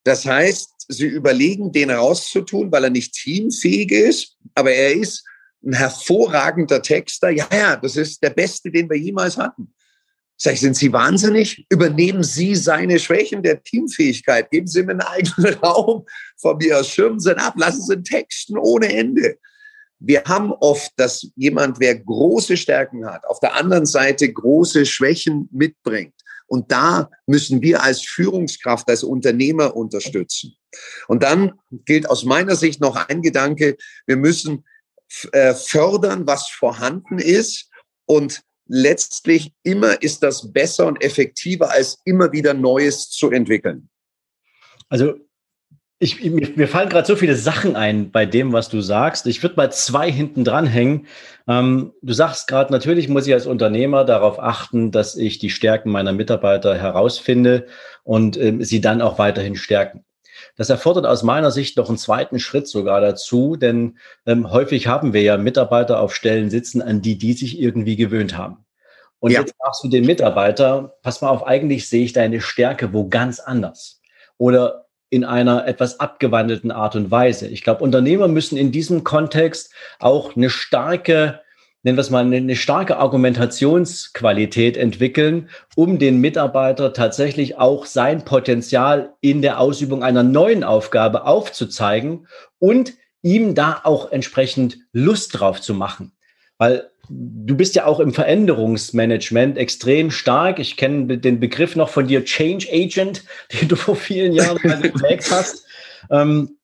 Das 0.07 0.25
heißt, 0.25 0.85
sie 0.87 1.05
überlegen, 1.05 1.73
den 1.73 1.91
rauszutun, 1.91 2.71
weil 2.71 2.85
er 2.85 2.89
nicht 2.89 3.13
teamfähig 3.13 3.91
ist, 3.91 4.37
aber 4.55 4.71
er 4.71 4.93
ist 4.93 5.25
ein 5.61 5.73
hervorragender 5.73 6.81
Texter. 6.81 7.29
Ja, 7.29 7.45
ja, 7.51 7.75
das 7.75 7.97
ist 7.97 8.23
der 8.23 8.29
beste, 8.29 8.71
den 8.71 8.89
wir 8.89 8.97
jemals 8.97 9.35
hatten. 9.35 9.73
Sag 10.37 10.53
ich, 10.53 10.61
sind 10.61 10.77
Sie 10.77 10.93
wahnsinnig? 10.93 11.65
Übernehmen 11.69 12.23
Sie 12.23 12.55
seine 12.55 12.99
Schwächen 12.99 13.43
der 13.43 13.61
Teamfähigkeit. 13.61 14.49
Geben 14.49 14.67
Sie 14.67 14.81
mir 14.83 14.91
einen 14.91 15.01
eigenen 15.01 15.53
Raum 15.61 16.05
von 16.37 16.55
mir 16.55 16.79
aus. 16.79 16.87
Schirmen 16.87 17.19
Sie 17.19 17.35
ab. 17.35 17.55
Lassen 17.57 17.81
Sie 17.81 17.95
ihn 17.95 18.05
texten 18.05 18.57
ohne 18.57 18.87
Ende. 18.87 19.37
wir 19.99 20.23
haben 20.23 20.53
oft, 20.53 20.93
dass 20.95 21.29
jemand, 21.35 21.81
wer 21.81 21.99
große 21.99 22.55
Stärken 22.55 23.05
hat, 23.05 23.25
auf 23.25 23.41
der 23.41 23.55
anderen 23.55 23.85
Seite 23.85 24.31
große 24.31 24.85
Schwächen 24.85 25.49
mitbringt. 25.51 26.13
Und 26.47 26.71
da 26.71 27.09
müssen 27.25 27.61
wir 27.61 27.83
als 27.83 28.01
Führungskraft, 28.01 28.89
als 28.89 29.03
Unternehmer 29.03 29.75
unterstützen. 29.75 30.57
Und 31.07 31.23
dann 31.23 31.59
gilt 31.85 32.09
aus 32.09 32.23
meiner 32.23 32.55
Sicht 32.55 32.81
noch 32.81 32.95
ein 32.95 33.21
Gedanke, 33.21 33.77
wir 34.05 34.17
müssen 34.17 34.65
äh, 35.31 35.53
fördern, 35.53 36.25
was 36.25 36.49
vorhanden 36.49 37.19
ist. 37.19 37.69
Und 38.05 38.41
letztlich 38.65 39.53
immer 39.63 40.01
ist 40.01 40.23
das 40.23 40.51
besser 40.51 40.87
und 40.87 41.03
effektiver, 41.03 41.71
als 41.71 41.99
immer 42.05 42.31
wieder 42.31 42.53
Neues 42.53 43.09
zu 43.09 43.31
entwickeln. 43.31 43.89
Also 44.89 45.15
ich, 45.99 46.23
mir 46.23 46.67
fallen 46.67 46.89
gerade 46.89 47.07
so 47.07 47.15
viele 47.15 47.35
Sachen 47.35 47.75
ein 47.75 48.11
bei 48.11 48.27
dem, 48.27 48.53
was 48.53 48.69
du 48.69 48.81
sagst. 48.81 49.25
Ich 49.25 49.41
würde 49.41 49.55
mal 49.55 49.71
zwei 49.71 50.11
hinten 50.11 50.43
dran 50.43 50.67
hängen. 50.67 51.07
Ähm, 51.47 51.93
du 52.03 52.13
sagst 52.13 52.47
gerade, 52.47 52.71
natürlich 52.71 53.09
muss 53.09 53.25
ich 53.25 53.33
als 53.33 53.47
Unternehmer 53.47 54.05
darauf 54.05 54.39
achten, 54.39 54.91
dass 54.91 55.15
ich 55.15 55.39
die 55.39 55.49
Stärken 55.49 55.89
meiner 55.89 56.13
Mitarbeiter 56.13 56.75
herausfinde 56.75 57.65
und 58.03 58.37
ähm, 58.37 58.63
sie 58.63 58.79
dann 58.79 59.01
auch 59.01 59.17
weiterhin 59.17 59.55
stärken. 59.55 60.05
Das 60.55 60.69
erfordert 60.69 61.07
aus 61.07 61.23
meiner 61.23 61.49
Sicht 61.49 61.77
noch 61.77 61.89
einen 61.89 61.97
zweiten 61.97 62.39
Schritt 62.39 62.67
sogar 62.67 63.01
dazu, 63.01 63.55
denn 63.55 63.97
ähm, 64.27 64.51
häufig 64.51 64.85
haben 64.85 65.13
wir 65.13 65.23
ja 65.23 65.37
Mitarbeiter 65.37 65.99
auf 65.99 66.13
Stellen 66.13 66.51
sitzen, 66.51 66.81
an 66.83 67.01
die 67.01 67.17
die 67.17 67.33
sich 67.33 67.59
irgendwie 67.59 67.95
gewöhnt 67.95 68.37
haben. 68.37 68.65
Und 69.19 69.31
ja. 69.31 69.39
jetzt 69.39 69.55
sagst 69.57 69.83
du 69.83 69.87
den 69.87 70.05
Mitarbeiter, 70.05 70.95
pass 71.01 71.21
mal 71.21 71.29
auf, 71.29 71.47
eigentlich 71.47 71.89
sehe 71.89 72.03
ich 72.03 72.13
deine 72.13 72.39
Stärke 72.39 72.93
wo 72.93 73.07
ganz 73.07 73.39
anders. 73.39 73.99
Oder 74.37 74.86
in 75.09 75.23
einer 75.23 75.67
etwas 75.67 75.99
abgewandelten 75.99 76.71
Art 76.71 76.95
und 76.95 77.11
Weise. 77.11 77.47
Ich 77.47 77.63
glaube, 77.63 77.83
Unternehmer 77.83 78.27
müssen 78.27 78.57
in 78.57 78.71
diesem 78.71 79.03
Kontext 79.03 79.73
auch 79.99 80.35
eine 80.35 80.49
starke, 80.49 81.41
nennen 81.83 81.97
wir 81.97 82.01
es 82.01 82.09
mal, 82.09 82.25
eine 82.25 82.55
starke 82.55 82.97
Argumentationsqualität 82.97 84.75
entwickeln, 84.75 85.49
um 85.75 85.97
den 85.99 86.19
Mitarbeiter 86.19 86.93
tatsächlich 86.93 87.57
auch 87.57 87.85
sein 87.85 88.25
Potenzial 88.25 89.13
in 89.21 89.41
der 89.41 89.59
Ausübung 89.59 90.03
einer 90.03 90.23
neuen 90.23 90.63
Aufgabe 90.63 91.25
aufzuzeigen 91.25 92.27
und 92.59 92.93
ihm 93.21 93.55
da 93.55 93.81
auch 93.83 94.11
entsprechend 94.11 94.79
Lust 94.91 95.39
drauf 95.39 95.61
zu 95.61 95.73
machen. 95.73 96.11
Weil 96.57 96.89
du 97.09 97.55
bist 97.55 97.75
ja 97.75 97.85
auch 97.85 97.99
im 97.99 98.13
Veränderungsmanagement 98.13 99.57
extrem 99.57 100.11
stark. 100.11 100.59
Ich 100.59 100.77
kenne 100.77 101.17
den 101.17 101.39
Begriff 101.39 101.75
noch 101.75 101.89
von 101.89 102.07
dir, 102.07 102.23
Change 102.25 102.67
Agent, 102.71 103.23
den 103.61 103.67
du 103.67 103.75
vor 103.75 103.95
vielen 103.95 104.33
Jahren 104.33 104.57
geprägt 104.57 105.27
hast. 105.31 105.65
Ähm, 106.11 106.57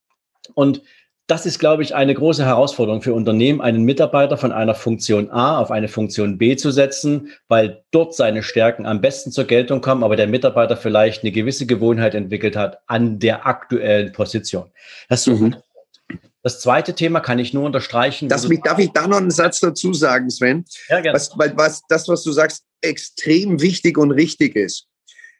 und 0.55 0.81
das 1.27 1.45
ist, 1.45 1.57
glaube 1.57 1.83
ich, 1.83 1.95
eine 1.95 2.13
große 2.13 2.45
Herausforderung 2.45 3.01
für 3.01 3.13
Unternehmen, 3.13 3.61
einen 3.61 3.83
Mitarbeiter 3.83 4.37
von 4.37 4.51
einer 4.51 4.75
Funktion 4.75 5.31
A 5.31 5.57
auf 5.57 5.71
eine 5.71 5.87
Funktion 5.87 6.37
B 6.37 6.57
zu 6.57 6.69
setzen, 6.69 7.29
weil 7.47 7.83
dort 7.91 8.13
seine 8.13 8.43
Stärken 8.43 8.85
am 8.85 8.99
besten 8.99 9.31
zur 9.31 9.45
Geltung 9.45 9.79
kommen, 9.79 10.03
aber 10.03 10.17
der 10.17 10.27
Mitarbeiter 10.27 10.75
vielleicht 10.75 11.23
eine 11.23 11.31
gewisse 11.31 11.65
Gewohnheit 11.65 12.13
entwickelt 12.13 12.57
hat 12.57 12.79
an 12.87 13.19
der 13.19 13.47
aktuellen 13.47 14.11
Position. 14.11 14.69
Hast 15.09 15.27
du 15.27 15.31
mhm. 15.31 15.55
Das 16.43 16.59
zweite 16.59 16.93
Thema 16.93 17.21
kann 17.21 17.39
ich 17.39 17.53
nur 17.53 17.63
unterstreichen. 17.63 18.27
Das, 18.27 18.49
mich, 18.49 18.59
darf 18.61 18.77
ich 18.77 18.91
da 18.91 19.07
noch 19.07 19.17
einen 19.17 19.31
Satz 19.31 19.61
dazu 19.61 19.93
sagen, 19.93 20.29
Sven? 20.29 20.65
Ja, 20.89 20.99
gerne. 20.99 21.15
Was, 21.15 21.31
weil 21.37 21.55
was, 21.55 21.81
das, 21.87 22.07
was 22.09 22.21
du 22.23 22.33
sagst, 22.33 22.63
extrem 22.81 23.61
wichtig 23.61 23.97
und 23.97 24.11
richtig 24.11 24.57
ist. 24.57 24.87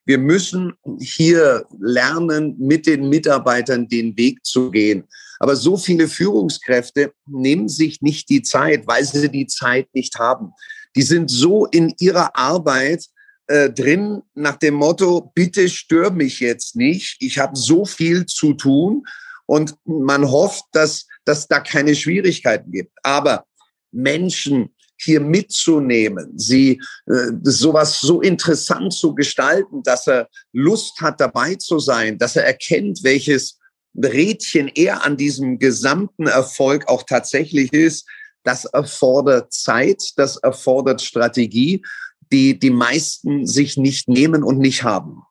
Wir 0.06 0.18
müssen 0.18 0.74
hier 1.00 1.66
lernen, 1.78 2.56
mit 2.58 2.88
den 2.88 3.10
Mitarbeitern 3.10 3.90
den 3.90 4.16
Weg 4.18 4.46
zu 4.46 4.72
gehen. 4.72 5.04
Aber 5.40 5.58
so 5.58 5.76
viele 5.76 6.08
Führungskräfte 6.08 7.12
nehmen 7.26 7.68
sich 7.68 8.02
nicht 8.02 8.30
die 8.30 8.42
Zeit, 8.42 8.88
weil 8.88 9.04
sie 9.04 9.30
die 9.30 9.48
Zeit 9.48 9.88
nicht 9.94 10.18
haben. 10.18 10.52
Die 10.96 11.02
sind 11.02 11.30
so 11.30 11.66
in 11.66 11.94
ihrer 12.00 12.38
Arbeit 12.38 13.06
äh, 13.48 13.70
drin 13.70 14.22
nach 14.36 14.56
dem 14.56 14.76
Motto, 14.76 15.32
bitte 15.36 15.68
stör 15.68 16.12
mich 16.12 16.40
jetzt 16.40 16.78
nicht. 16.78 17.18
Ich 17.20 17.40
habe 17.40 17.58
so 17.58 17.84
viel 17.84 18.26
zu 18.26 18.54
tun 18.54 19.04
und 19.46 19.76
man 19.86 20.30
hofft, 20.30 20.64
dass, 20.72 21.06
dass 21.26 21.48
da 21.48 21.60
keine 21.60 21.96
Schwierigkeiten 21.96 22.72
gibt. 22.72 22.98
Aber 23.04 23.46
Menschen 23.92 24.74
hier 24.98 25.20
mitzunehmen, 25.20 26.34
sie 26.38 26.82
äh, 27.08 27.32
sowas 27.44 28.00
so 28.00 28.22
interessant 28.22 28.94
zu 28.94 29.14
gestalten, 29.14 29.84
dass 29.84 30.08
er 30.08 30.30
Lust 30.54 31.02
hat, 31.02 31.20
dabei 31.20 31.56
zu 31.56 31.80
sein, 31.80 32.18
dass 32.18 32.36
er 32.36 32.46
erkennt, 32.46 33.04
welches 33.04 33.60
Rädchen 33.96 34.72
er 34.74 35.06
an 35.06 35.18
diesem 35.18 35.60
gesamten 35.60 36.28
Erfolg 36.28 36.88
auch 36.88 37.04
tatsächlich 37.04 37.72
ist, 37.74 38.08
das 38.44 38.66
erfordert 38.66 39.54
Zeit, 39.54 40.02
das 40.18 40.38
erfordert 40.38 41.02
Strategie, 41.02 41.84
die 42.32 42.58
die 42.58 42.72
meisten 42.72 43.46
sich 43.46 43.78
nicht 43.78 44.08
nehmen 44.08 44.44
und 44.44 44.58
nicht 44.58 44.84
haben. 44.84 45.24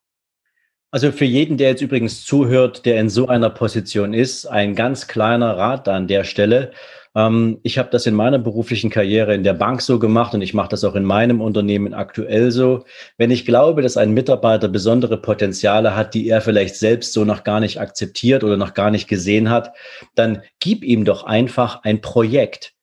Also 0.93 1.11
für 1.11 1.25
jeden, 1.25 1.57
der 1.57 1.69
jetzt 1.69 1.81
übrigens 1.81 2.23
zuhört, 2.23 2.85
der 2.85 2.99
in 2.99 3.09
so 3.09 3.27
einer 3.27 3.49
Position 3.49 4.13
ist, 4.13 4.45
ein 4.45 4.75
ganz 4.75 5.07
kleiner 5.07 5.57
Rat 5.57 5.87
an 5.87 6.05
der 6.07 6.23
Stelle. 6.23 6.69
Ähm, 7.15 7.57
ich 7.63 7.79
habe 7.79 7.89
das 7.89 8.05
in 8.05 8.13
meiner 8.13 8.37
beruflichen 8.37 8.91
Karriere 8.91 9.33
in 9.33 9.41
der 9.41 9.55
Bank 9.55 9.81
so 9.81 9.97
gemacht 9.97 10.35
und 10.35 10.43
ich 10.43 10.53
mache 10.53 10.69
das 10.69 10.83
auch 10.83 10.93
in 10.93 11.03
meinem 11.03 11.41
Unternehmen 11.41 11.95
aktuell 11.95 12.51
so. 12.51 12.85
Wenn 13.17 13.31
ich 13.31 13.43
glaube, 13.43 13.81
dass 13.81 13.97
ein 13.97 14.11
Mitarbeiter 14.11 14.67
besondere 14.67 15.17
Potenziale 15.17 15.95
hat, 15.95 16.13
die 16.13 16.29
er 16.29 16.41
vielleicht 16.41 16.75
selbst 16.75 17.13
so 17.13 17.25
noch 17.25 17.43
gar 17.43 17.59
nicht 17.59 17.81
akzeptiert 17.81 18.43
oder 18.43 18.57
noch 18.57 18.75
gar 18.75 18.91
nicht 18.91 19.07
gesehen 19.07 19.49
hat, 19.49 19.71
dann 20.13 20.43
gib 20.59 20.83
ihm 20.83 21.05
doch 21.05 21.23
einfach 21.23 21.81
ein 21.81 22.01
Projekt, 22.01 22.73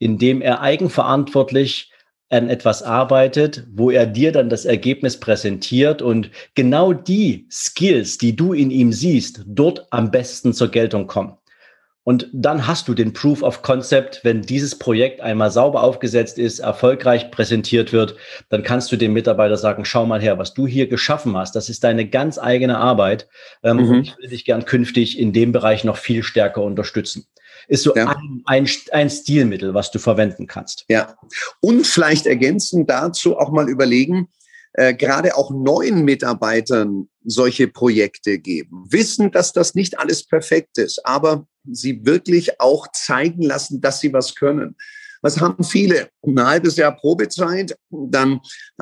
in 0.00 0.18
dem 0.18 0.42
er 0.42 0.60
eigenverantwortlich 0.60 1.92
an 2.30 2.48
etwas 2.48 2.82
arbeitet, 2.82 3.64
wo 3.72 3.90
er 3.90 4.06
dir 4.06 4.32
dann 4.32 4.48
das 4.48 4.64
Ergebnis 4.64 5.18
präsentiert 5.18 6.00
und 6.00 6.30
genau 6.54 6.92
die 6.92 7.46
Skills, 7.50 8.18
die 8.18 8.36
du 8.36 8.52
in 8.52 8.70
ihm 8.70 8.92
siehst, 8.92 9.42
dort 9.46 9.86
am 9.90 10.10
besten 10.10 10.54
zur 10.54 10.68
Geltung 10.68 11.08
kommen. 11.08 11.36
Und 12.02 12.28
dann 12.32 12.66
hast 12.66 12.88
du 12.88 12.94
den 12.94 13.12
Proof 13.12 13.42
of 13.42 13.62
Concept, 13.62 14.20
wenn 14.24 14.42
dieses 14.42 14.78
Projekt 14.78 15.20
einmal 15.20 15.50
sauber 15.50 15.82
aufgesetzt 15.82 16.38
ist, 16.38 16.60
erfolgreich 16.60 17.30
präsentiert 17.30 17.92
wird, 17.92 18.16
dann 18.48 18.62
kannst 18.62 18.90
du 18.90 18.96
dem 18.96 19.12
Mitarbeiter 19.12 19.56
sagen, 19.56 19.84
schau 19.84 20.06
mal 20.06 20.20
her, 20.20 20.38
was 20.38 20.54
du 20.54 20.66
hier 20.66 20.88
geschaffen 20.88 21.36
hast, 21.36 21.54
das 21.56 21.68
ist 21.68 21.84
deine 21.84 22.08
ganz 22.08 22.38
eigene 22.38 22.78
Arbeit. 22.78 23.28
Ähm, 23.62 23.76
mhm. 23.76 23.88
Und 23.88 24.02
ich 24.02 24.18
will 24.18 24.28
dich 24.28 24.44
gern 24.44 24.64
künftig 24.64 25.18
in 25.18 25.32
dem 25.32 25.52
Bereich 25.52 25.84
noch 25.84 25.98
viel 25.98 26.22
stärker 26.22 26.62
unterstützen 26.62 27.26
ist 27.70 27.84
so 27.84 27.94
ja. 27.94 28.08
ein, 28.08 28.42
ein, 28.46 28.68
ein 28.90 29.08
Stilmittel, 29.08 29.74
was 29.74 29.92
du 29.92 30.00
verwenden 30.00 30.46
kannst. 30.46 30.84
Ja. 30.88 31.16
Und 31.60 31.86
vielleicht 31.86 32.26
ergänzend 32.26 32.90
dazu 32.90 33.38
auch 33.38 33.52
mal 33.52 33.68
überlegen, 33.68 34.28
äh, 34.72 34.92
gerade 34.92 35.36
auch 35.36 35.50
neuen 35.50 36.04
Mitarbeitern 36.04 37.08
solche 37.24 37.68
Projekte 37.68 38.38
geben. 38.38 38.86
Wissen, 38.90 39.30
dass 39.30 39.52
das 39.52 39.74
nicht 39.76 39.98
alles 40.00 40.26
perfekt 40.26 40.78
ist, 40.78 41.06
aber 41.06 41.46
sie 41.64 42.04
wirklich 42.04 42.60
auch 42.60 42.88
zeigen 42.92 43.42
lassen, 43.42 43.80
dass 43.80 44.00
sie 44.00 44.12
was 44.12 44.34
können. 44.34 44.76
Was 45.22 45.40
haben 45.40 45.62
viele? 45.62 46.08
Ein 46.26 46.42
halbes 46.42 46.76
Jahr 46.76 46.96
Probezeit, 46.96 47.76
dann 47.90 48.40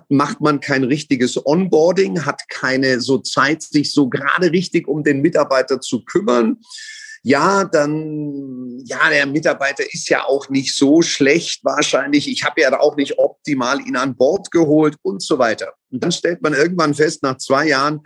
macht 0.09 0.41
man 0.41 0.61
kein 0.61 0.85
richtiges 0.85 1.45
Onboarding, 1.45 2.25
hat 2.25 2.49
keine 2.49 3.01
so 3.01 3.19
Zeit, 3.19 3.63
sich 3.63 3.93
so 3.93 4.09
gerade 4.09 4.53
richtig 4.53 4.89
um 4.89 5.03
den 5.03 5.21
Mitarbeiter 5.21 5.81
zu 5.81 6.05
kümmern 6.05 6.59
ja, 7.23 7.65
dann, 7.65 8.79
ja, 8.85 9.11
der 9.11 9.27
Mitarbeiter 9.27 9.85
ist 9.93 10.09
ja 10.09 10.25
auch 10.25 10.49
nicht 10.49 10.75
so 10.75 11.03
schlecht 11.03 11.65
wahrscheinlich. 11.65 12.29
Ich 12.29 12.45
habe 12.45 12.61
ja 12.61 12.79
auch 12.79 12.97
nicht 12.97 13.19
optimal 13.19 13.81
ihn 13.81 13.97
an 13.97 14.17
Bord 14.17 14.51
geholt 14.51 14.97
und 15.03 15.23
so 15.23 15.39
weiter. 15.39 15.75
Und 15.91 16.03
dann 16.03 16.13
stellt 16.13 16.43
man 16.43 16.55
irgendwann 16.55 16.95
fest, 16.95 17.23
nach 17.23 17.39
zwei 17.39 17.69
Jahren, 17.69 18.01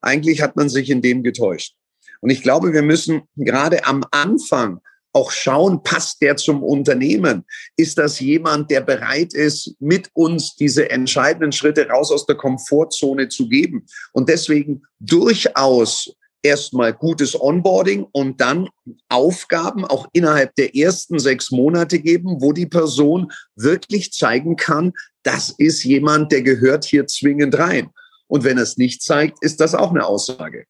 eigentlich 0.00 0.40
hat 0.42 0.56
man 0.56 0.68
sich 0.68 0.90
in 0.90 1.02
dem 1.02 1.22
getäuscht. 1.22 1.74
Und 2.20 2.30
ich 2.30 2.42
glaube, 2.42 2.72
wir 2.72 2.82
müssen 2.82 3.22
gerade 3.36 3.84
am 3.86 4.04
Anfang 4.10 4.80
auch 5.12 5.30
schauen, 5.30 5.82
passt 5.82 6.22
der 6.22 6.36
zum 6.36 6.62
Unternehmen? 6.62 7.44
Ist 7.76 7.98
das 7.98 8.20
jemand, 8.20 8.70
der 8.70 8.80
bereit 8.80 9.34
ist, 9.34 9.74
mit 9.80 10.08
uns 10.12 10.54
diese 10.54 10.88
entscheidenden 10.90 11.52
Schritte 11.52 11.88
raus 11.88 12.12
aus 12.12 12.26
der 12.26 12.36
Komfortzone 12.36 13.28
zu 13.28 13.48
geben? 13.48 13.86
Und 14.12 14.28
deswegen 14.28 14.82
durchaus 15.00 16.14
erstmal 16.42 16.92
gutes 16.92 17.40
Onboarding 17.40 18.06
und 18.12 18.40
dann 18.40 18.68
Aufgaben 19.08 19.84
auch 19.84 20.08
innerhalb 20.12 20.54
der 20.54 20.74
ersten 20.74 21.18
sechs 21.18 21.50
Monate 21.50 21.98
geben, 21.98 22.40
wo 22.40 22.52
die 22.52 22.66
Person 22.66 23.30
wirklich 23.56 24.12
zeigen 24.12 24.56
kann, 24.56 24.92
das 25.22 25.50
ist 25.50 25.84
jemand, 25.84 26.32
der 26.32 26.42
gehört 26.42 26.84
hier 26.84 27.06
zwingend 27.06 27.58
rein. 27.58 27.90
Und 28.26 28.44
wenn 28.44 28.56
er 28.56 28.62
es 28.62 28.76
nicht 28.76 29.02
zeigt, 29.02 29.38
ist 29.42 29.60
das 29.60 29.74
auch 29.74 29.90
eine 29.90 30.06
Aussage. 30.06 30.64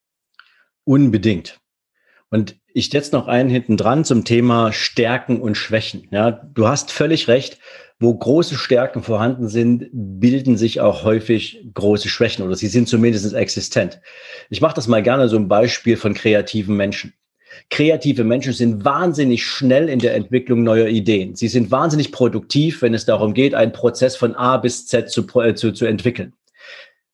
Unbedingt. 0.85 1.61
Und 2.31 2.57
ich 2.73 2.89
setze 2.91 3.15
noch 3.15 3.27
einen 3.27 3.51
hinten 3.51 3.77
dran 3.77 4.05
zum 4.05 4.25
Thema 4.25 4.73
Stärken 4.73 5.41
und 5.41 5.57
Schwächen. 5.57 6.07
Ja, 6.11 6.31
du 6.31 6.69
hast 6.69 6.93
völlig 6.93 7.29
recht. 7.29 7.59
Wo 8.03 8.15
große 8.15 8.55
Stärken 8.55 9.03
vorhanden 9.03 9.49
sind, 9.49 9.89
bilden 9.93 10.57
sich 10.57 10.81
auch 10.81 11.05
häufig 11.05 11.63
große 11.75 12.09
Schwächen 12.09 12.47
oder 12.47 12.55
sie 12.55 12.69
sind 12.69 12.89
zumindest 12.89 13.35
existent. 13.35 14.01
Ich 14.49 14.63
mache 14.63 14.75
das 14.75 14.89
mal 14.89 15.03
gerne 15.03 15.29
so 15.29 15.37
ein 15.37 15.49
Beispiel 15.49 15.99
von 15.99 16.15
kreativen 16.15 16.77
Menschen. 16.77 17.13
Kreative 17.69 18.25
Menschen 18.25 18.55
sind 18.55 18.87
wahnsinnig 18.87 19.45
schnell 19.45 19.91
in 19.91 19.99
der 19.99 20.15
Entwicklung 20.15 20.63
neuer 20.63 20.89
Ideen. 20.89 21.35
Sie 21.35 21.49
sind 21.49 21.71
wahnsinnig 21.71 22.11
produktiv, 22.11 22.81
wenn 22.81 22.95
es 22.95 23.05
darum 23.05 23.35
geht, 23.35 23.55
einen 23.55 23.73
Prozess 23.73 24.17
von 24.17 24.35
A 24.35 24.57
bis 24.57 24.87
Z 24.87 25.11
zu, 25.11 25.27
äh, 25.41 25.55
zu, 25.55 25.73
zu 25.73 25.85
entwickeln. 25.85 26.33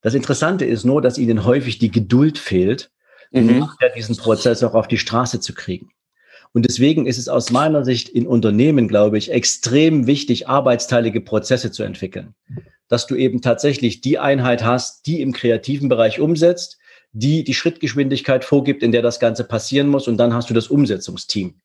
Das 0.03 0.15
Interessante 0.15 0.67
ist 0.67 0.85
nur, 0.85 1.03
dass 1.03 1.19
ihnen 1.19 1.45
häufig 1.45 1.79
die 1.79 1.91
Geduld 1.91 2.39
fehlt, 2.39 2.93
mhm. 3.31 3.63
um 3.63 3.71
diesen 3.97 4.17
Prozess 4.17 4.63
auch 4.63 4.75
auf 4.75 4.89
die 4.89 4.99
Straße 4.99 5.41
zu 5.41 5.55
kriegen. 5.55 5.91
Und 6.53 6.65
deswegen 6.65 7.07
ist 7.07 7.19
es 7.19 7.29
aus 7.29 7.51
meiner 7.51 7.85
Sicht 7.85 8.09
in 8.09 8.27
Unternehmen, 8.27 8.89
glaube 8.89 9.19
ich, 9.19 9.31
extrem 9.31 10.07
wichtig, 10.07 10.49
arbeitsteilige 10.49 11.21
Prozesse 11.21 11.71
zu 11.71 11.83
entwickeln. 11.83 12.35
Dass 12.89 13.07
du 13.07 13.15
eben 13.15 13.43
tatsächlich 13.43 14.01
die 14.01 14.19
Einheit 14.19 14.65
hast, 14.65 15.07
die 15.07 15.21
im 15.21 15.33
kreativen 15.33 15.89
Bereich 15.89 16.21
umsetzt, 16.21 16.79
die 17.13 17.45
die 17.45 17.55
Schrittgeschwindigkeit 17.55 18.45
vorgibt, 18.45 18.83
in 18.83 18.93
der 18.93 19.03
das 19.03 19.21
Ganze 19.21 19.45
passieren 19.45 19.89
muss. 19.89 20.09
Und 20.09 20.17
dann 20.17 20.33
hast 20.33 20.49
du 20.49 20.55
das 20.55 20.69
Umsetzungsteam, 20.69 21.61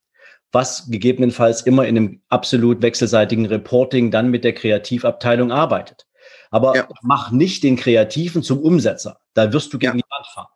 was 0.52 0.90
gegebenenfalls 0.90 1.62
immer 1.62 1.88
in 1.88 1.98
einem 1.98 2.22
absolut 2.30 2.82
wechselseitigen 2.82 3.46
Reporting 3.46 4.12
dann 4.12 4.30
mit 4.30 4.44
der 4.44 4.54
Kreativabteilung 4.54 5.52
arbeitet. 5.52 6.06
Aber 6.50 6.76
ja. 6.76 6.90
mach 7.02 7.32
nicht 7.32 7.64
den 7.64 7.78
Kreativen 7.78 8.44
zum 8.44 8.60
Umsetzer. 8.60 9.22
Da 9.34 9.54
wirst 9.54 9.72
du 9.74 9.80
gegen 9.80 9.98
ja. 9.98 10.04
die 10.04 10.12
Wand 10.12 10.28
fahren. 10.34 10.48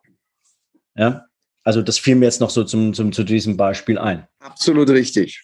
Ja. 0.96 1.26
Also 1.64 1.82
das 1.82 1.98
fiel 1.98 2.14
mir 2.14 2.26
jetzt 2.26 2.40
noch 2.40 2.50
so 2.50 2.64
zum, 2.64 2.94
zum, 2.94 3.12
zu 3.12 3.24
diesem 3.24 3.56
Beispiel 3.56 3.98
ein. 3.98 4.26
Absolut 4.40 4.88
richtig. 4.90 5.42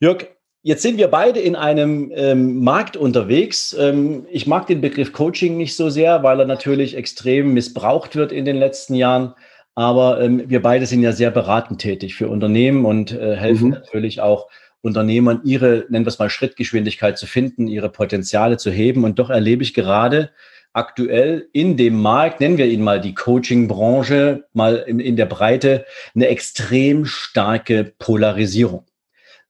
Jörg, 0.00 0.26
Jetzt 0.62 0.82
sind 0.82 0.98
wir 0.98 1.08
beide 1.08 1.38
in 1.38 1.54
einem 1.54 2.12
ähm, 2.14 2.62
Markt 2.62 2.96
unterwegs. 2.96 3.76
Ähm, 3.78 4.26
ich 4.30 4.48
mag 4.48 4.66
den 4.66 4.80
Begriff 4.80 5.12
Coaching 5.12 5.56
nicht 5.56 5.76
so 5.76 5.88
sehr, 5.88 6.24
weil 6.24 6.40
er 6.40 6.46
natürlich 6.46 6.96
extrem 6.96 7.54
missbraucht 7.54 8.16
wird 8.16 8.32
in 8.32 8.44
den 8.44 8.56
letzten 8.56 8.94
Jahren. 8.94 9.34
Aber 9.76 10.20
ähm, 10.20 10.42
wir 10.46 10.60
beide 10.60 10.86
sind 10.86 11.02
ja 11.02 11.12
sehr 11.12 11.30
beratend 11.30 11.80
tätig 11.80 12.16
für 12.16 12.28
Unternehmen 12.28 12.84
und 12.84 13.12
äh, 13.12 13.36
helfen 13.36 13.68
mhm. 13.68 13.74
natürlich 13.74 14.20
auch 14.20 14.48
Unternehmern, 14.80 15.40
ihre, 15.44 15.86
nennen 15.88 16.04
wir 16.04 16.08
es 16.08 16.18
mal, 16.18 16.28
Schrittgeschwindigkeit 16.28 17.16
zu 17.16 17.26
finden, 17.26 17.68
ihre 17.68 17.88
Potenziale 17.88 18.56
zu 18.56 18.72
heben. 18.72 19.04
Und 19.04 19.20
doch 19.20 19.30
erlebe 19.30 19.62
ich 19.62 19.74
gerade 19.74 20.30
aktuell 20.78 21.48
in 21.52 21.76
dem 21.76 22.00
Markt, 22.00 22.40
nennen 22.40 22.56
wir 22.56 22.66
ihn 22.66 22.82
mal 22.82 23.00
die 23.00 23.14
Coaching-Branche, 23.14 24.44
mal 24.54 24.76
in, 24.86 25.00
in 25.00 25.16
der 25.16 25.26
Breite, 25.26 25.84
eine 26.14 26.28
extrem 26.28 27.04
starke 27.04 27.92
Polarisierung 27.98 28.86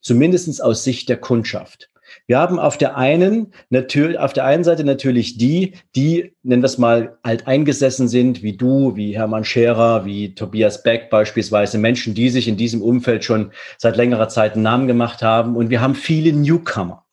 zumindest 0.01 0.62
aus 0.62 0.85
Sicht 0.85 1.09
der 1.09 1.18
Kundschaft. 1.18 1.91
Wir 2.26 2.39
haben 2.39 2.59
auf 2.59 2.79
der 2.79 2.97
einen 2.97 3.53
natürlich, 3.68 4.18
auf 4.18 4.33
der 4.33 4.45
einen 4.45 4.64
Seite 4.64 4.85
natürlich 4.85 5.37
die, 5.37 5.74
die, 5.95 6.35
nennen 6.43 6.62
wir 6.62 6.66
es 6.66 6.79
mal, 6.79 7.18
alt 7.22 7.47
eingesessen 7.47 8.09
sind, 8.09 8.43
wie 8.43 8.57
du, 8.57 8.97
wie 8.97 9.16
Hermann 9.16 9.45
Scherer, 9.45 10.05
wie 10.07 10.35
Tobias 10.35 10.83
Beck 10.83 11.11
beispielsweise, 11.11 11.79
Menschen, 11.79 12.14
die 12.14 12.31
sich 12.31 12.49
in 12.49 12.57
diesem 12.57 12.83
Umfeld 12.83 13.24
schon 13.24 13.53
seit 13.76 13.97
längerer 13.97 14.29
Zeit 14.29 14.55
einen 14.55 14.62
Namen 14.62 14.87
gemacht 14.87 15.22
haben. 15.22 15.57
Und 15.57 15.70
wir 15.70 15.81
haben 15.81 15.95
viele 15.95 16.33
Newcomer. 16.33 17.05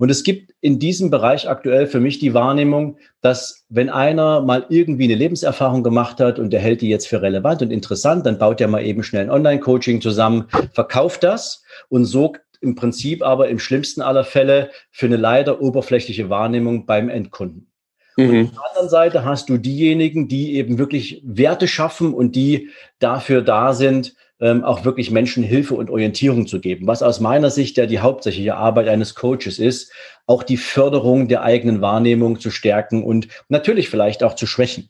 Und 0.00 0.10
es 0.10 0.24
gibt 0.24 0.54
in 0.62 0.78
diesem 0.78 1.10
Bereich 1.10 1.46
aktuell 1.46 1.86
für 1.86 2.00
mich 2.00 2.18
die 2.18 2.32
Wahrnehmung, 2.32 2.96
dass 3.20 3.66
wenn 3.68 3.90
einer 3.90 4.40
mal 4.40 4.64
irgendwie 4.70 5.04
eine 5.04 5.14
Lebenserfahrung 5.14 5.82
gemacht 5.82 6.20
hat 6.20 6.38
und 6.38 6.54
der 6.54 6.60
hält 6.60 6.80
die 6.80 6.88
jetzt 6.88 7.06
für 7.06 7.20
relevant 7.20 7.60
und 7.60 7.70
interessant, 7.70 8.24
dann 8.24 8.38
baut 8.38 8.62
er 8.62 8.68
mal 8.68 8.82
eben 8.82 9.02
schnell 9.02 9.24
ein 9.24 9.30
Online-Coaching 9.30 10.00
zusammen, 10.00 10.46
verkauft 10.72 11.22
das 11.22 11.62
und 11.90 12.06
sorgt 12.06 12.40
im 12.62 12.76
Prinzip 12.76 13.22
aber 13.22 13.50
im 13.50 13.58
schlimmsten 13.58 14.00
aller 14.00 14.24
Fälle 14.24 14.70
für 14.90 15.04
eine 15.04 15.18
leider 15.18 15.60
oberflächliche 15.60 16.30
Wahrnehmung 16.30 16.86
beim 16.86 17.10
Endkunden. 17.10 17.70
Mhm. 18.16 18.30
Und 18.30 18.44
auf 18.46 18.52
der 18.52 18.68
anderen 18.70 18.88
Seite 18.88 19.24
hast 19.26 19.50
du 19.50 19.58
diejenigen, 19.58 20.28
die 20.28 20.54
eben 20.54 20.78
wirklich 20.78 21.20
Werte 21.26 21.68
schaffen 21.68 22.14
und 22.14 22.34
die 22.36 22.70
dafür 23.00 23.42
da 23.42 23.74
sind, 23.74 24.14
ähm, 24.40 24.64
auch 24.64 24.84
wirklich 24.84 25.10
Menschen 25.10 25.42
Hilfe 25.42 25.74
und 25.74 25.90
Orientierung 25.90 26.46
zu 26.46 26.60
geben. 26.60 26.86
Was 26.86 27.02
aus 27.02 27.20
meiner 27.20 27.50
Sicht 27.50 27.76
ja 27.76 27.86
die 27.86 28.00
hauptsächliche 28.00 28.56
Arbeit 28.56 28.88
eines 28.88 29.14
Coaches 29.14 29.58
ist, 29.58 29.92
auch 30.26 30.42
die 30.42 30.56
Förderung 30.56 31.28
der 31.28 31.42
eigenen 31.42 31.80
Wahrnehmung 31.80 32.40
zu 32.40 32.50
stärken 32.50 33.04
und 33.04 33.28
natürlich 33.48 33.88
vielleicht 33.88 34.22
auch 34.22 34.34
zu 34.34 34.46
schwächen. 34.46 34.88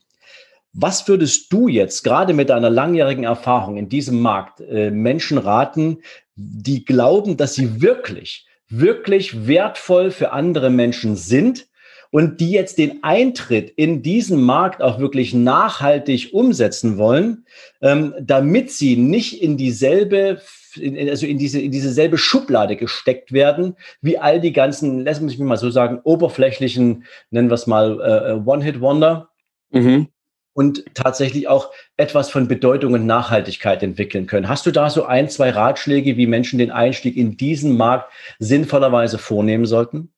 Was 0.72 1.08
würdest 1.08 1.52
du 1.52 1.66
jetzt 1.66 2.04
gerade 2.04 2.32
mit 2.32 2.48
deiner 2.48 2.70
langjährigen 2.70 3.24
Erfahrung 3.24 3.76
in 3.76 3.88
diesem 3.88 4.20
Markt 4.20 4.60
äh, 4.60 4.90
Menschen 4.90 5.38
raten, 5.38 5.98
die 6.36 6.84
glauben, 6.84 7.36
dass 7.36 7.54
sie 7.54 7.82
wirklich, 7.82 8.46
wirklich 8.68 9.48
wertvoll 9.48 10.12
für 10.12 10.30
andere 10.32 10.70
Menschen 10.70 11.16
sind 11.16 11.66
und 12.10 12.40
die 12.40 12.50
jetzt 12.50 12.78
den 12.78 13.02
Eintritt 13.02 13.70
in 13.70 14.02
diesen 14.02 14.40
Markt 14.42 14.82
auch 14.82 14.98
wirklich 14.98 15.32
nachhaltig 15.32 16.30
umsetzen 16.32 16.98
wollen, 16.98 17.46
ähm, 17.80 18.14
damit 18.20 18.70
sie 18.70 18.96
nicht 18.96 19.42
in 19.42 19.56
dieselbe 19.56 20.40
also 20.76 21.26
in 21.26 21.36
diese, 21.36 21.60
in 21.60 21.72
diese 21.72 21.92
selbe 21.92 22.16
Schublade 22.16 22.76
gesteckt 22.76 23.32
werden, 23.32 23.74
wie 24.02 24.18
all 24.18 24.40
die 24.40 24.52
ganzen, 24.52 25.04
lassen 25.04 25.28
Sie 25.28 25.36
mich 25.36 25.44
mal 25.44 25.56
so 25.56 25.68
sagen, 25.68 25.98
oberflächlichen, 26.04 27.06
nennen 27.30 27.50
wir 27.50 27.54
es 27.54 27.66
mal, 27.66 28.00
äh, 28.00 28.30
äh, 28.30 28.40
One-Hit-Wonder. 28.44 29.30
Mhm 29.72 30.06
und 30.52 30.84
tatsächlich 30.94 31.48
auch 31.48 31.70
etwas 31.96 32.28
von 32.28 32.48
Bedeutung 32.48 32.92
und 32.92 33.06
Nachhaltigkeit 33.06 33.82
entwickeln 33.82 34.26
können. 34.26 34.48
Hast 34.48 34.66
du 34.66 34.70
da 34.70 34.90
so 34.90 35.04
ein, 35.04 35.28
zwei 35.28 35.50
Ratschläge, 35.50 36.16
wie 36.16 36.26
Menschen 36.26 36.58
den 36.58 36.70
Einstieg 36.70 37.16
in 37.16 37.36
diesen 37.36 37.76
Markt 37.76 38.12
sinnvollerweise 38.38 39.18
vornehmen 39.18 39.64
sollten? 39.64 40.12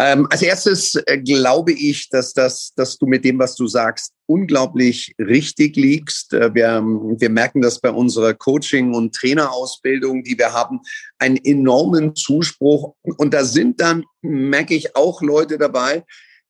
Ähm, 0.00 0.28
als 0.30 0.42
erstes 0.42 0.94
äh, 1.06 1.18
glaube 1.18 1.72
ich, 1.72 2.08
dass, 2.08 2.32
das, 2.32 2.72
dass 2.76 2.98
du 2.98 3.06
mit 3.06 3.24
dem, 3.24 3.36
was 3.40 3.56
du 3.56 3.66
sagst, 3.66 4.12
unglaublich 4.26 5.12
richtig 5.18 5.74
liegst. 5.74 6.32
Äh, 6.32 6.54
wir, 6.54 6.80
wir 6.84 7.30
merken 7.30 7.60
das 7.60 7.80
bei 7.80 7.90
unserer 7.90 8.32
Coaching- 8.32 8.94
und 8.94 9.12
Trainerausbildung, 9.12 10.22
die 10.22 10.38
wir 10.38 10.52
haben, 10.52 10.80
einen 11.18 11.36
enormen 11.36 12.14
Zuspruch. 12.14 12.94
Und 13.02 13.34
da 13.34 13.44
sind 13.44 13.80
dann, 13.80 14.04
merke 14.22 14.76
ich, 14.76 14.94
auch 14.94 15.20
Leute 15.20 15.58
dabei, 15.58 16.04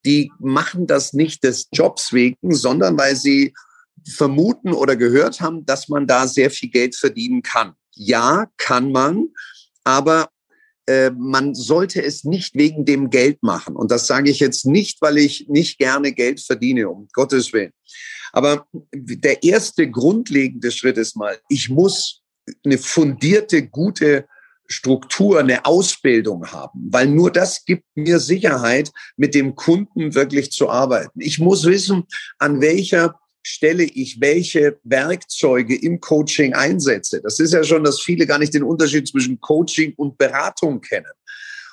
die 0.05 0.31
machen 0.39 0.87
das 0.87 1.15
nicht 1.15 1.43
des 1.43 1.69
Jobs 1.73 2.13
wegen, 2.13 2.55
sondern 2.55 2.99
weil 2.99 3.17
sie 3.17 3.55
vermuten 4.07 4.75
oder 4.75 4.95
gehört 4.95 5.41
haben, 5.41 5.65
dass 5.65 5.89
man 5.89 6.07
da 6.07 6.27
sehr 6.27 6.51
viel 6.51 6.69
Geld 6.69 6.95
verdienen 6.95 7.43
kann. 7.43 7.73
Ja, 7.95 8.47
kann 8.59 8.93
man, 8.93 9.29
aber 9.85 10.29
äh, 10.89 11.11
man 11.11 11.55
sollte 11.55 12.03
es 12.03 12.25
nicht 12.25 12.55
wegen 12.55 12.87
dem 12.87 13.11
Geld 13.11 13.43
machen. 13.43 13.77
Und 13.77 13.91
das 13.91 14.07
sage 14.07 14.31
ich 14.31 14.41
jetzt 14.41 14.65
nicht, 14.65 15.03
weil 15.03 15.19
ich 15.19 15.47
nicht 15.49 15.77
gerne 15.77 16.13
Geld 16.13 16.41
verdiene, 16.41 16.89
um 16.89 17.09
Gottes 17.13 17.53
Willen. 17.53 17.73
Aber 18.33 18.67
der 18.95 19.43
erste 19.43 19.91
grundlegende 19.91 20.71
Schritt 20.71 20.97
ist 20.97 21.15
mal, 21.15 21.39
ich 21.51 21.69
muss 21.69 22.23
eine 22.65 22.79
fundierte, 22.79 23.67
gute 23.67 24.27
Struktur, 24.67 25.41
eine 25.41 25.67
Ausbildung 25.67 26.47
haben, 26.47 26.89
weil 26.91 27.07
nur 27.07 27.31
das 27.31 27.67
gibt 27.67 27.85
mir 27.95 28.19
Sicherheit, 28.19 28.91
mit 29.17 29.35
dem 29.35 29.55
Kunden 29.57 30.15
wirklich 30.15 30.53
zu 30.53 30.71
arbeiten. 30.71 31.21
Ich 31.21 31.39
muss 31.39 31.65
wissen, 31.65 32.05
an 32.39 32.63
welcher 32.63 33.19
Stelle 33.49 33.85
ich 33.85 34.21
welche 34.21 34.79
Werkzeuge 34.85 35.75
im 35.75 36.01
Coaching 36.01 36.53
einsetze. 36.53 37.23
Das 37.23 37.41
ist 37.41 37.55
ja 37.55 37.65
schon, 37.65 37.83
dass 37.83 38.01
viele 38.01 38.27
gar 38.27 38.39
nicht 38.39 38.53
den 38.53 38.63
Unterschied 38.63 39.09
zwischen 39.09 39.41
Coaching 39.41 39.95
und 39.97 40.19
Beratung 40.19 40.83
kennen. 40.83 41.11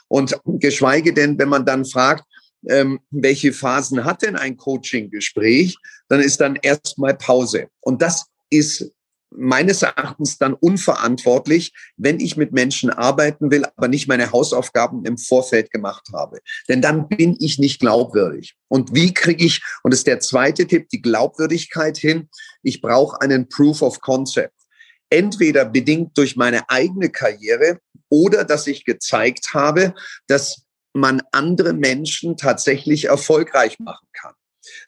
Und 0.08 0.40
geschweige 0.46 1.14
denn, 1.14 1.38
wenn 1.38 1.50
man 1.50 1.66
dann 1.66 1.84
fragt, 1.84 2.24
ähm, 2.70 3.00
welche 3.12 3.52
Phasen 3.52 4.06
hat 4.06 4.22
denn 4.22 4.38
ein 4.38 4.56
Coaching-Gespräch, 4.56 5.76
dann 6.08 6.22
ist 6.22 6.40
dann 6.40 6.56
erstmal 6.56 7.16
Pause. 7.16 7.68
Und 7.82 8.02
das 8.02 8.26
ist 8.50 8.92
meines 9.38 9.82
Erachtens 9.82 10.38
dann 10.38 10.54
unverantwortlich, 10.54 11.74
wenn 11.98 12.20
ich 12.20 12.38
mit 12.38 12.52
Menschen 12.52 12.90
arbeiten 12.90 13.52
will, 13.52 13.66
aber 13.76 13.88
nicht 13.88 14.08
meine 14.08 14.32
Hausaufgaben 14.32 15.06
im 15.06 15.18
Vorfeld 15.18 15.72
gemacht 15.72 16.08
habe. 16.14 16.40
Denn 16.70 16.82
dann 16.82 17.08
bin 17.08 17.36
ich 17.40 17.60
nicht 17.60 17.80
glaubwürdig. 17.80 18.56
Und 18.68 18.94
wie 18.94 19.14
kriege 19.14 19.46
ich, 19.46 19.64
und 19.84 19.94
das 19.94 20.02
ist 20.02 20.08
der 20.08 20.20
zweite 20.20 20.68
Tipp, 20.68 20.90
die 20.90 21.02
Glaubwürdigkeit 21.02 21.98
hin, 21.98 22.30
ich 22.64 22.82
brauche 22.82 23.22
einen 23.22 23.50
Proof 23.50 23.82
of 23.82 24.02
Concept. 24.02 24.54
Entweder 25.10 25.66
bedingt 25.66 26.18
durch 26.18 26.36
meine 26.36 26.70
eigene 26.70 27.10
Karriere 27.10 27.80
oder 28.10 28.44
dass 28.44 28.68
ich 28.68 28.86
gezeigt 28.86 29.54
habe, 29.54 29.94
dass 30.28 30.66
man 30.94 31.22
andere 31.32 31.74
Menschen 31.74 32.38
tatsächlich 32.38 33.06
erfolgreich 33.06 33.80
machen 33.80 34.08
kann. 34.14 34.34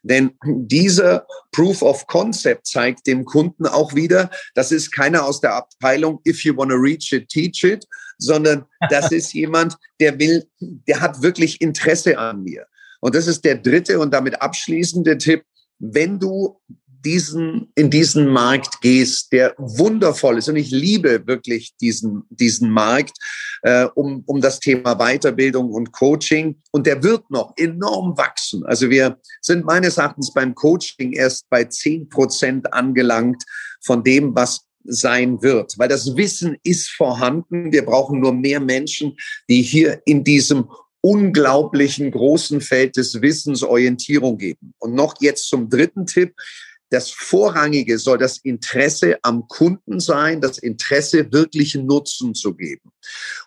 Denn 0.04 0.32
dieser 0.44 1.26
Proof 1.52 1.82
of 1.82 2.08
Concept 2.08 2.68
zeigt 2.68 3.08
dem 3.08 3.26
Kunden 3.26 3.66
auch 3.66 3.94
wieder, 3.96 4.30
das 4.56 4.72
ist 4.72 4.92
keiner 4.92 5.26
aus 5.26 5.42
der 5.42 5.56
Abteilung, 5.56 6.20
if 6.28 6.44
you 6.44 6.56
want 6.56 6.72
to 6.72 6.78
reach 6.78 7.12
it, 7.14 7.30
teach 7.30 7.64
it, 7.64 7.86
sondern 8.18 8.66
das 8.90 9.12
ist 9.12 9.34
jemand, 9.34 9.76
der 10.00 10.20
will, 10.20 10.46
der 10.60 11.02
hat 11.02 11.22
wirklich 11.22 11.62
Interesse 11.62 12.18
an 12.18 12.44
mir. 12.44 12.66
Und 13.00 13.16
das 13.16 13.28
ist 13.28 13.46
der 13.46 13.56
dritte 13.56 14.00
und 14.00 14.12
damit 14.14 14.42
abschließende 14.42 15.18
Tipp. 15.18 15.44
Wenn 15.80 16.20
du 16.20 16.60
diesen, 17.08 17.72
in 17.76 17.90
diesen 17.90 18.28
Markt 18.28 18.82
gehst, 18.82 19.32
der 19.32 19.56
wundervoll 19.58 20.38
ist. 20.38 20.50
Und 20.50 20.58
ich 20.58 20.72
liebe 20.72 21.26
wirklich 21.26 21.74
diesen, 21.80 22.24
diesen 22.30 22.70
Markt 22.70 23.18
äh, 23.62 23.86
um, 23.96 24.24
um 24.26 24.42
das 24.42 24.60
Thema 24.60 24.96
Weiterbildung 24.96 25.72
und 25.72 25.94
Coaching. 25.94 26.58
Und 26.72 26.86
der 26.86 27.02
wird 27.04 27.32
noch 27.32 27.54
enorm 27.56 28.18
wachsen. 28.18 28.66
Also 28.66 28.90
wir 28.90 29.20
sind 29.40 29.64
meines 29.64 29.96
Erachtens 29.96 30.34
beim 30.34 30.54
Coaching 30.54 31.14
erst 31.14 31.50
bei 31.50 31.64
zehn 31.64 32.10
Prozent 32.10 32.74
angelangt 32.74 33.42
von 33.82 34.04
dem, 34.04 34.36
was 34.36 34.66
sein 34.84 35.42
wird, 35.42 35.78
weil 35.78 35.90
das 35.90 36.16
Wissen 36.18 36.58
ist 36.64 36.90
vorhanden. 36.90 37.72
Wir 37.72 37.86
brauchen 37.86 38.20
nur 38.20 38.34
mehr 38.34 38.60
Menschen, 38.60 39.16
die 39.50 39.62
hier 39.62 40.02
in 40.06 40.26
diesem 40.26 40.70
unglaublichen 41.02 42.12
großen 42.12 42.60
Feld 42.60 42.98
des 42.98 43.22
Wissens 43.22 43.64
Orientierung 43.64 44.38
geben. 44.38 44.74
Und 44.80 44.94
noch 44.94 45.16
jetzt 45.22 45.48
zum 45.48 45.70
dritten 45.70 46.06
Tipp. 46.06 46.34
Das 46.90 47.10
Vorrangige 47.10 48.00
soll 48.00 48.18
das 48.18 48.38
Interesse 48.40 49.18
am 49.22 49.48
Kunden 49.48 50.00
sein, 50.00 50.40
das 50.40 50.58
Interesse 50.58 51.32
wirklichen 51.32 51.86
Nutzen 51.86 52.34
zu 52.34 52.54
geben. 52.54 52.92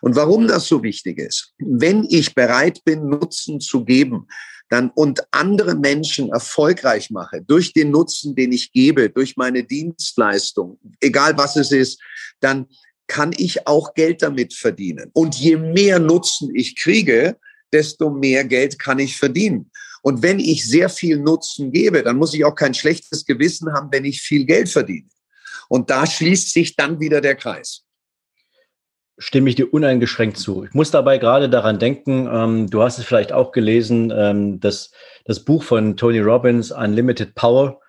Und 0.01 0.15
warum 0.15 0.47
das 0.47 0.67
so 0.67 0.83
wichtig 0.83 1.17
ist, 1.17 1.53
wenn 1.57 2.05
ich 2.09 2.35
bereit 2.35 2.83
bin, 2.83 3.09
Nutzen 3.09 3.59
zu 3.59 3.83
geben, 3.83 4.27
dann 4.69 4.89
und 4.91 5.21
andere 5.31 5.75
Menschen 5.75 6.29
erfolgreich 6.29 7.09
mache 7.09 7.41
durch 7.41 7.73
den 7.73 7.91
Nutzen, 7.91 8.35
den 8.35 8.53
ich 8.53 8.71
gebe, 8.71 9.09
durch 9.09 9.35
meine 9.35 9.63
Dienstleistung, 9.63 10.79
egal 11.01 11.37
was 11.37 11.57
es 11.57 11.71
ist, 11.71 11.99
dann 12.39 12.67
kann 13.07 13.33
ich 13.37 13.67
auch 13.67 13.93
Geld 13.93 14.21
damit 14.21 14.53
verdienen. 14.53 15.09
Und 15.11 15.35
je 15.35 15.57
mehr 15.57 15.99
Nutzen 15.99 16.55
ich 16.55 16.77
kriege, 16.77 17.35
desto 17.73 18.09
mehr 18.09 18.45
Geld 18.45 18.79
kann 18.79 18.99
ich 18.99 19.17
verdienen. 19.17 19.69
Und 20.01 20.23
wenn 20.23 20.39
ich 20.39 20.67
sehr 20.67 20.89
viel 20.89 21.17
Nutzen 21.19 21.71
gebe, 21.71 22.03
dann 22.03 22.17
muss 22.17 22.33
ich 22.33 22.43
auch 22.43 22.55
kein 22.55 22.73
schlechtes 22.73 23.25
Gewissen 23.25 23.71
haben, 23.73 23.89
wenn 23.91 24.05
ich 24.05 24.21
viel 24.21 24.45
Geld 24.45 24.69
verdiene. 24.69 25.07
Und 25.69 25.89
da 25.89 26.05
schließt 26.05 26.51
sich 26.51 26.75
dann 26.75 26.99
wieder 26.99 27.21
der 27.21 27.35
Kreis. 27.35 27.83
Stimme 29.17 29.49
ich 29.49 29.55
dir 29.55 29.71
uneingeschränkt 29.71 30.37
zu. 30.37 30.63
Ich 30.63 30.73
muss 30.73 30.89
dabei 30.89 31.19
gerade 31.19 31.47
daran 31.47 31.77
denken, 31.77 32.27
ähm, 32.31 32.69
du 32.69 32.81
hast 32.81 32.97
es 32.97 33.05
vielleicht 33.05 33.31
auch 33.31 33.51
gelesen, 33.51 34.11
ähm, 34.15 34.59
das, 34.59 34.91
das 35.25 35.45
Buch 35.45 35.63
von 35.63 35.95
Tony 35.95 36.19
Robbins, 36.19 36.71
Unlimited 36.71 37.35
Power. 37.35 37.79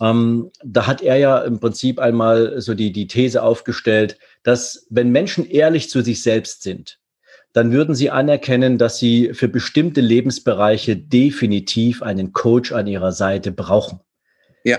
Ähm, 0.00 0.50
da 0.64 0.86
hat 0.86 1.02
er 1.02 1.16
ja 1.16 1.38
im 1.42 1.60
Prinzip 1.60 1.98
einmal 1.98 2.60
so 2.62 2.72
die, 2.72 2.90
die 2.90 3.06
These 3.06 3.42
aufgestellt, 3.42 4.18
dass 4.42 4.86
wenn 4.88 5.10
Menschen 5.10 5.44
ehrlich 5.44 5.90
zu 5.90 6.00
sich 6.02 6.22
selbst 6.22 6.62
sind, 6.62 6.97
dann 7.58 7.72
würden 7.72 7.96
Sie 7.96 8.08
anerkennen, 8.08 8.78
dass 8.78 8.98
Sie 8.98 9.34
für 9.34 9.48
bestimmte 9.48 10.00
Lebensbereiche 10.00 10.96
definitiv 10.96 12.04
einen 12.04 12.32
Coach 12.32 12.70
an 12.70 12.86
Ihrer 12.86 13.10
Seite 13.10 13.50
brauchen. 13.50 13.98
Ja. 14.62 14.78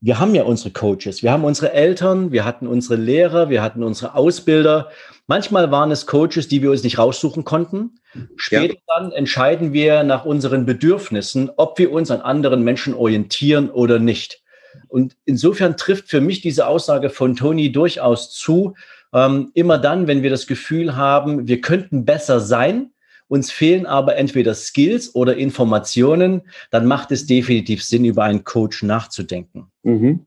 Wir 0.00 0.18
haben 0.18 0.34
ja 0.34 0.42
unsere 0.42 0.72
Coaches, 0.72 1.22
wir 1.22 1.30
haben 1.30 1.44
unsere 1.44 1.72
Eltern, 1.72 2.32
wir 2.32 2.44
hatten 2.44 2.66
unsere 2.66 2.96
Lehrer, 2.96 3.50
wir 3.50 3.62
hatten 3.62 3.84
unsere 3.84 4.16
Ausbilder. 4.16 4.90
Manchmal 5.28 5.70
waren 5.70 5.92
es 5.92 6.06
Coaches, 6.06 6.48
die 6.48 6.60
wir 6.60 6.72
uns 6.72 6.82
nicht 6.82 6.98
raussuchen 6.98 7.44
konnten. 7.44 8.00
Später 8.34 8.74
ja. 8.74 8.80
dann 8.96 9.12
entscheiden 9.12 9.72
wir 9.72 10.02
nach 10.02 10.24
unseren 10.24 10.66
Bedürfnissen, 10.66 11.52
ob 11.56 11.78
wir 11.78 11.92
uns 11.92 12.10
an 12.10 12.20
anderen 12.20 12.64
Menschen 12.64 12.94
orientieren 12.94 13.70
oder 13.70 14.00
nicht. 14.00 14.42
Und 14.88 15.16
insofern 15.24 15.76
trifft 15.76 16.08
für 16.08 16.20
mich 16.20 16.40
diese 16.40 16.66
Aussage 16.66 17.10
von 17.10 17.36
Tony 17.36 17.70
durchaus 17.70 18.32
zu, 18.32 18.74
ähm, 19.12 19.50
immer 19.54 19.78
dann, 19.78 20.06
wenn 20.06 20.22
wir 20.22 20.30
das 20.30 20.46
Gefühl 20.46 20.96
haben, 20.96 21.48
wir 21.48 21.60
könnten 21.60 22.04
besser 22.04 22.40
sein, 22.40 22.92
uns 23.28 23.50
fehlen 23.50 23.86
aber 23.86 24.16
entweder 24.16 24.54
Skills 24.54 25.14
oder 25.14 25.36
Informationen, 25.36 26.42
dann 26.70 26.86
macht 26.86 27.12
es 27.12 27.26
definitiv 27.26 27.84
Sinn, 27.84 28.04
über 28.04 28.24
einen 28.24 28.44
Coach 28.44 28.82
nachzudenken. 28.82 29.70
Mhm. 29.82 30.26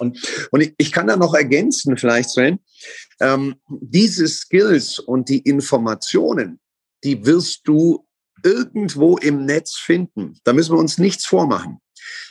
Und, 0.00 0.48
und 0.50 0.60
ich, 0.60 0.74
ich, 0.78 0.92
kann 0.92 1.08
da 1.08 1.16
noch 1.16 1.34
ergänzen, 1.34 1.96
vielleicht, 1.96 2.30
Sven, 2.30 2.60
ähm, 3.20 3.56
diese 3.68 4.28
Skills 4.28 4.98
und 4.98 5.28
die 5.28 5.40
Informationen, 5.40 6.60
die 7.04 7.26
wirst 7.26 7.62
du 7.64 8.06
irgendwo 8.44 9.16
im 9.18 9.44
Netz 9.44 9.76
finden. 9.76 10.38
Da 10.44 10.52
müssen 10.52 10.72
wir 10.72 10.78
uns 10.78 10.98
nichts 10.98 11.26
vormachen. 11.26 11.80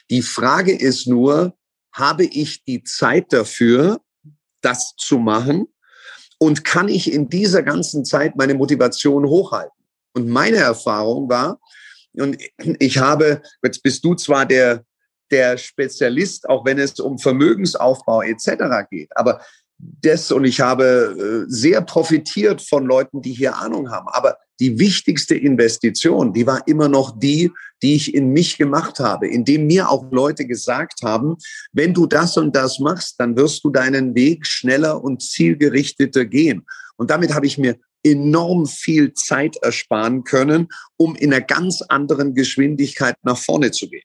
Die 0.09 0.21
Frage 0.21 0.73
ist 0.73 1.07
nur, 1.07 1.55
habe 1.91 2.23
ich 2.23 2.63
die 2.63 2.83
Zeit 2.83 3.33
dafür, 3.33 3.99
das 4.61 4.93
zu 4.97 5.19
machen? 5.19 5.67
Und 6.39 6.63
kann 6.63 6.88
ich 6.88 7.11
in 7.11 7.29
dieser 7.29 7.63
ganzen 7.63 8.05
Zeit 8.05 8.35
meine 8.35 8.53
Motivation 8.53 9.25
hochhalten? 9.25 9.71
Und 10.13 10.27
meine 10.27 10.57
Erfahrung 10.57 11.29
war, 11.29 11.59
und 12.13 12.38
ich 12.79 12.97
habe, 12.97 13.41
jetzt 13.63 13.83
bist 13.83 14.03
du 14.03 14.15
zwar 14.15 14.45
der, 14.45 14.83
der 15.29 15.57
Spezialist, 15.57 16.49
auch 16.49 16.65
wenn 16.65 16.79
es 16.79 16.99
um 16.99 17.19
Vermögensaufbau 17.19 18.21
etc. 18.23 18.89
geht, 18.89 19.15
aber 19.15 19.41
das 19.77 20.31
und 20.31 20.45
ich 20.45 20.59
habe 20.59 21.45
äh, 21.47 21.51
sehr 21.51 21.81
profitiert 21.81 22.61
von 22.61 22.85
Leuten, 22.85 23.21
die 23.21 23.33
hier 23.33 23.55
Ahnung 23.55 23.91
haben. 23.91 24.07
Aber 24.07 24.38
die 24.60 24.80
wichtigste 24.80 25.36
Investition, 25.36 26.34
die 26.34 26.47
war 26.47 26.68
immer 26.68 26.89
noch 26.89 27.18
die, 27.18 27.51
die 27.82 27.95
ich 27.95 28.14
in 28.14 28.30
mich 28.30 28.58
gemacht 28.58 28.99
habe, 28.99 29.28
indem 29.28 29.68
mir 29.68 29.89
auch 29.89 30.12
Leute 30.12 30.45
gesagt 30.45 31.01
haben, 31.03 31.38
wenn 31.74 31.93
du 31.93 32.05
das 32.08 32.38
und 32.38 32.55
das 32.55 32.80
machst, 32.80 33.16
dann 33.20 33.38
wirst 33.38 33.64
du 33.64 33.70
deinen 33.70 34.16
Weg 34.16 34.45
schneller 34.45 35.03
und 35.03 35.22
zielgerichteter 35.22 36.26
gehen. 36.26 36.66
Und 36.97 37.12
damit 37.12 37.34
habe 37.34 37.45
ich 37.45 37.58
mir 37.58 37.78
enorm 38.03 38.66
viel 38.66 39.14
Zeit 39.14 39.58
ersparen 39.58 40.24
können, 40.24 40.68
um 40.97 41.16
in 41.16 41.34
einer 41.34 41.43
ganz 41.43 41.82
anderen 41.82 42.34
Geschwindigkeit 42.34 43.16
nach 43.24 43.38
vorne 43.38 43.72
zu 43.72 43.89
gehen. 43.89 44.03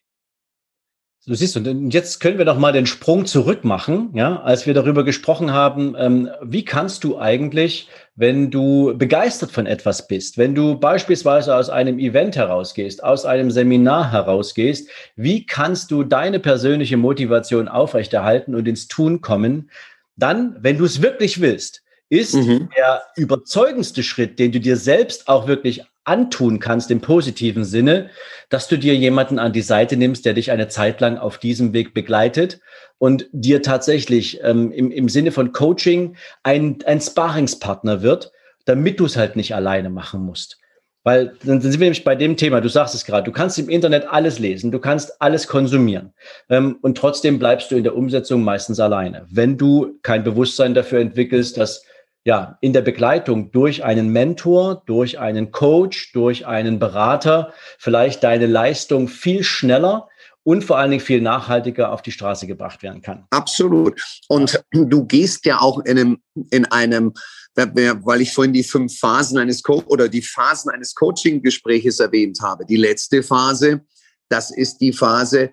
Du 1.25 1.35
siehst, 1.35 1.55
und 1.55 1.93
jetzt 1.93 2.19
können 2.19 2.37
wir 2.37 2.43
noch 2.43 2.59
mal 2.59 2.73
den 2.73 2.85
Sprung 2.85 3.25
zurück 3.25 3.63
machen, 3.63 4.09
ja, 4.13 4.41
als 4.41 4.65
wir 4.65 4.73
darüber 4.73 5.05
gesprochen 5.05 5.51
haben, 5.51 5.95
ähm, 5.97 6.29
wie 6.41 6.65
kannst 6.65 7.05
du 7.05 7.17
eigentlich, 7.17 7.87
wenn 8.15 8.51
du 8.51 8.95
begeistert 8.95 9.51
von 9.51 9.65
etwas 9.65 10.07
bist, 10.07 10.37
wenn 10.37 10.53
du 10.53 10.79
beispielsweise 10.79 11.55
aus 11.55 11.69
einem 11.69 11.97
Event 11.97 12.35
herausgehst, 12.35 13.03
aus 13.03 13.25
einem 13.25 13.49
Seminar 13.49 14.11
herausgehst, 14.11 14.89
wie 15.15 15.45
kannst 15.45 15.89
du 15.89 16.03
deine 16.03 16.39
persönliche 16.39 16.97
Motivation 16.97 17.67
aufrechterhalten 17.67 18.53
und 18.53 18.67
ins 18.67 18.87
Tun 18.87 19.21
kommen, 19.21 19.71
dann, 20.15 20.55
wenn 20.59 20.77
du 20.77 20.85
es 20.85 21.01
wirklich 21.01 21.41
willst, 21.41 21.81
ist 22.09 22.35
mhm. 22.35 22.69
der 22.77 23.01
überzeugendste 23.15 24.03
Schritt, 24.03 24.37
den 24.37 24.51
du 24.51 24.59
dir 24.59 24.77
selbst 24.77 25.27
auch 25.27 25.47
wirklich 25.47 25.83
antun 26.03 26.59
kannst 26.59 26.91
im 26.91 27.01
positiven 27.01 27.63
Sinne, 27.63 28.09
dass 28.49 28.67
du 28.67 28.77
dir 28.77 28.95
jemanden 28.95 29.39
an 29.39 29.53
die 29.53 29.61
Seite 29.61 29.97
nimmst, 29.97 30.25
der 30.25 30.33
dich 30.33 30.51
eine 30.51 30.67
Zeit 30.67 31.01
lang 31.01 31.17
auf 31.17 31.37
diesem 31.37 31.73
Weg 31.73 31.93
begleitet 31.93 32.59
und 33.03 33.27
dir 33.33 33.61
tatsächlich 33.61 34.39
ähm, 34.43 34.71
im, 34.71 34.89
im 34.89 35.09
Sinne 35.09 35.33
von 35.33 35.51
Coaching 35.51 36.15
ein, 36.41 36.77
ein 36.85 37.01
Sparingspartner 37.01 38.01
wird, 38.01 38.31
damit 38.63 39.01
du 39.01 39.05
es 39.07 39.17
halt 39.17 39.35
nicht 39.35 39.53
alleine 39.53 39.89
machen 39.89 40.21
musst. 40.21 40.57
Weil 41.03 41.35
dann 41.43 41.59
sind 41.59 41.73
wir 41.73 41.79
nämlich 41.79 42.05
bei 42.05 42.15
dem 42.15 42.37
Thema, 42.37 42.61
du 42.61 42.69
sagst 42.69 42.95
es 42.95 43.03
gerade, 43.03 43.25
du 43.25 43.33
kannst 43.33 43.59
im 43.59 43.67
Internet 43.67 44.07
alles 44.07 44.39
lesen, 44.39 44.71
du 44.71 44.79
kannst 44.79 45.21
alles 45.21 45.47
konsumieren 45.49 46.13
ähm, 46.47 46.77
und 46.81 46.97
trotzdem 46.97 47.39
bleibst 47.39 47.71
du 47.71 47.75
in 47.75 47.83
der 47.83 47.97
Umsetzung 47.97 48.41
meistens 48.41 48.79
alleine. 48.79 49.25
Wenn 49.29 49.57
du 49.57 49.99
kein 50.01 50.23
Bewusstsein 50.23 50.73
dafür 50.73 51.01
entwickelst, 51.01 51.57
dass 51.57 51.83
ja, 52.23 52.57
in 52.61 52.71
der 52.71 52.83
Begleitung 52.83 53.51
durch 53.51 53.83
einen 53.83 54.13
Mentor, 54.13 54.81
durch 54.85 55.19
einen 55.19 55.51
Coach, 55.51 56.13
durch 56.13 56.47
einen 56.47 56.79
Berater 56.79 57.51
vielleicht 57.77 58.23
deine 58.23 58.45
Leistung 58.45 59.09
viel 59.09 59.43
schneller 59.43 60.07
und 60.43 60.63
vor 60.63 60.77
allen 60.77 60.91
Dingen 60.91 61.03
viel 61.03 61.21
nachhaltiger 61.21 61.91
auf 61.91 62.01
die 62.01 62.11
Straße 62.11 62.47
gebracht 62.47 62.83
werden 62.83 63.01
kann. 63.01 63.25
Absolut. 63.29 63.99
Und 64.27 64.63
du 64.71 65.05
gehst 65.05 65.45
ja 65.45 65.59
auch 65.59 65.79
in 65.85 65.97
einem, 65.97 66.17
in 66.51 66.65
einem 66.65 67.13
weil 67.55 68.21
ich 68.21 68.33
vorhin 68.33 68.53
die 68.53 68.63
fünf 68.63 68.97
Phasen 68.97 69.37
eines 69.37 69.61
Co 69.61 69.83
oder 69.85 70.09
die 70.09 70.23
Phasen 70.23 70.71
eines 70.71 70.95
Coaching-Gespräches 70.95 71.99
erwähnt 71.99 72.39
habe. 72.41 72.65
Die 72.65 72.77
letzte 72.77 73.21
Phase, 73.21 73.81
das 74.29 74.49
ist 74.49 74.77
die 74.77 74.93
Phase, 74.93 75.51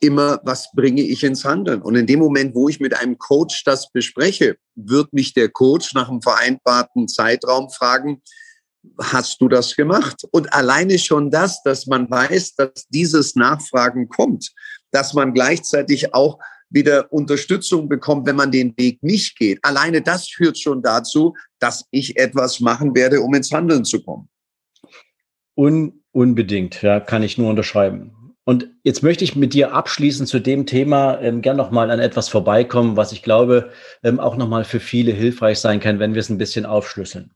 immer, 0.00 0.40
was 0.44 0.70
bringe 0.72 1.02
ich 1.02 1.24
ins 1.24 1.44
Handeln? 1.44 1.82
Und 1.82 1.96
in 1.96 2.06
dem 2.06 2.20
Moment, 2.20 2.54
wo 2.54 2.68
ich 2.68 2.80
mit 2.80 2.94
einem 2.94 3.18
Coach 3.18 3.64
das 3.64 3.90
bespreche, 3.90 4.56
wird 4.74 5.12
mich 5.12 5.32
der 5.32 5.48
Coach 5.48 5.94
nach 5.94 6.08
einem 6.08 6.22
vereinbarten 6.22 7.08
Zeitraum 7.08 7.70
fragen, 7.70 8.22
hast 9.00 9.40
du 9.40 9.48
das 9.48 9.74
gemacht? 9.76 10.24
Und 10.30 10.52
alleine 10.52 10.98
schon 10.98 11.30
das, 11.30 11.62
dass 11.62 11.86
man 11.86 12.10
weiß, 12.10 12.54
dass 12.56 12.86
dieses 12.88 13.34
Nachfragen 13.36 14.08
kommt, 14.08 14.52
dass 14.90 15.14
man 15.14 15.32
gleichzeitig 15.34 16.14
auch 16.14 16.38
wieder 16.70 17.12
Unterstützung 17.12 17.88
bekommt, 17.88 18.26
wenn 18.26 18.36
man 18.36 18.50
den 18.50 18.76
Weg 18.76 19.02
nicht 19.02 19.38
geht. 19.38 19.58
Alleine 19.62 20.02
das 20.02 20.28
führt 20.28 20.58
schon 20.58 20.82
dazu, 20.82 21.34
dass 21.58 21.86
ich 21.90 22.16
etwas 22.18 22.60
machen 22.60 22.94
werde, 22.94 23.20
um 23.20 23.34
ins 23.34 23.52
Handeln 23.52 23.84
zu 23.84 24.02
kommen. 24.02 24.28
Un 25.56 26.04
unbedingt, 26.12 26.82
ja, 26.82 27.00
kann 27.00 27.22
ich 27.22 27.38
nur 27.38 27.50
unterschreiben. 27.50 28.14
Und 28.44 28.70
jetzt 28.82 29.02
möchte 29.02 29.24
ich 29.24 29.36
mit 29.36 29.52
dir 29.52 29.74
abschließend 29.74 30.26
zu 30.26 30.38
dem 30.38 30.64
Thema 30.64 31.20
ähm, 31.20 31.42
gern 31.42 31.58
nochmal 31.58 31.90
an 31.90 32.00
etwas 32.00 32.30
vorbeikommen, 32.30 32.96
was 32.96 33.12
ich 33.12 33.22
glaube 33.22 33.70
ähm, 34.02 34.18
auch 34.20 34.36
nochmal 34.36 34.64
für 34.64 34.80
viele 34.80 35.12
hilfreich 35.12 35.58
sein 35.58 35.80
kann, 35.80 35.98
wenn 35.98 36.14
wir 36.14 36.20
es 36.20 36.30
ein 36.30 36.38
bisschen 36.38 36.64
aufschlüsseln. 36.64 37.30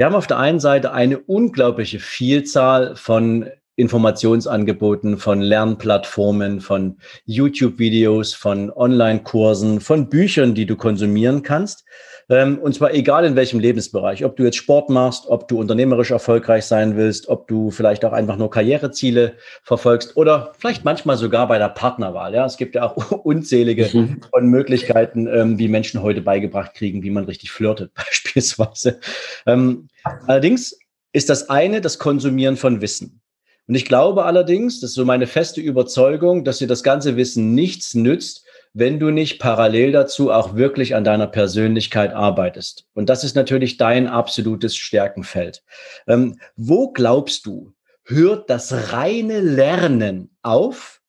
Wir 0.00 0.06
haben 0.06 0.14
auf 0.14 0.26
der 0.26 0.38
einen 0.38 0.60
Seite 0.60 0.94
eine 0.94 1.18
unglaubliche 1.18 1.98
Vielzahl 1.98 2.96
von 2.96 3.50
Informationsangeboten, 3.76 5.18
von 5.18 5.42
Lernplattformen, 5.42 6.62
von 6.62 6.96
YouTube-Videos, 7.26 8.32
von 8.32 8.70
Online-Kursen, 8.70 9.82
von 9.82 10.08
Büchern, 10.08 10.54
die 10.54 10.64
du 10.64 10.76
konsumieren 10.76 11.42
kannst. 11.42 11.84
Ähm, 12.30 12.58
und 12.58 12.74
zwar 12.74 12.94
egal 12.94 13.24
in 13.24 13.34
welchem 13.34 13.58
Lebensbereich. 13.58 14.24
Ob 14.24 14.36
du 14.36 14.44
jetzt 14.44 14.56
Sport 14.56 14.88
machst, 14.88 15.26
ob 15.26 15.48
du 15.48 15.58
unternehmerisch 15.58 16.12
erfolgreich 16.12 16.64
sein 16.64 16.96
willst, 16.96 17.28
ob 17.28 17.48
du 17.48 17.72
vielleicht 17.72 18.04
auch 18.04 18.12
einfach 18.12 18.36
nur 18.36 18.50
Karriereziele 18.50 19.34
verfolgst 19.64 20.16
oder 20.16 20.52
vielleicht 20.56 20.84
manchmal 20.84 21.16
sogar 21.16 21.48
bei 21.48 21.58
der 21.58 21.70
Partnerwahl. 21.70 22.32
Ja, 22.32 22.46
es 22.46 22.56
gibt 22.56 22.76
ja 22.76 22.88
auch 22.88 23.10
unzählige 23.24 23.90
mhm. 23.92 24.20
von 24.30 24.46
Möglichkeiten, 24.46 25.26
ähm, 25.26 25.58
wie 25.58 25.66
Menschen 25.66 26.02
heute 26.02 26.20
beigebracht 26.20 26.74
kriegen, 26.74 27.02
wie 27.02 27.10
man 27.10 27.24
richtig 27.24 27.50
flirtet, 27.50 27.92
beispielsweise. 27.94 29.00
Ähm, 29.46 29.88
allerdings 30.26 30.78
ist 31.12 31.30
das 31.30 31.50
eine 31.50 31.80
das 31.80 31.98
Konsumieren 31.98 32.56
von 32.56 32.80
Wissen. 32.80 33.20
Und 33.66 33.74
ich 33.74 33.84
glaube 33.84 34.24
allerdings, 34.24 34.80
das 34.80 34.90
ist 34.90 34.96
so 34.96 35.04
meine 35.04 35.26
feste 35.26 35.60
Überzeugung, 35.60 36.44
dass 36.44 36.58
dir 36.58 36.68
das 36.68 36.84
ganze 36.84 37.16
Wissen 37.16 37.54
nichts 37.54 37.94
nützt, 37.94 38.44
wenn 38.72 39.00
du 39.00 39.10
nicht 39.10 39.40
parallel 39.40 39.92
dazu 39.92 40.30
auch 40.30 40.54
wirklich 40.54 40.94
an 40.94 41.04
deiner 41.04 41.26
Persönlichkeit 41.26 42.12
arbeitest. 42.12 42.86
Und 42.94 43.08
das 43.08 43.24
ist 43.24 43.34
natürlich 43.34 43.76
dein 43.76 44.06
absolutes 44.06 44.76
Stärkenfeld. 44.76 45.62
Ähm, 46.06 46.38
wo 46.56 46.92
glaubst 46.92 47.46
du, 47.46 47.72
hört 48.04 48.48
das 48.48 48.92
reine 48.92 49.40
Lernen 49.40 50.30
auf 50.42 51.00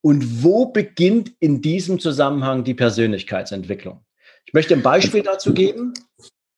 und 0.00 0.44
wo 0.44 0.66
beginnt 0.66 1.32
in 1.40 1.60
diesem 1.60 1.98
Zusammenhang 1.98 2.64
die 2.64 2.74
Persönlichkeitsentwicklung? 2.74 4.04
Ich 4.46 4.54
möchte 4.54 4.74
ein 4.74 4.82
Beispiel 4.82 5.22
dazu 5.22 5.52
geben. 5.52 5.94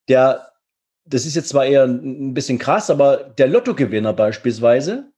Der, 0.07 0.51
das 1.05 1.25
ist 1.25 1.35
jetzt 1.35 1.49
zwar 1.49 1.65
eher 1.65 1.85
ein 1.85 2.33
bisschen 2.33 2.59
krass, 2.59 2.89
aber 2.89 3.17
der 3.17 3.47
Lottogewinner 3.47 4.13
beispielsweise, 4.13 5.11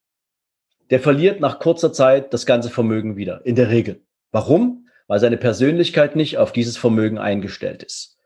der 0.89 1.00
verliert 1.00 1.39
nach 1.39 1.60
kurzer 1.60 1.91
Zeit 1.91 2.34
das 2.34 2.46
ganze 2.46 2.70
Vermögen 2.70 3.16
wieder, 3.16 3.46
in 3.46 3.56
der 3.56 3.70
Regel. 3.70 4.02
Warum? 4.32 4.83
Weil 5.08 5.20
seine 5.20 5.38
Persönlichkeit 5.38 6.16
nicht 6.16 6.38
auf 6.38 6.51
dieses 6.54 6.78
Vermögen 6.78 7.18
eingestellt 7.18 7.84
ist. 7.84 8.18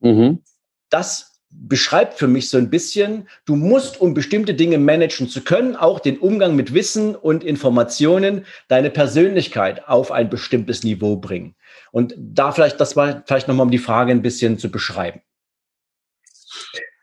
Mhm. 0.00 0.42
Das 0.90 1.34
beschreibt 1.50 2.14
für 2.14 2.26
mich 2.26 2.50
so 2.50 2.58
ein 2.58 2.70
bisschen, 2.70 3.28
du 3.44 3.56
musst, 3.56 4.00
um 4.00 4.12
bestimmte 4.12 4.54
Dinge 4.54 4.78
managen 4.78 5.28
zu 5.28 5.42
können, 5.42 5.76
auch 5.76 6.00
den 6.00 6.18
Umgang 6.18 6.56
mit 6.56 6.74
Wissen 6.74 7.14
und 7.14 7.44
Informationen, 7.44 8.44
deine 8.68 8.90
Persönlichkeit 8.90 9.86
auf 9.88 10.10
ein 10.10 10.30
bestimmtes 10.30 10.82
Niveau 10.82 11.16
bringen. 11.16 11.54
Und 11.92 12.14
da 12.18 12.52
vielleicht, 12.52 12.80
das 12.80 12.96
war 12.96 13.22
vielleicht 13.26 13.48
nochmal, 13.48 13.66
um 13.66 13.70
die 13.70 13.78
Frage 13.78 14.10
ein 14.10 14.22
bisschen 14.22 14.58
zu 14.58 14.70
beschreiben. 14.70 15.20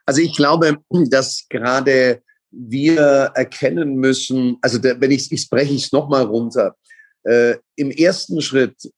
Also 0.05 0.21
ich 0.21 0.35
glaube, 0.35 0.79
dass 0.89 1.47
gerade 1.49 2.21
wir 2.51 3.31
erkennen 3.35 3.95
müssen, 3.95 4.57
also 4.61 4.83
wenn 4.83 5.11
ich 5.11 5.31
ich 5.31 5.49
es 5.51 5.91
nochmal 5.91 6.23
runter. 6.23 6.75
Äh, 7.23 7.55
Im 7.75 7.91
ersten 7.91 8.41
Schritt 8.41 8.91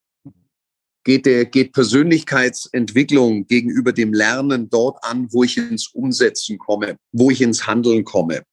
geht, 1.03 1.25
der, 1.25 1.45
geht 1.45 1.73
Persönlichkeitsentwicklung 1.73 3.47
gegenüber 3.47 3.91
dem 3.91 4.13
Lernen 4.13 4.69
dort 4.69 5.03
an, 5.03 5.27
wo 5.31 5.43
ich 5.43 5.57
ins 5.57 5.87
Umsetzen 5.87 6.57
komme, 6.57 6.97
wo 7.11 7.29
ich 7.29 7.41
ins 7.41 7.67
Handeln 7.67 8.03
komme 8.03 8.43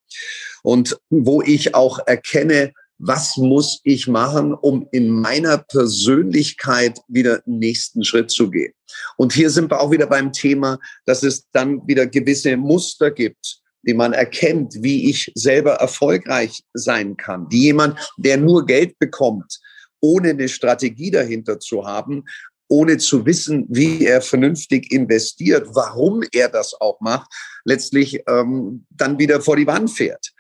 und 0.63 0.99
wo 1.09 1.43
ich 1.43 1.75
auch 1.75 2.01
erkenne, 2.07 2.73
was 2.99 3.39
muss 3.39 3.81
ich 3.83 4.09
machen, 4.09 4.53
um 4.53 4.87
in 4.93 5.09
meiner 5.09 5.59
Persönlichkeit 5.59 6.99
wieder 7.09 7.43
einen 7.47 7.59
nächsten 7.59 8.05
Schritt 8.05 8.31
zu 8.31 8.51
gehen. 8.51 8.75
Und 9.17 9.33
hier 9.33 9.49
sind 9.49 9.71
wir 9.71 9.81
auch 9.81 9.91
wieder 9.91 10.07
beim 10.07 10.33
Thema, 10.33 10.79
dass 11.07 11.23
es 11.23 11.47
dann 11.53 11.87
wieder 11.89 12.07
gewisse 12.07 12.57
Muster 12.59 13.11
gibt, 13.11 13.61
die 13.83 13.95
man 13.95 14.13
erkennt, 14.13 14.75
wie 14.83 15.09
ich 15.09 15.33
selber 15.35 15.75
erfolgreich 15.75 16.63
sein 16.75 17.17
kann. 17.17 17.47
Wie 17.51 17.63
jemand, 17.63 17.99
der 18.19 18.37
nur 18.37 18.67
Geld 18.67 18.99
bekommt, 18.99 19.59
ohne 20.01 20.31
eine 20.31 20.49
Strategie 20.49 21.11
dahinter 21.11 21.61
zu 21.61 21.87
haben, 21.87 22.25
ohne 22.69 22.99
zu 22.99 23.27
wissen, 23.27 23.67
wie 23.69 24.05
er 24.05 24.23
vernünftig 24.23 24.93
investiert, 24.93 25.69
warum 25.73 26.23
er 26.33 26.49
das 26.49 26.75
auch 26.81 27.01
macht, 27.01 27.31
letztlich 27.65 28.23
ähm, 28.29 28.87
dann 28.91 29.19
wieder 29.19 29.41
vor 29.41 29.57
die 29.57 29.67
Wand 29.67 29.91
fährt. 29.91 30.33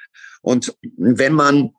Und 0.43 0.75
wenn 0.97 1.35
man 1.35 1.71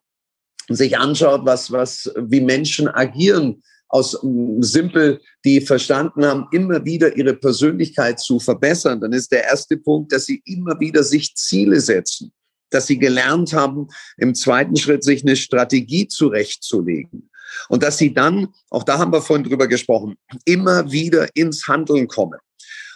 sich 0.68 0.98
anschaut, 0.98 1.42
was, 1.44 1.72
was, 1.72 2.12
wie 2.16 2.40
Menschen 2.40 2.88
agieren, 2.88 3.62
aus 3.92 4.18
simpel, 4.60 5.20
die 5.44 5.60
verstanden 5.60 6.24
haben, 6.24 6.46
immer 6.50 6.84
wieder 6.84 7.14
ihre 7.14 7.34
Persönlichkeit 7.34 8.18
zu 8.20 8.40
verbessern, 8.40 9.00
dann 9.00 9.12
ist 9.12 9.30
der 9.32 9.44
erste 9.44 9.76
Punkt, 9.76 10.12
dass 10.12 10.24
sie 10.24 10.42
immer 10.46 10.80
wieder 10.80 11.02
sich 11.02 11.34
Ziele 11.34 11.78
setzen, 11.78 12.32
dass 12.70 12.86
sie 12.86 12.98
gelernt 12.98 13.52
haben, 13.52 13.88
im 14.16 14.34
zweiten 14.34 14.76
Schritt 14.76 15.04
sich 15.04 15.22
eine 15.22 15.36
Strategie 15.36 16.08
zurechtzulegen. 16.08 17.28
Und 17.68 17.82
dass 17.82 17.98
sie 17.98 18.12
dann, 18.12 18.48
auch 18.70 18.84
da 18.84 18.98
haben 18.98 19.12
wir 19.12 19.22
vorhin 19.22 19.44
drüber 19.44 19.66
gesprochen, 19.66 20.16
immer 20.44 20.90
wieder 20.90 21.28
ins 21.34 21.66
Handeln 21.66 22.08
kommen. 22.08 22.38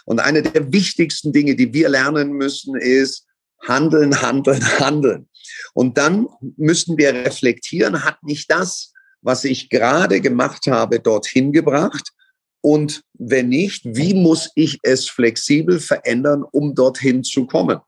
Und 0.05 0.19
eine 0.19 0.41
der 0.41 0.71
wichtigsten 0.71 1.33
Dinge, 1.33 1.55
die 1.55 1.73
wir 1.73 1.89
lernen 1.89 2.31
müssen, 2.31 2.75
ist 2.75 3.25
handeln, 3.67 4.21
handeln, 4.21 4.63
handeln. 4.79 5.29
Und 5.73 5.97
dann 5.97 6.27
müssen 6.55 6.97
wir 6.97 7.13
reflektieren, 7.13 8.03
hat 8.03 8.21
mich 8.23 8.47
das, 8.47 8.93
was 9.21 9.43
ich 9.43 9.69
gerade 9.69 10.21
gemacht 10.21 10.67
habe, 10.67 10.99
dorthin 10.99 11.51
gebracht? 11.51 12.11
Und 12.61 13.01
wenn 13.13 13.49
nicht, 13.49 13.83
wie 13.85 14.13
muss 14.13 14.49
ich 14.55 14.79
es 14.83 15.09
flexibel 15.09 15.79
verändern, 15.79 16.43
um 16.51 16.75
dorthin 16.75 17.23
zu 17.23 17.45
kommen? 17.45 17.79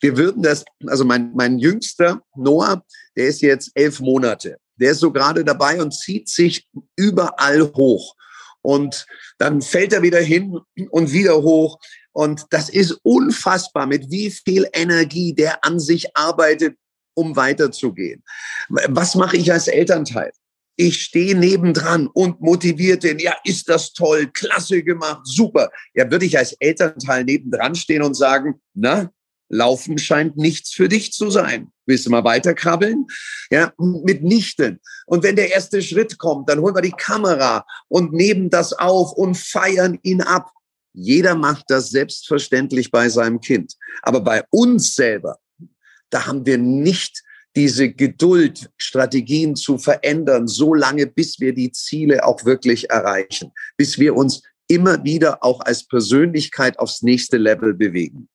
Wir 0.00 0.16
würden 0.16 0.42
das, 0.42 0.64
also 0.86 1.04
mein, 1.04 1.32
mein 1.34 1.58
jüngster 1.58 2.20
Noah, 2.34 2.82
der 3.16 3.28
ist 3.28 3.40
jetzt 3.40 3.70
elf 3.74 4.00
Monate 4.00 4.58
der 4.76 4.92
ist 4.92 5.00
so 5.00 5.12
gerade 5.12 5.44
dabei 5.44 5.80
und 5.80 5.92
zieht 5.92 6.28
sich 6.28 6.68
überall 6.96 7.62
hoch. 7.74 8.14
Und 8.62 9.06
dann 9.38 9.62
fällt 9.62 9.92
er 9.92 10.02
wieder 10.02 10.20
hin 10.20 10.58
und 10.90 11.12
wieder 11.12 11.42
hoch. 11.42 11.78
Und 12.12 12.46
das 12.50 12.68
ist 12.68 12.98
unfassbar, 13.02 13.86
mit 13.86 14.10
wie 14.10 14.30
viel 14.30 14.68
Energie 14.72 15.34
der 15.34 15.64
an 15.64 15.78
sich 15.78 16.16
arbeitet, 16.16 16.76
um 17.14 17.36
weiterzugehen. 17.36 18.22
Was 18.68 19.14
mache 19.14 19.36
ich 19.36 19.52
als 19.52 19.68
Elternteil? 19.68 20.32
Ich 20.76 21.02
stehe 21.02 21.36
nebendran 21.36 22.06
und 22.08 22.40
motiviert 22.40 23.02
den. 23.02 23.18
Ja, 23.18 23.34
ist 23.44 23.68
das 23.68 23.92
toll, 23.92 24.26
klasse 24.32 24.82
gemacht, 24.82 25.20
super. 25.24 25.70
Ja, 25.94 26.10
würde 26.10 26.26
ich 26.26 26.36
als 26.36 26.52
Elternteil 26.52 27.24
nebendran 27.24 27.74
stehen 27.74 28.02
und 28.02 28.14
sagen, 28.14 28.60
na, 28.74 29.10
Laufen 29.48 29.98
scheint 29.98 30.36
nichts 30.36 30.72
für 30.72 30.88
dich 30.88 31.12
zu 31.12 31.30
sein. 31.30 31.70
Willst 31.86 32.06
du 32.06 32.10
mal 32.10 32.24
weiterkrabbeln? 32.24 33.06
Ja, 33.50 33.72
mitnichten. 33.78 34.80
Und 35.06 35.22
wenn 35.22 35.36
der 35.36 35.52
erste 35.52 35.82
Schritt 35.82 36.18
kommt, 36.18 36.48
dann 36.48 36.60
holen 36.60 36.74
wir 36.74 36.82
die 36.82 36.90
Kamera 36.90 37.64
und 37.88 38.12
nehmen 38.12 38.50
das 38.50 38.72
auf 38.72 39.12
und 39.12 39.36
feiern 39.36 39.98
ihn 40.02 40.20
ab. 40.20 40.50
Jeder 40.92 41.34
macht 41.34 41.66
das 41.68 41.90
selbstverständlich 41.90 42.90
bei 42.90 43.08
seinem 43.08 43.40
Kind. 43.40 43.74
Aber 44.02 44.20
bei 44.20 44.42
uns 44.50 44.94
selber, 44.94 45.38
da 46.10 46.26
haben 46.26 46.44
wir 46.44 46.58
nicht 46.58 47.22
diese 47.54 47.90
Geduld, 47.90 48.70
Strategien 48.76 49.56
zu 49.56 49.78
verändern, 49.78 50.46
so 50.46 50.74
lange, 50.74 51.06
bis 51.06 51.40
wir 51.40 51.54
die 51.54 51.72
Ziele 51.72 52.24
auch 52.24 52.44
wirklich 52.44 52.90
erreichen, 52.90 53.52
bis 53.76 53.98
wir 53.98 54.14
uns 54.14 54.42
immer 54.68 55.04
wieder 55.04 55.42
auch 55.42 55.60
als 55.60 55.86
Persönlichkeit 55.86 56.78
aufs 56.78 57.02
nächste 57.02 57.36
Level 57.38 57.72
bewegen. 57.72 58.28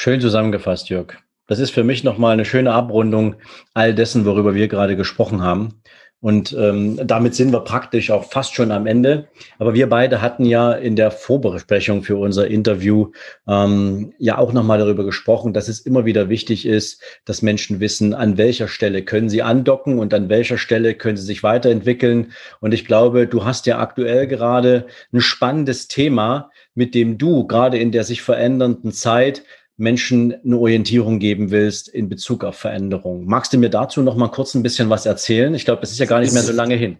Schön 0.00 0.20
zusammengefasst, 0.20 0.90
Jörg. 0.90 1.16
Das 1.48 1.58
ist 1.58 1.72
für 1.72 1.82
mich 1.82 2.04
nochmal 2.04 2.34
eine 2.34 2.44
schöne 2.44 2.72
Abrundung 2.72 3.34
all 3.74 3.92
dessen, 3.92 4.24
worüber 4.24 4.54
wir 4.54 4.68
gerade 4.68 4.94
gesprochen 4.94 5.42
haben. 5.42 5.82
Und 6.20 6.56
ähm, 6.56 7.00
damit 7.04 7.34
sind 7.34 7.52
wir 7.52 7.60
praktisch 7.60 8.12
auch 8.12 8.30
fast 8.30 8.54
schon 8.54 8.70
am 8.70 8.86
Ende. 8.86 9.26
Aber 9.58 9.74
wir 9.74 9.88
beide 9.88 10.22
hatten 10.22 10.44
ja 10.44 10.72
in 10.72 10.94
der 10.94 11.10
Vorbesprechung 11.10 12.04
für 12.04 12.16
unser 12.16 12.46
Interview 12.46 13.10
ähm, 13.48 14.12
ja 14.18 14.38
auch 14.38 14.52
nochmal 14.52 14.78
darüber 14.78 15.04
gesprochen, 15.04 15.52
dass 15.52 15.66
es 15.66 15.80
immer 15.80 16.04
wieder 16.04 16.28
wichtig 16.28 16.64
ist, 16.64 17.02
dass 17.24 17.42
Menschen 17.42 17.80
wissen, 17.80 18.14
an 18.14 18.38
welcher 18.38 18.68
Stelle 18.68 19.02
können 19.02 19.28
sie 19.28 19.42
andocken 19.42 19.98
und 19.98 20.14
an 20.14 20.28
welcher 20.28 20.58
Stelle 20.58 20.94
können 20.94 21.16
sie 21.16 21.26
sich 21.26 21.42
weiterentwickeln. 21.42 22.32
Und 22.60 22.72
ich 22.72 22.84
glaube, 22.84 23.26
du 23.26 23.44
hast 23.44 23.66
ja 23.66 23.80
aktuell 23.80 24.28
gerade 24.28 24.86
ein 25.12 25.20
spannendes 25.20 25.88
Thema, 25.88 26.50
mit 26.76 26.94
dem 26.94 27.18
du 27.18 27.48
gerade 27.48 27.78
in 27.78 27.90
der 27.90 28.04
sich 28.04 28.22
verändernden 28.22 28.92
Zeit 28.92 29.42
Menschen 29.78 30.34
eine 30.44 30.58
Orientierung 30.58 31.20
geben 31.20 31.50
willst 31.50 31.88
in 31.88 32.08
Bezug 32.08 32.44
auf 32.44 32.56
Veränderung. 32.56 33.26
Magst 33.26 33.52
du 33.52 33.58
mir 33.58 33.70
dazu 33.70 34.02
noch 34.02 34.16
mal 34.16 34.28
kurz 34.28 34.54
ein 34.54 34.62
bisschen 34.62 34.90
was 34.90 35.06
erzählen? 35.06 35.54
Ich 35.54 35.64
glaube, 35.64 35.80
das 35.80 35.92
ist 35.92 35.98
ja 36.00 36.06
gar 36.06 36.20
nicht 36.20 36.34
mehr 36.34 36.42
so 36.42 36.52
lange 36.52 36.74
hin. 36.74 36.98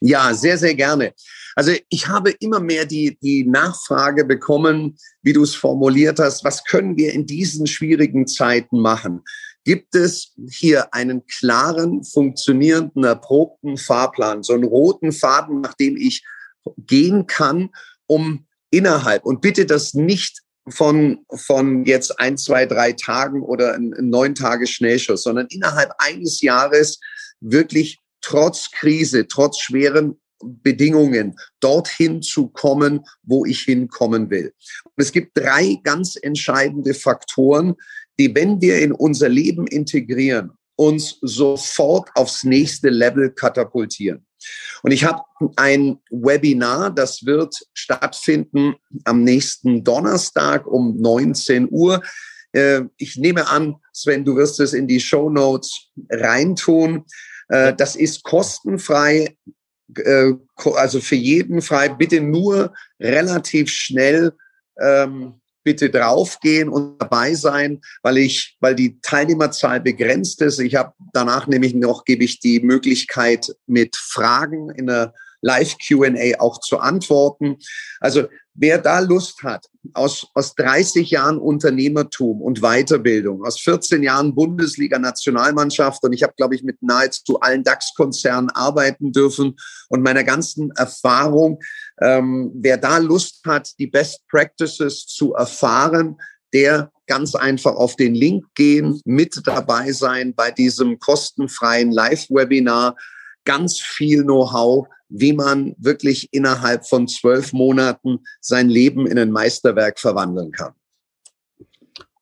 Ja, 0.00 0.34
sehr, 0.34 0.58
sehr 0.58 0.74
gerne. 0.74 1.14
Also 1.54 1.72
ich 1.88 2.08
habe 2.08 2.32
immer 2.40 2.60
mehr 2.60 2.84
die, 2.84 3.16
die 3.22 3.44
Nachfrage 3.44 4.24
bekommen, 4.24 4.96
wie 5.22 5.32
du 5.32 5.42
es 5.42 5.54
formuliert 5.54 6.18
hast, 6.18 6.44
was 6.44 6.64
können 6.64 6.96
wir 6.96 7.12
in 7.12 7.26
diesen 7.26 7.66
schwierigen 7.66 8.26
Zeiten 8.26 8.78
machen? 8.80 9.22
Gibt 9.64 9.94
es 9.94 10.34
hier 10.50 10.92
einen 10.92 11.24
klaren, 11.26 12.04
funktionierenden, 12.04 13.04
erprobten 13.04 13.76
Fahrplan, 13.76 14.42
so 14.42 14.54
einen 14.54 14.64
roten 14.64 15.12
Faden, 15.12 15.60
nach 15.60 15.74
dem 15.74 15.96
ich 15.96 16.24
gehen 16.76 17.26
kann, 17.26 17.70
um 18.06 18.46
innerhalb, 18.70 19.24
und 19.24 19.40
bitte 19.40 19.66
das 19.66 19.94
nicht 19.94 20.42
von, 20.68 21.24
von 21.34 21.84
jetzt 21.84 22.18
ein, 22.20 22.36
zwei, 22.38 22.66
drei 22.66 22.92
Tagen 22.92 23.42
oder 23.42 23.74
ein, 23.74 23.94
neun 23.98 24.34
Tage 24.34 24.66
Schnellschuss, 24.66 25.24
sondern 25.24 25.46
innerhalb 25.50 25.92
eines 25.98 26.40
Jahres 26.40 27.00
wirklich 27.40 28.00
trotz 28.20 28.70
Krise, 28.70 29.26
trotz 29.26 29.58
schweren 29.58 30.20
Bedingungen 30.44 31.36
dorthin 31.60 32.22
zu 32.22 32.48
kommen, 32.48 33.04
wo 33.22 33.44
ich 33.44 33.60
hinkommen 33.60 34.30
will. 34.30 34.52
Und 34.84 35.02
es 35.02 35.12
gibt 35.12 35.36
drei 35.36 35.78
ganz 35.82 36.16
entscheidende 36.20 36.94
Faktoren, 36.94 37.74
die, 38.18 38.34
wenn 38.34 38.60
wir 38.60 38.80
in 38.80 38.92
unser 38.92 39.28
Leben 39.28 39.66
integrieren, 39.66 40.52
uns 40.76 41.18
sofort 41.20 42.10
aufs 42.14 42.44
nächste 42.44 42.88
Level 42.88 43.30
katapultieren. 43.30 44.26
Und 44.82 44.92
ich 44.92 45.04
habe 45.04 45.22
ein 45.56 45.98
Webinar, 46.10 46.90
das 46.90 47.24
wird 47.24 47.54
stattfinden 47.74 48.74
am 49.04 49.22
nächsten 49.22 49.84
Donnerstag 49.84 50.66
um 50.66 50.96
19 50.96 51.68
Uhr. 51.70 52.02
Äh, 52.52 52.82
ich 52.96 53.16
nehme 53.16 53.48
an, 53.48 53.76
Sven, 53.92 54.24
du 54.24 54.36
wirst 54.36 54.60
es 54.60 54.72
in 54.72 54.86
die 54.86 55.00
Show 55.00 55.30
Notes 55.30 55.90
reintun. 56.10 57.04
Äh, 57.48 57.74
das 57.74 57.96
ist 57.96 58.22
kostenfrei, 58.22 59.36
äh, 59.96 60.32
also 60.74 61.00
für 61.00 61.16
jeden 61.16 61.62
frei. 61.62 61.88
Bitte 61.88 62.20
nur 62.20 62.72
relativ 63.00 63.70
schnell 63.70 64.32
ähm, 64.80 65.41
bitte 65.64 65.90
draufgehen 65.90 66.68
und 66.68 66.98
dabei 66.98 67.34
sein, 67.34 67.80
weil 68.02 68.18
ich, 68.18 68.56
weil 68.60 68.74
die 68.74 69.00
Teilnehmerzahl 69.00 69.80
begrenzt 69.80 70.42
ist. 70.42 70.58
Ich 70.60 70.74
habe 70.74 70.92
danach 71.12 71.46
nämlich 71.46 71.74
noch 71.74 72.04
gebe 72.04 72.24
ich 72.24 72.40
die 72.40 72.60
Möglichkeit 72.60 73.54
mit 73.66 73.96
Fragen 73.96 74.70
in 74.70 74.86
der 74.86 75.14
Live 75.42 75.76
Q&A 75.86 76.38
auch 76.38 76.60
zu 76.60 76.78
antworten. 76.78 77.58
Also 78.00 78.28
wer 78.54 78.78
da 78.78 79.00
Lust 79.00 79.42
hat, 79.42 79.66
aus, 79.94 80.26
aus 80.34 80.54
30 80.54 81.10
Jahren 81.10 81.38
Unternehmertum 81.38 82.40
und 82.40 82.60
Weiterbildung, 82.60 83.44
aus 83.44 83.58
14 83.60 84.02
Jahren 84.02 84.34
Bundesliga-Nationalmannschaft 84.34 86.04
und 86.04 86.12
ich 86.12 86.22
habe, 86.22 86.34
glaube 86.36 86.54
ich, 86.54 86.62
mit 86.62 86.80
nahezu 86.82 87.40
allen 87.40 87.64
DAX-Konzernen 87.64 88.50
arbeiten 88.50 89.12
dürfen 89.12 89.56
und 89.88 90.02
meiner 90.02 90.22
ganzen 90.22 90.70
Erfahrung, 90.72 91.58
ähm, 92.02 92.50
wer 92.54 92.76
da 92.76 92.98
Lust 92.98 93.40
hat, 93.46 93.70
die 93.78 93.86
Best 93.86 94.26
Practices 94.28 95.06
zu 95.06 95.34
erfahren, 95.34 96.16
der 96.52 96.90
ganz 97.06 97.34
einfach 97.34 97.74
auf 97.74 97.96
den 97.96 98.14
Link 98.14 98.44
gehen, 98.54 99.00
mit 99.04 99.40
dabei 99.44 99.92
sein 99.92 100.34
bei 100.34 100.50
diesem 100.50 100.98
kostenfreien 100.98 101.90
Live-Webinar. 101.90 102.96
Ganz 103.44 103.80
viel 103.80 104.22
Know-how 104.22 104.86
wie 105.12 105.34
man 105.34 105.74
wirklich 105.78 106.28
innerhalb 106.32 106.86
von 106.86 107.06
zwölf 107.06 107.52
Monaten 107.52 108.20
sein 108.40 108.68
Leben 108.68 109.06
in 109.06 109.18
ein 109.18 109.30
Meisterwerk 109.30 110.00
verwandeln 110.00 110.52
kann. 110.52 110.72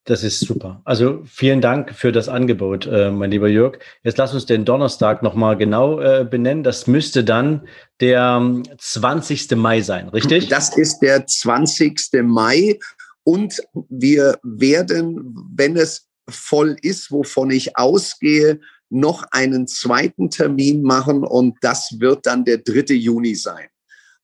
Das 0.05 0.25
ist 0.25 0.41
super. 0.41 0.81
Also 0.85 1.23
vielen 1.27 1.61
Dank 1.61 1.95
für 1.95 2.11
das 2.11 2.29
Angebot, 2.29 2.87
äh, 2.87 3.11
mein 3.11 3.31
lieber 3.31 3.49
Jörg. 3.49 3.79
Jetzt 4.03 4.17
lass 4.17 4.33
uns 4.33 4.47
den 4.47 4.65
Donnerstag 4.65 5.23
nochmal 5.23 5.57
genau 5.57 6.01
äh, 6.01 6.25
benennen. 6.25 6.65
Das 6.65 6.87
müsste 6.87 7.23
dann 7.23 7.69
der 8.01 8.43
20. 8.79 9.53
Ähm, 9.53 9.59
Mai 9.59 9.83
sein, 9.83 10.09
richtig? 10.09 10.49
Das 10.49 10.77
ist 10.77 11.01
der 11.01 11.27
20. 11.27 12.23
Mai. 12.23 12.79
Und 13.25 13.61
wir 13.91 14.39
werden, 14.43 15.35
wenn 15.55 15.77
es 15.77 16.09
voll 16.29 16.77
ist, 16.81 17.11
wovon 17.11 17.51
ich 17.51 17.77
ausgehe, 17.77 18.61
noch 18.89 19.25
einen 19.31 19.67
zweiten 19.69 20.31
Termin 20.31 20.83
machen 20.83 21.25
und 21.25 21.57
das 21.61 21.97
wird 22.01 22.27
dann 22.27 22.45
der 22.45 22.59
3. 22.59 22.95
Juni 22.95 23.35
sein. 23.35 23.69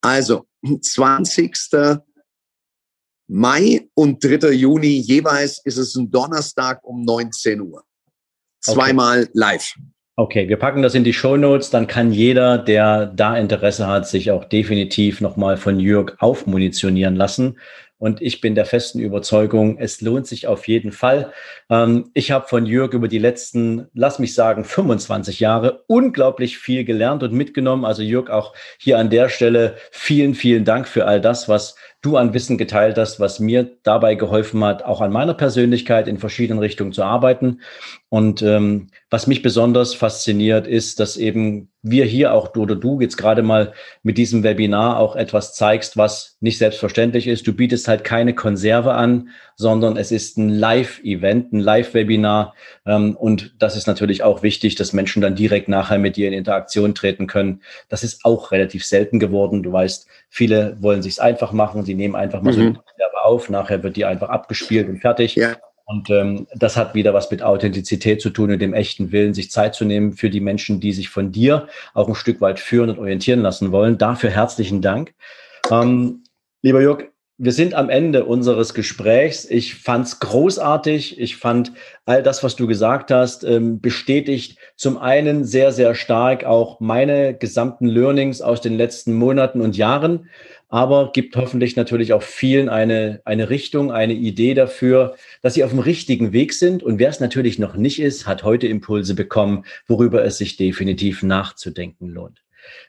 Also 0.00 0.46
20. 0.64 1.54
Mai 3.28 3.88
und 3.94 4.22
3. 4.22 4.52
Juni 4.52 5.00
jeweils 5.00 5.60
ist 5.64 5.78
es 5.78 5.96
ein 5.96 6.10
Donnerstag 6.10 6.84
um 6.84 7.02
19 7.02 7.60
Uhr. 7.60 7.82
Zweimal 8.60 9.22
okay. 9.22 9.30
live. 9.34 9.74
Okay, 10.18 10.48
wir 10.48 10.56
packen 10.56 10.80
das 10.80 10.94
in 10.94 11.04
die 11.04 11.12
Show 11.12 11.36
Notes. 11.36 11.70
Dann 11.70 11.86
kann 11.86 12.10
jeder, 12.10 12.56
der 12.56 13.06
da 13.06 13.36
Interesse 13.36 13.86
hat, 13.86 14.08
sich 14.08 14.30
auch 14.30 14.44
definitiv 14.44 15.20
nochmal 15.20 15.56
von 15.56 15.78
Jörg 15.78 16.14
aufmunitionieren 16.20 17.16
lassen. 17.16 17.58
Und 17.98 18.20
ich 18.20 18.42
bin 18.42 18.54
der 18.54 18.66
festen 18.66 18.98
Überzeugung, 18.98 19.78
es 19.78 20.02
lohnt 20.02 20.26
sich 20.26 20.46
auf 20.46 20.68
jeden 20.68 20.92
Fall. 20.92 21.32
Ähm, 21.70 22.10
ich 22.12 22.30
habe 22.30 22.46
von 22.46 22.66
Jörg 22.66 22.92
über 22.92 23.08
die 23.08 23.18
letzten, 23.18 23.88
lass 23.94 24.18
mich 24.18 24.34
sagen, 24.34 24.64
25 24.64 25.40
Jahre 25.40 25.84
unglaublich 25.86 26.58
viel 26.58 26.84
gelernt 26.84 27.22
und 27.22 27.32
mitgenommen. 27.32 27.86
Also 27.86 28.02
Jörg, 28.02 28.28
auch 28.28 28.54
hier 28.78 28.98
an 28.98 29.08
der 29.08 29.30
Stelle 29.30 29.76
vielen, 29.90 30.34
vielen 30.34 30.66
Dank 30.66 30.88
für 30.88 31.06
all 31.06 31.22
das, 31.22 31.48
was 31.48 31.76
du 32.06 32.16
an 32.16 32.32
Wissen 32.32 32.56
geteilt 32.56 32.96
hast, 32.98 33.18
was 33.18 33.40
mir 33.40 33.68
dabei 33.82 34.14
geholfen 34.14 34.64
hat, 34.64 34.84
auch 34.84 35.00
an 35.00 35.12
meiner 35.12 35.34
Persönlichkeit 35.34 36.06
in 36.06 36.18
verschiedenen 36.18 36.60
Richtungen 36.60 36.92
zu 36.92 37.02
arbeiten. 37.02 37.60
Und 38.08 38.40
ähm, 38.40 38.88
was 39.10 39.26
mich 39.26 39.42
besonders 39.42 39.94
fasziniert, 39.94 40.68
ist, 40.68 41.00
dass 41.00 41.16
eben 41.16 41.70
wir 41.82 42.04
hier 42.04 42.34
auch 42.34 42.48
du 42.48 42.62
oder 42.62 42.76
du 42.76 43.00
jetzt 43.00 43.16
gerade 43.16 43.42
mal 43.42 43.72
mit 44.04 44.16
diesem 44.16 44.44
Webinar 44.44 45.00
auch 45.00 45.16
etwas 45.16 45.54
zeigst, 45.54 45.96
was 45.96 46.36
nicht 46.40 46.58
selbstverständlich 46.58 47.26
ist. 47.26 47.46
Du 47.48 47.52
bietest 47.52 47.88
halt 47.88 48.04
keine 48.04 48.32
Konserve 48.32 48.94
an, 48.94 49.30
sondern 49.56 49.96
es 49.96 50.12
ist 50.12 50.38
ein 50.38 50.48
Live-Event, 50.48 51.52
ein 51.52 51.58
Live-Webinar. 51.58 52.54
Ähm, 52.86 53.16
und 53.16 53.56
das 53.58 53.76
ist 53.76 53.88
natürlich 53.88 54.22
auch 54.22 54.44
wichtig, 54.44 54.76
dass 54.76 54.92
Menschen 54.92 55.20
dann 55.20 55.34
direkt 55.34 55.68
nachher 55.68 55.98
mit 55.98 56.16
dir 56.16 56.28
in 56.28 56.34
Interaktion 56.34 56.94
treten 56.94 57.26
können. 57.26 57.60
Das 57.88 58.04
ist 58.04 58.24
auch 58.24 58.52
relativ 58.52 58.84
selten 58.84 59.18
geworden. 59.18 59.64
Du 59.64 59.72
weißt, 59.72 60.06
viele 60.28 60.76
wollen 60.80 61.02
sich's 61.02 61.18
einfach 61.18 61.50
machen. 61.50 61.84
Sie 61.84 61.94
nehmen 61.94 62.14
einfach 62.14 62.40
mal 62.40 62.52
mhm. 62.52 62.54
so 62.54 62.60
eine 62.60 62.72
Konserve 62.74 63.24
auf. 63.24 63.50
Nachher 63.50 63.82
wird 63.82 63.96
die 63.96 64.04
einfach 64.04 64.28
abgespielt 64.28 64.88
und 64.88 65.00
fertig. 65.00 65.34
Ja. 65.34 65.56
Und 65.88 66.10
ähm, 66.10 66.48
das 66.52 66.76
hat 66.76 66.94
wieder 66.94 67.14
was 67.14 67.30
mit 67.30 67.42
Authentizität 67.42 68.20
zu 68.20 68.30
tun 68.30 68.50
und 68.50 68.58
dem 68.58 68.74
echten 68.74 69.12
Willen, 69.12 69.34
sich 69.34 69.52
Zeit 69.52 69.76
zu 69.76 69.84
nehmen 69.84 70.14
für 70.14 70.30
die 70.30 70.40
Menschen, 70.40 70.80
die 70.80 70.92
sich 70.92 71.08
von 71.08 71.30
dir 71.30 71.68
auch 71.94 72.08
ein 72.08 72.16
Stück 72.16 72.40
weit 72.40 72.58
führen 72.58 72.90
und 72.90 72.98
orientieren 72.98 73.40
lassen 73.40 73.70
wollen. 73.70 73.96
Dafür 73.96 74.30
herzlichen 74.30 74.82
Dank. 74.82 75.14
Ähm, 75.70 76.24
lieber 76.62 76.82
Jörg, 76.82 77.04
wir 77.38 77.52
sind 77.52 77.74
am 77.74 77.90
Ende 77.90 78.24
unseres 78.24 78.72
Gesprächs. 78.72 79.44
Ich 79.44 79.74
fand's 79.74 80.20
großartig. 80.20 81.20
Ich 81.20 81.36
fand 81.36 81.72
all 82.04 82.22
das, 82.22 82.42
was 82.42 82.56
du 82.56 82.66
gesagt 82.66 83.10
hast, 83.10 83.44
ähm, 83.44 83.80
bestätigt 83.80 84.58
zum 84.76 84.96
einen 84.96 85.44
sehr, 85.44 85.72
sehr 85.72 85.94
stark 85.94 86.44
auch 86.44 86.80
meine 86.80 87.34
gesamten 87.34 87.86
Learnings 87.86 88.40
aus 88.40 88.60
den 88.60 88.76
letzten 88.76 89.14
Monaten 89.14 89.60
und 89.60 89.76
Jahren 89.76 90.28
aber 90.68 91.12
gibt 91.12 91.36
hoffentlich 91.36 91.76
natürlich 91.76 92.12
auch 92.12 92.22
vielen 92.22 92.68
eine, 92.68 93.20
eine 93.24 93.50
Richtung, 93.50 93.92
eine 93.92 94.14
Idee 94.14 94.54
dafür, 94.54 95.16
dass 95.42 95.54
sie 95.54 95.64
auf 95.64 95.70
dem 95.70 95.78
richtigen 95.78 96.32
Weg 96.32 96.52
sind. 96.52 96.82
Und 96.82 96.98
wer 96.98 97.08
es 97.08 97.20
natürlich 97.20 97.58
noch 97.58 97.76
nicht 97.76 98.00
ist, 98.00 98.26
hat 98.26 98.42
heute 98.42 98.66
Impulse 98.66 99.14
bekommen, 99.14 99.64
worüber 99.86 100.24
es 100.24 100.38
sich 100.38 100.56
definitiv 100.56 101.22
nachzudenken 101.22 102.08
lohnt. 102.08 102.42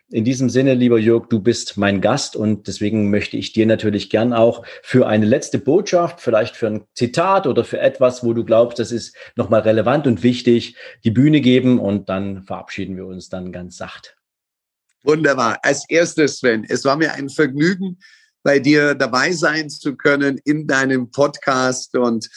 In 0.10 0.24
diesem 0.24 0.50
Sinne, 0.50 0.74
lieber 0.74 0.98
Jörg, 0.98 1.28
du 1.28 1.40
bist 1.40 1.76
mein 1.76 2.00
Gast 2.00 2.36
und 2.36 2.68
deswegen 2.68 3.10
möchte 3.10 3.36
ich 3.36 3.52
dir 3.52 3.66
natürlich 3.66 4.10
gern 4.10 4.32
auch 4.32 4.66
für 4.82 5.08
eine 5.08 5.26
letzte 5.26 5.60
Botschaft, 5.60 6.22
vielleicht 6.22 6.56
für 6.56 6.68
ein 6.68 6.86
Zitat 6.94 7.46
oder 7.46 7.66
für 7.66 7.80
etwas, 7.80 8.24
wo 8.24 8.34
du 8.34 8.46
glaubst, 8.46 8.80
das 8.80 8.92
ist 8.92 9.16
nochmal 9.36 9.62
relevant 9.62 10.08
und 10.08 10.24
wichtig, 10.24 10.78
die 11.04 11.12
Bühne 11.12 11.42
geben 11.42 11.80
und 11.80 12.08
dann 12.08 12.44
verabschieden 12.44 12.96
wir 12.96 13.06
uns 13.06 13.28
dann 13.28 13.52
ganz 13.52 13.78
sacht. 13.78 14.18
Wunderbar. 15.04 15.60
Als 15.62 15.84
erstes, 15.90 16.38
Sven, 16.38 16.66
es 16.68 16.86
war 16.86 16.96
mir 16.96 17.14
ein 17.14 17.30
Vergnügen, 17.30 18.00
bei 18.44 18.60
dir 18.60 18.96
dabei 18.96 19.34
sein 19.34 19.70
zu 19.70 19.98
können 19.98 20.40
in 20.46 20.68
deinem 20.68 21.12
Podcast 21.12 21.98
und 21.98 22.30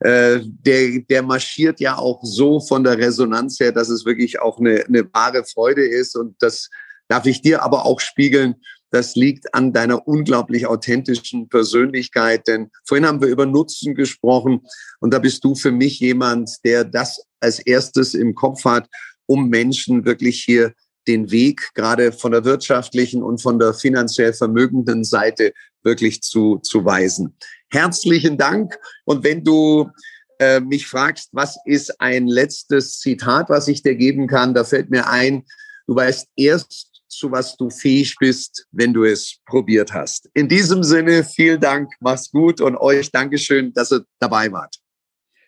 äh, 0.00 0.40
der, 0.42 1.00
der 1.08 1.22
marschiert 1.22 1.80
ja 1.80 1.96
auch 1.96 2.20
so 2.22 2.60
von 2.60 2.84
der 2.84 2.98
Resonanz 2.98 3.58
her, 3.58 3.72
dass 3.72 3.88
es 3.88 4.04
wirklich 4.04 4.40
auch 4.40 4.58
eine, 4.58 4.84
eine 4.84 5.12
wahre 5.12 5.44
Freude 5.44 5.84
ist 5.84 6.16
und 6.16 6.36
das 6.40 6.68
darf 7.08 7.26
ich 7.26 7.42
dir 7.42 7.62
aber 7.62 7.86
auch 7.86 8.00
spiegeln. 8.00 8.56
Das 8.90 9.16
liegt 9.16 9.52
an 9.54 9.72
deiner 9.72 10.06
unglaublich 10.06 10.66
authentischen 10.66 11.48
Persönlichkeit, 11.48 12.46
denn 12.46 12.70
vorhin 12.84 13.06
haben 13.06 13.20
wir 13.20 13.28
über 13.28 13.44
Nutzen 13.44 13.94
gesprochen 13.94 14.60
und 15.00 15.12
da 15.12 15.18
bist 15.18 15.44
du 15.44 15.54
für 15.54 15.72
mich 15.72 16.00
jemand, 16.00 16.50
der 16.64 16.84
das 16.84 17.20
als 17.40 17.58
erstes 17.58 18.14
im 18.14 18.34
Kopf 18.34 18.64
hat, 18.64 18.88
um 19.26 19.48
Menschen 19.48 20.04
wirklich 20.04 20.42
hier 20.42 20.72
den 21.08 21.30
Weg 21.30 21.70
gerade 21.74 22.12
von 22.12 22.32
der 22.32 22.44
wirtschaftlichen 22.44 23.22
und 23.22 23.40
von 23.40 23.58
der 23.58 23.74
finanziell 23.74 24.32
vermögenden 24.32 25.04
Seite 25.04 25.52
wirklich 25.82 26.22
zu, 26.22 26.58
zu 26.58 26.84
weisen. 26.84 27.36
Herzlichen 27.70 28.38
Dank. 28.38 28.76
Und 29.04 29.24
wenn 29.24 29.44
du 29.44 29.90
äh, 30.38 30.60
mich 30.60 30.86
fragst, 30.86 31.30
was 31.32 31.56
ist 31.64 32.00
ein 32.00 32.26
letztes 32.26 32.98
Zitat, 32.98 33.48
was 33.48 33.68
ich 33.68 33.82
dir 33.82 33.94
geben 33.94 34.26
kann, 34.26 34.54
da 34.54 34.64
fällt 34.64 34.90
mir 34.90 35.08
ein, 35.08 35.44
du 35.86 35.94
weißt 35.94 36.28
erst, 36.36 36.95
zu 37.16 37.32
was 37.32 37.56
du 37.56 37.70
fähig 37.70 38.16
bist, 38.18 38.66
wenn 38.72 38.92
du 38.92 39.04
es 39.04 39.38
probiert 39.46 39.92
hast. 39.92 40.28
In 40.34 40.48
diesem 40.48 40.82
Sinne, 40.82 41.24
vielen 41.24 41.60
Dank, 41.60 41.92
mach's 42.00 42.30
gut 42.30 42.60
und 42.60 42.76
euch 42.76 43.10
Dankeschön, 43.10 43.72
dass 43.72 43.92
ihr 43.92 44.04
dabei 44.18 44.52
wart. 44.52 44.76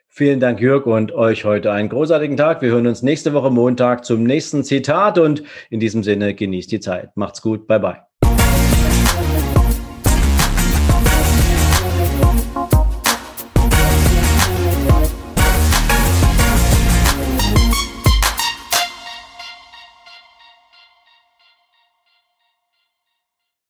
Vielen 0.09 0.41
Dank, 0.41 0.61
Jörg, 0.61 0.87
und 0.87 1.13
euch 1.13 1.45
heute 1.45 1.71
einen 1.71 1.89
großartigen 1.89 2.37
Tag. 2.37 2.61
Wir 2.61 2.71
hören 2.71 2.87
uns 2.87 3.03
nächste 3.03 3.35
Woche 3.35 3.51
Montag 3.51 4.05
zum 4.05 4.25
nächsten 4.25 4.65
Zitat 4.65 5.19
und 5.19 5.45
in 5.71 5.79
diesem 5.79 6.03
Sinne 6.03 6.35
genießt 6.35 6.73
die 6.73 6.81
Zeit. 6.81 7.17
Macht's 7.17 7.41
gut. 7.41 7.69
Bye 7.69 7.79
bye. 7.79 8.08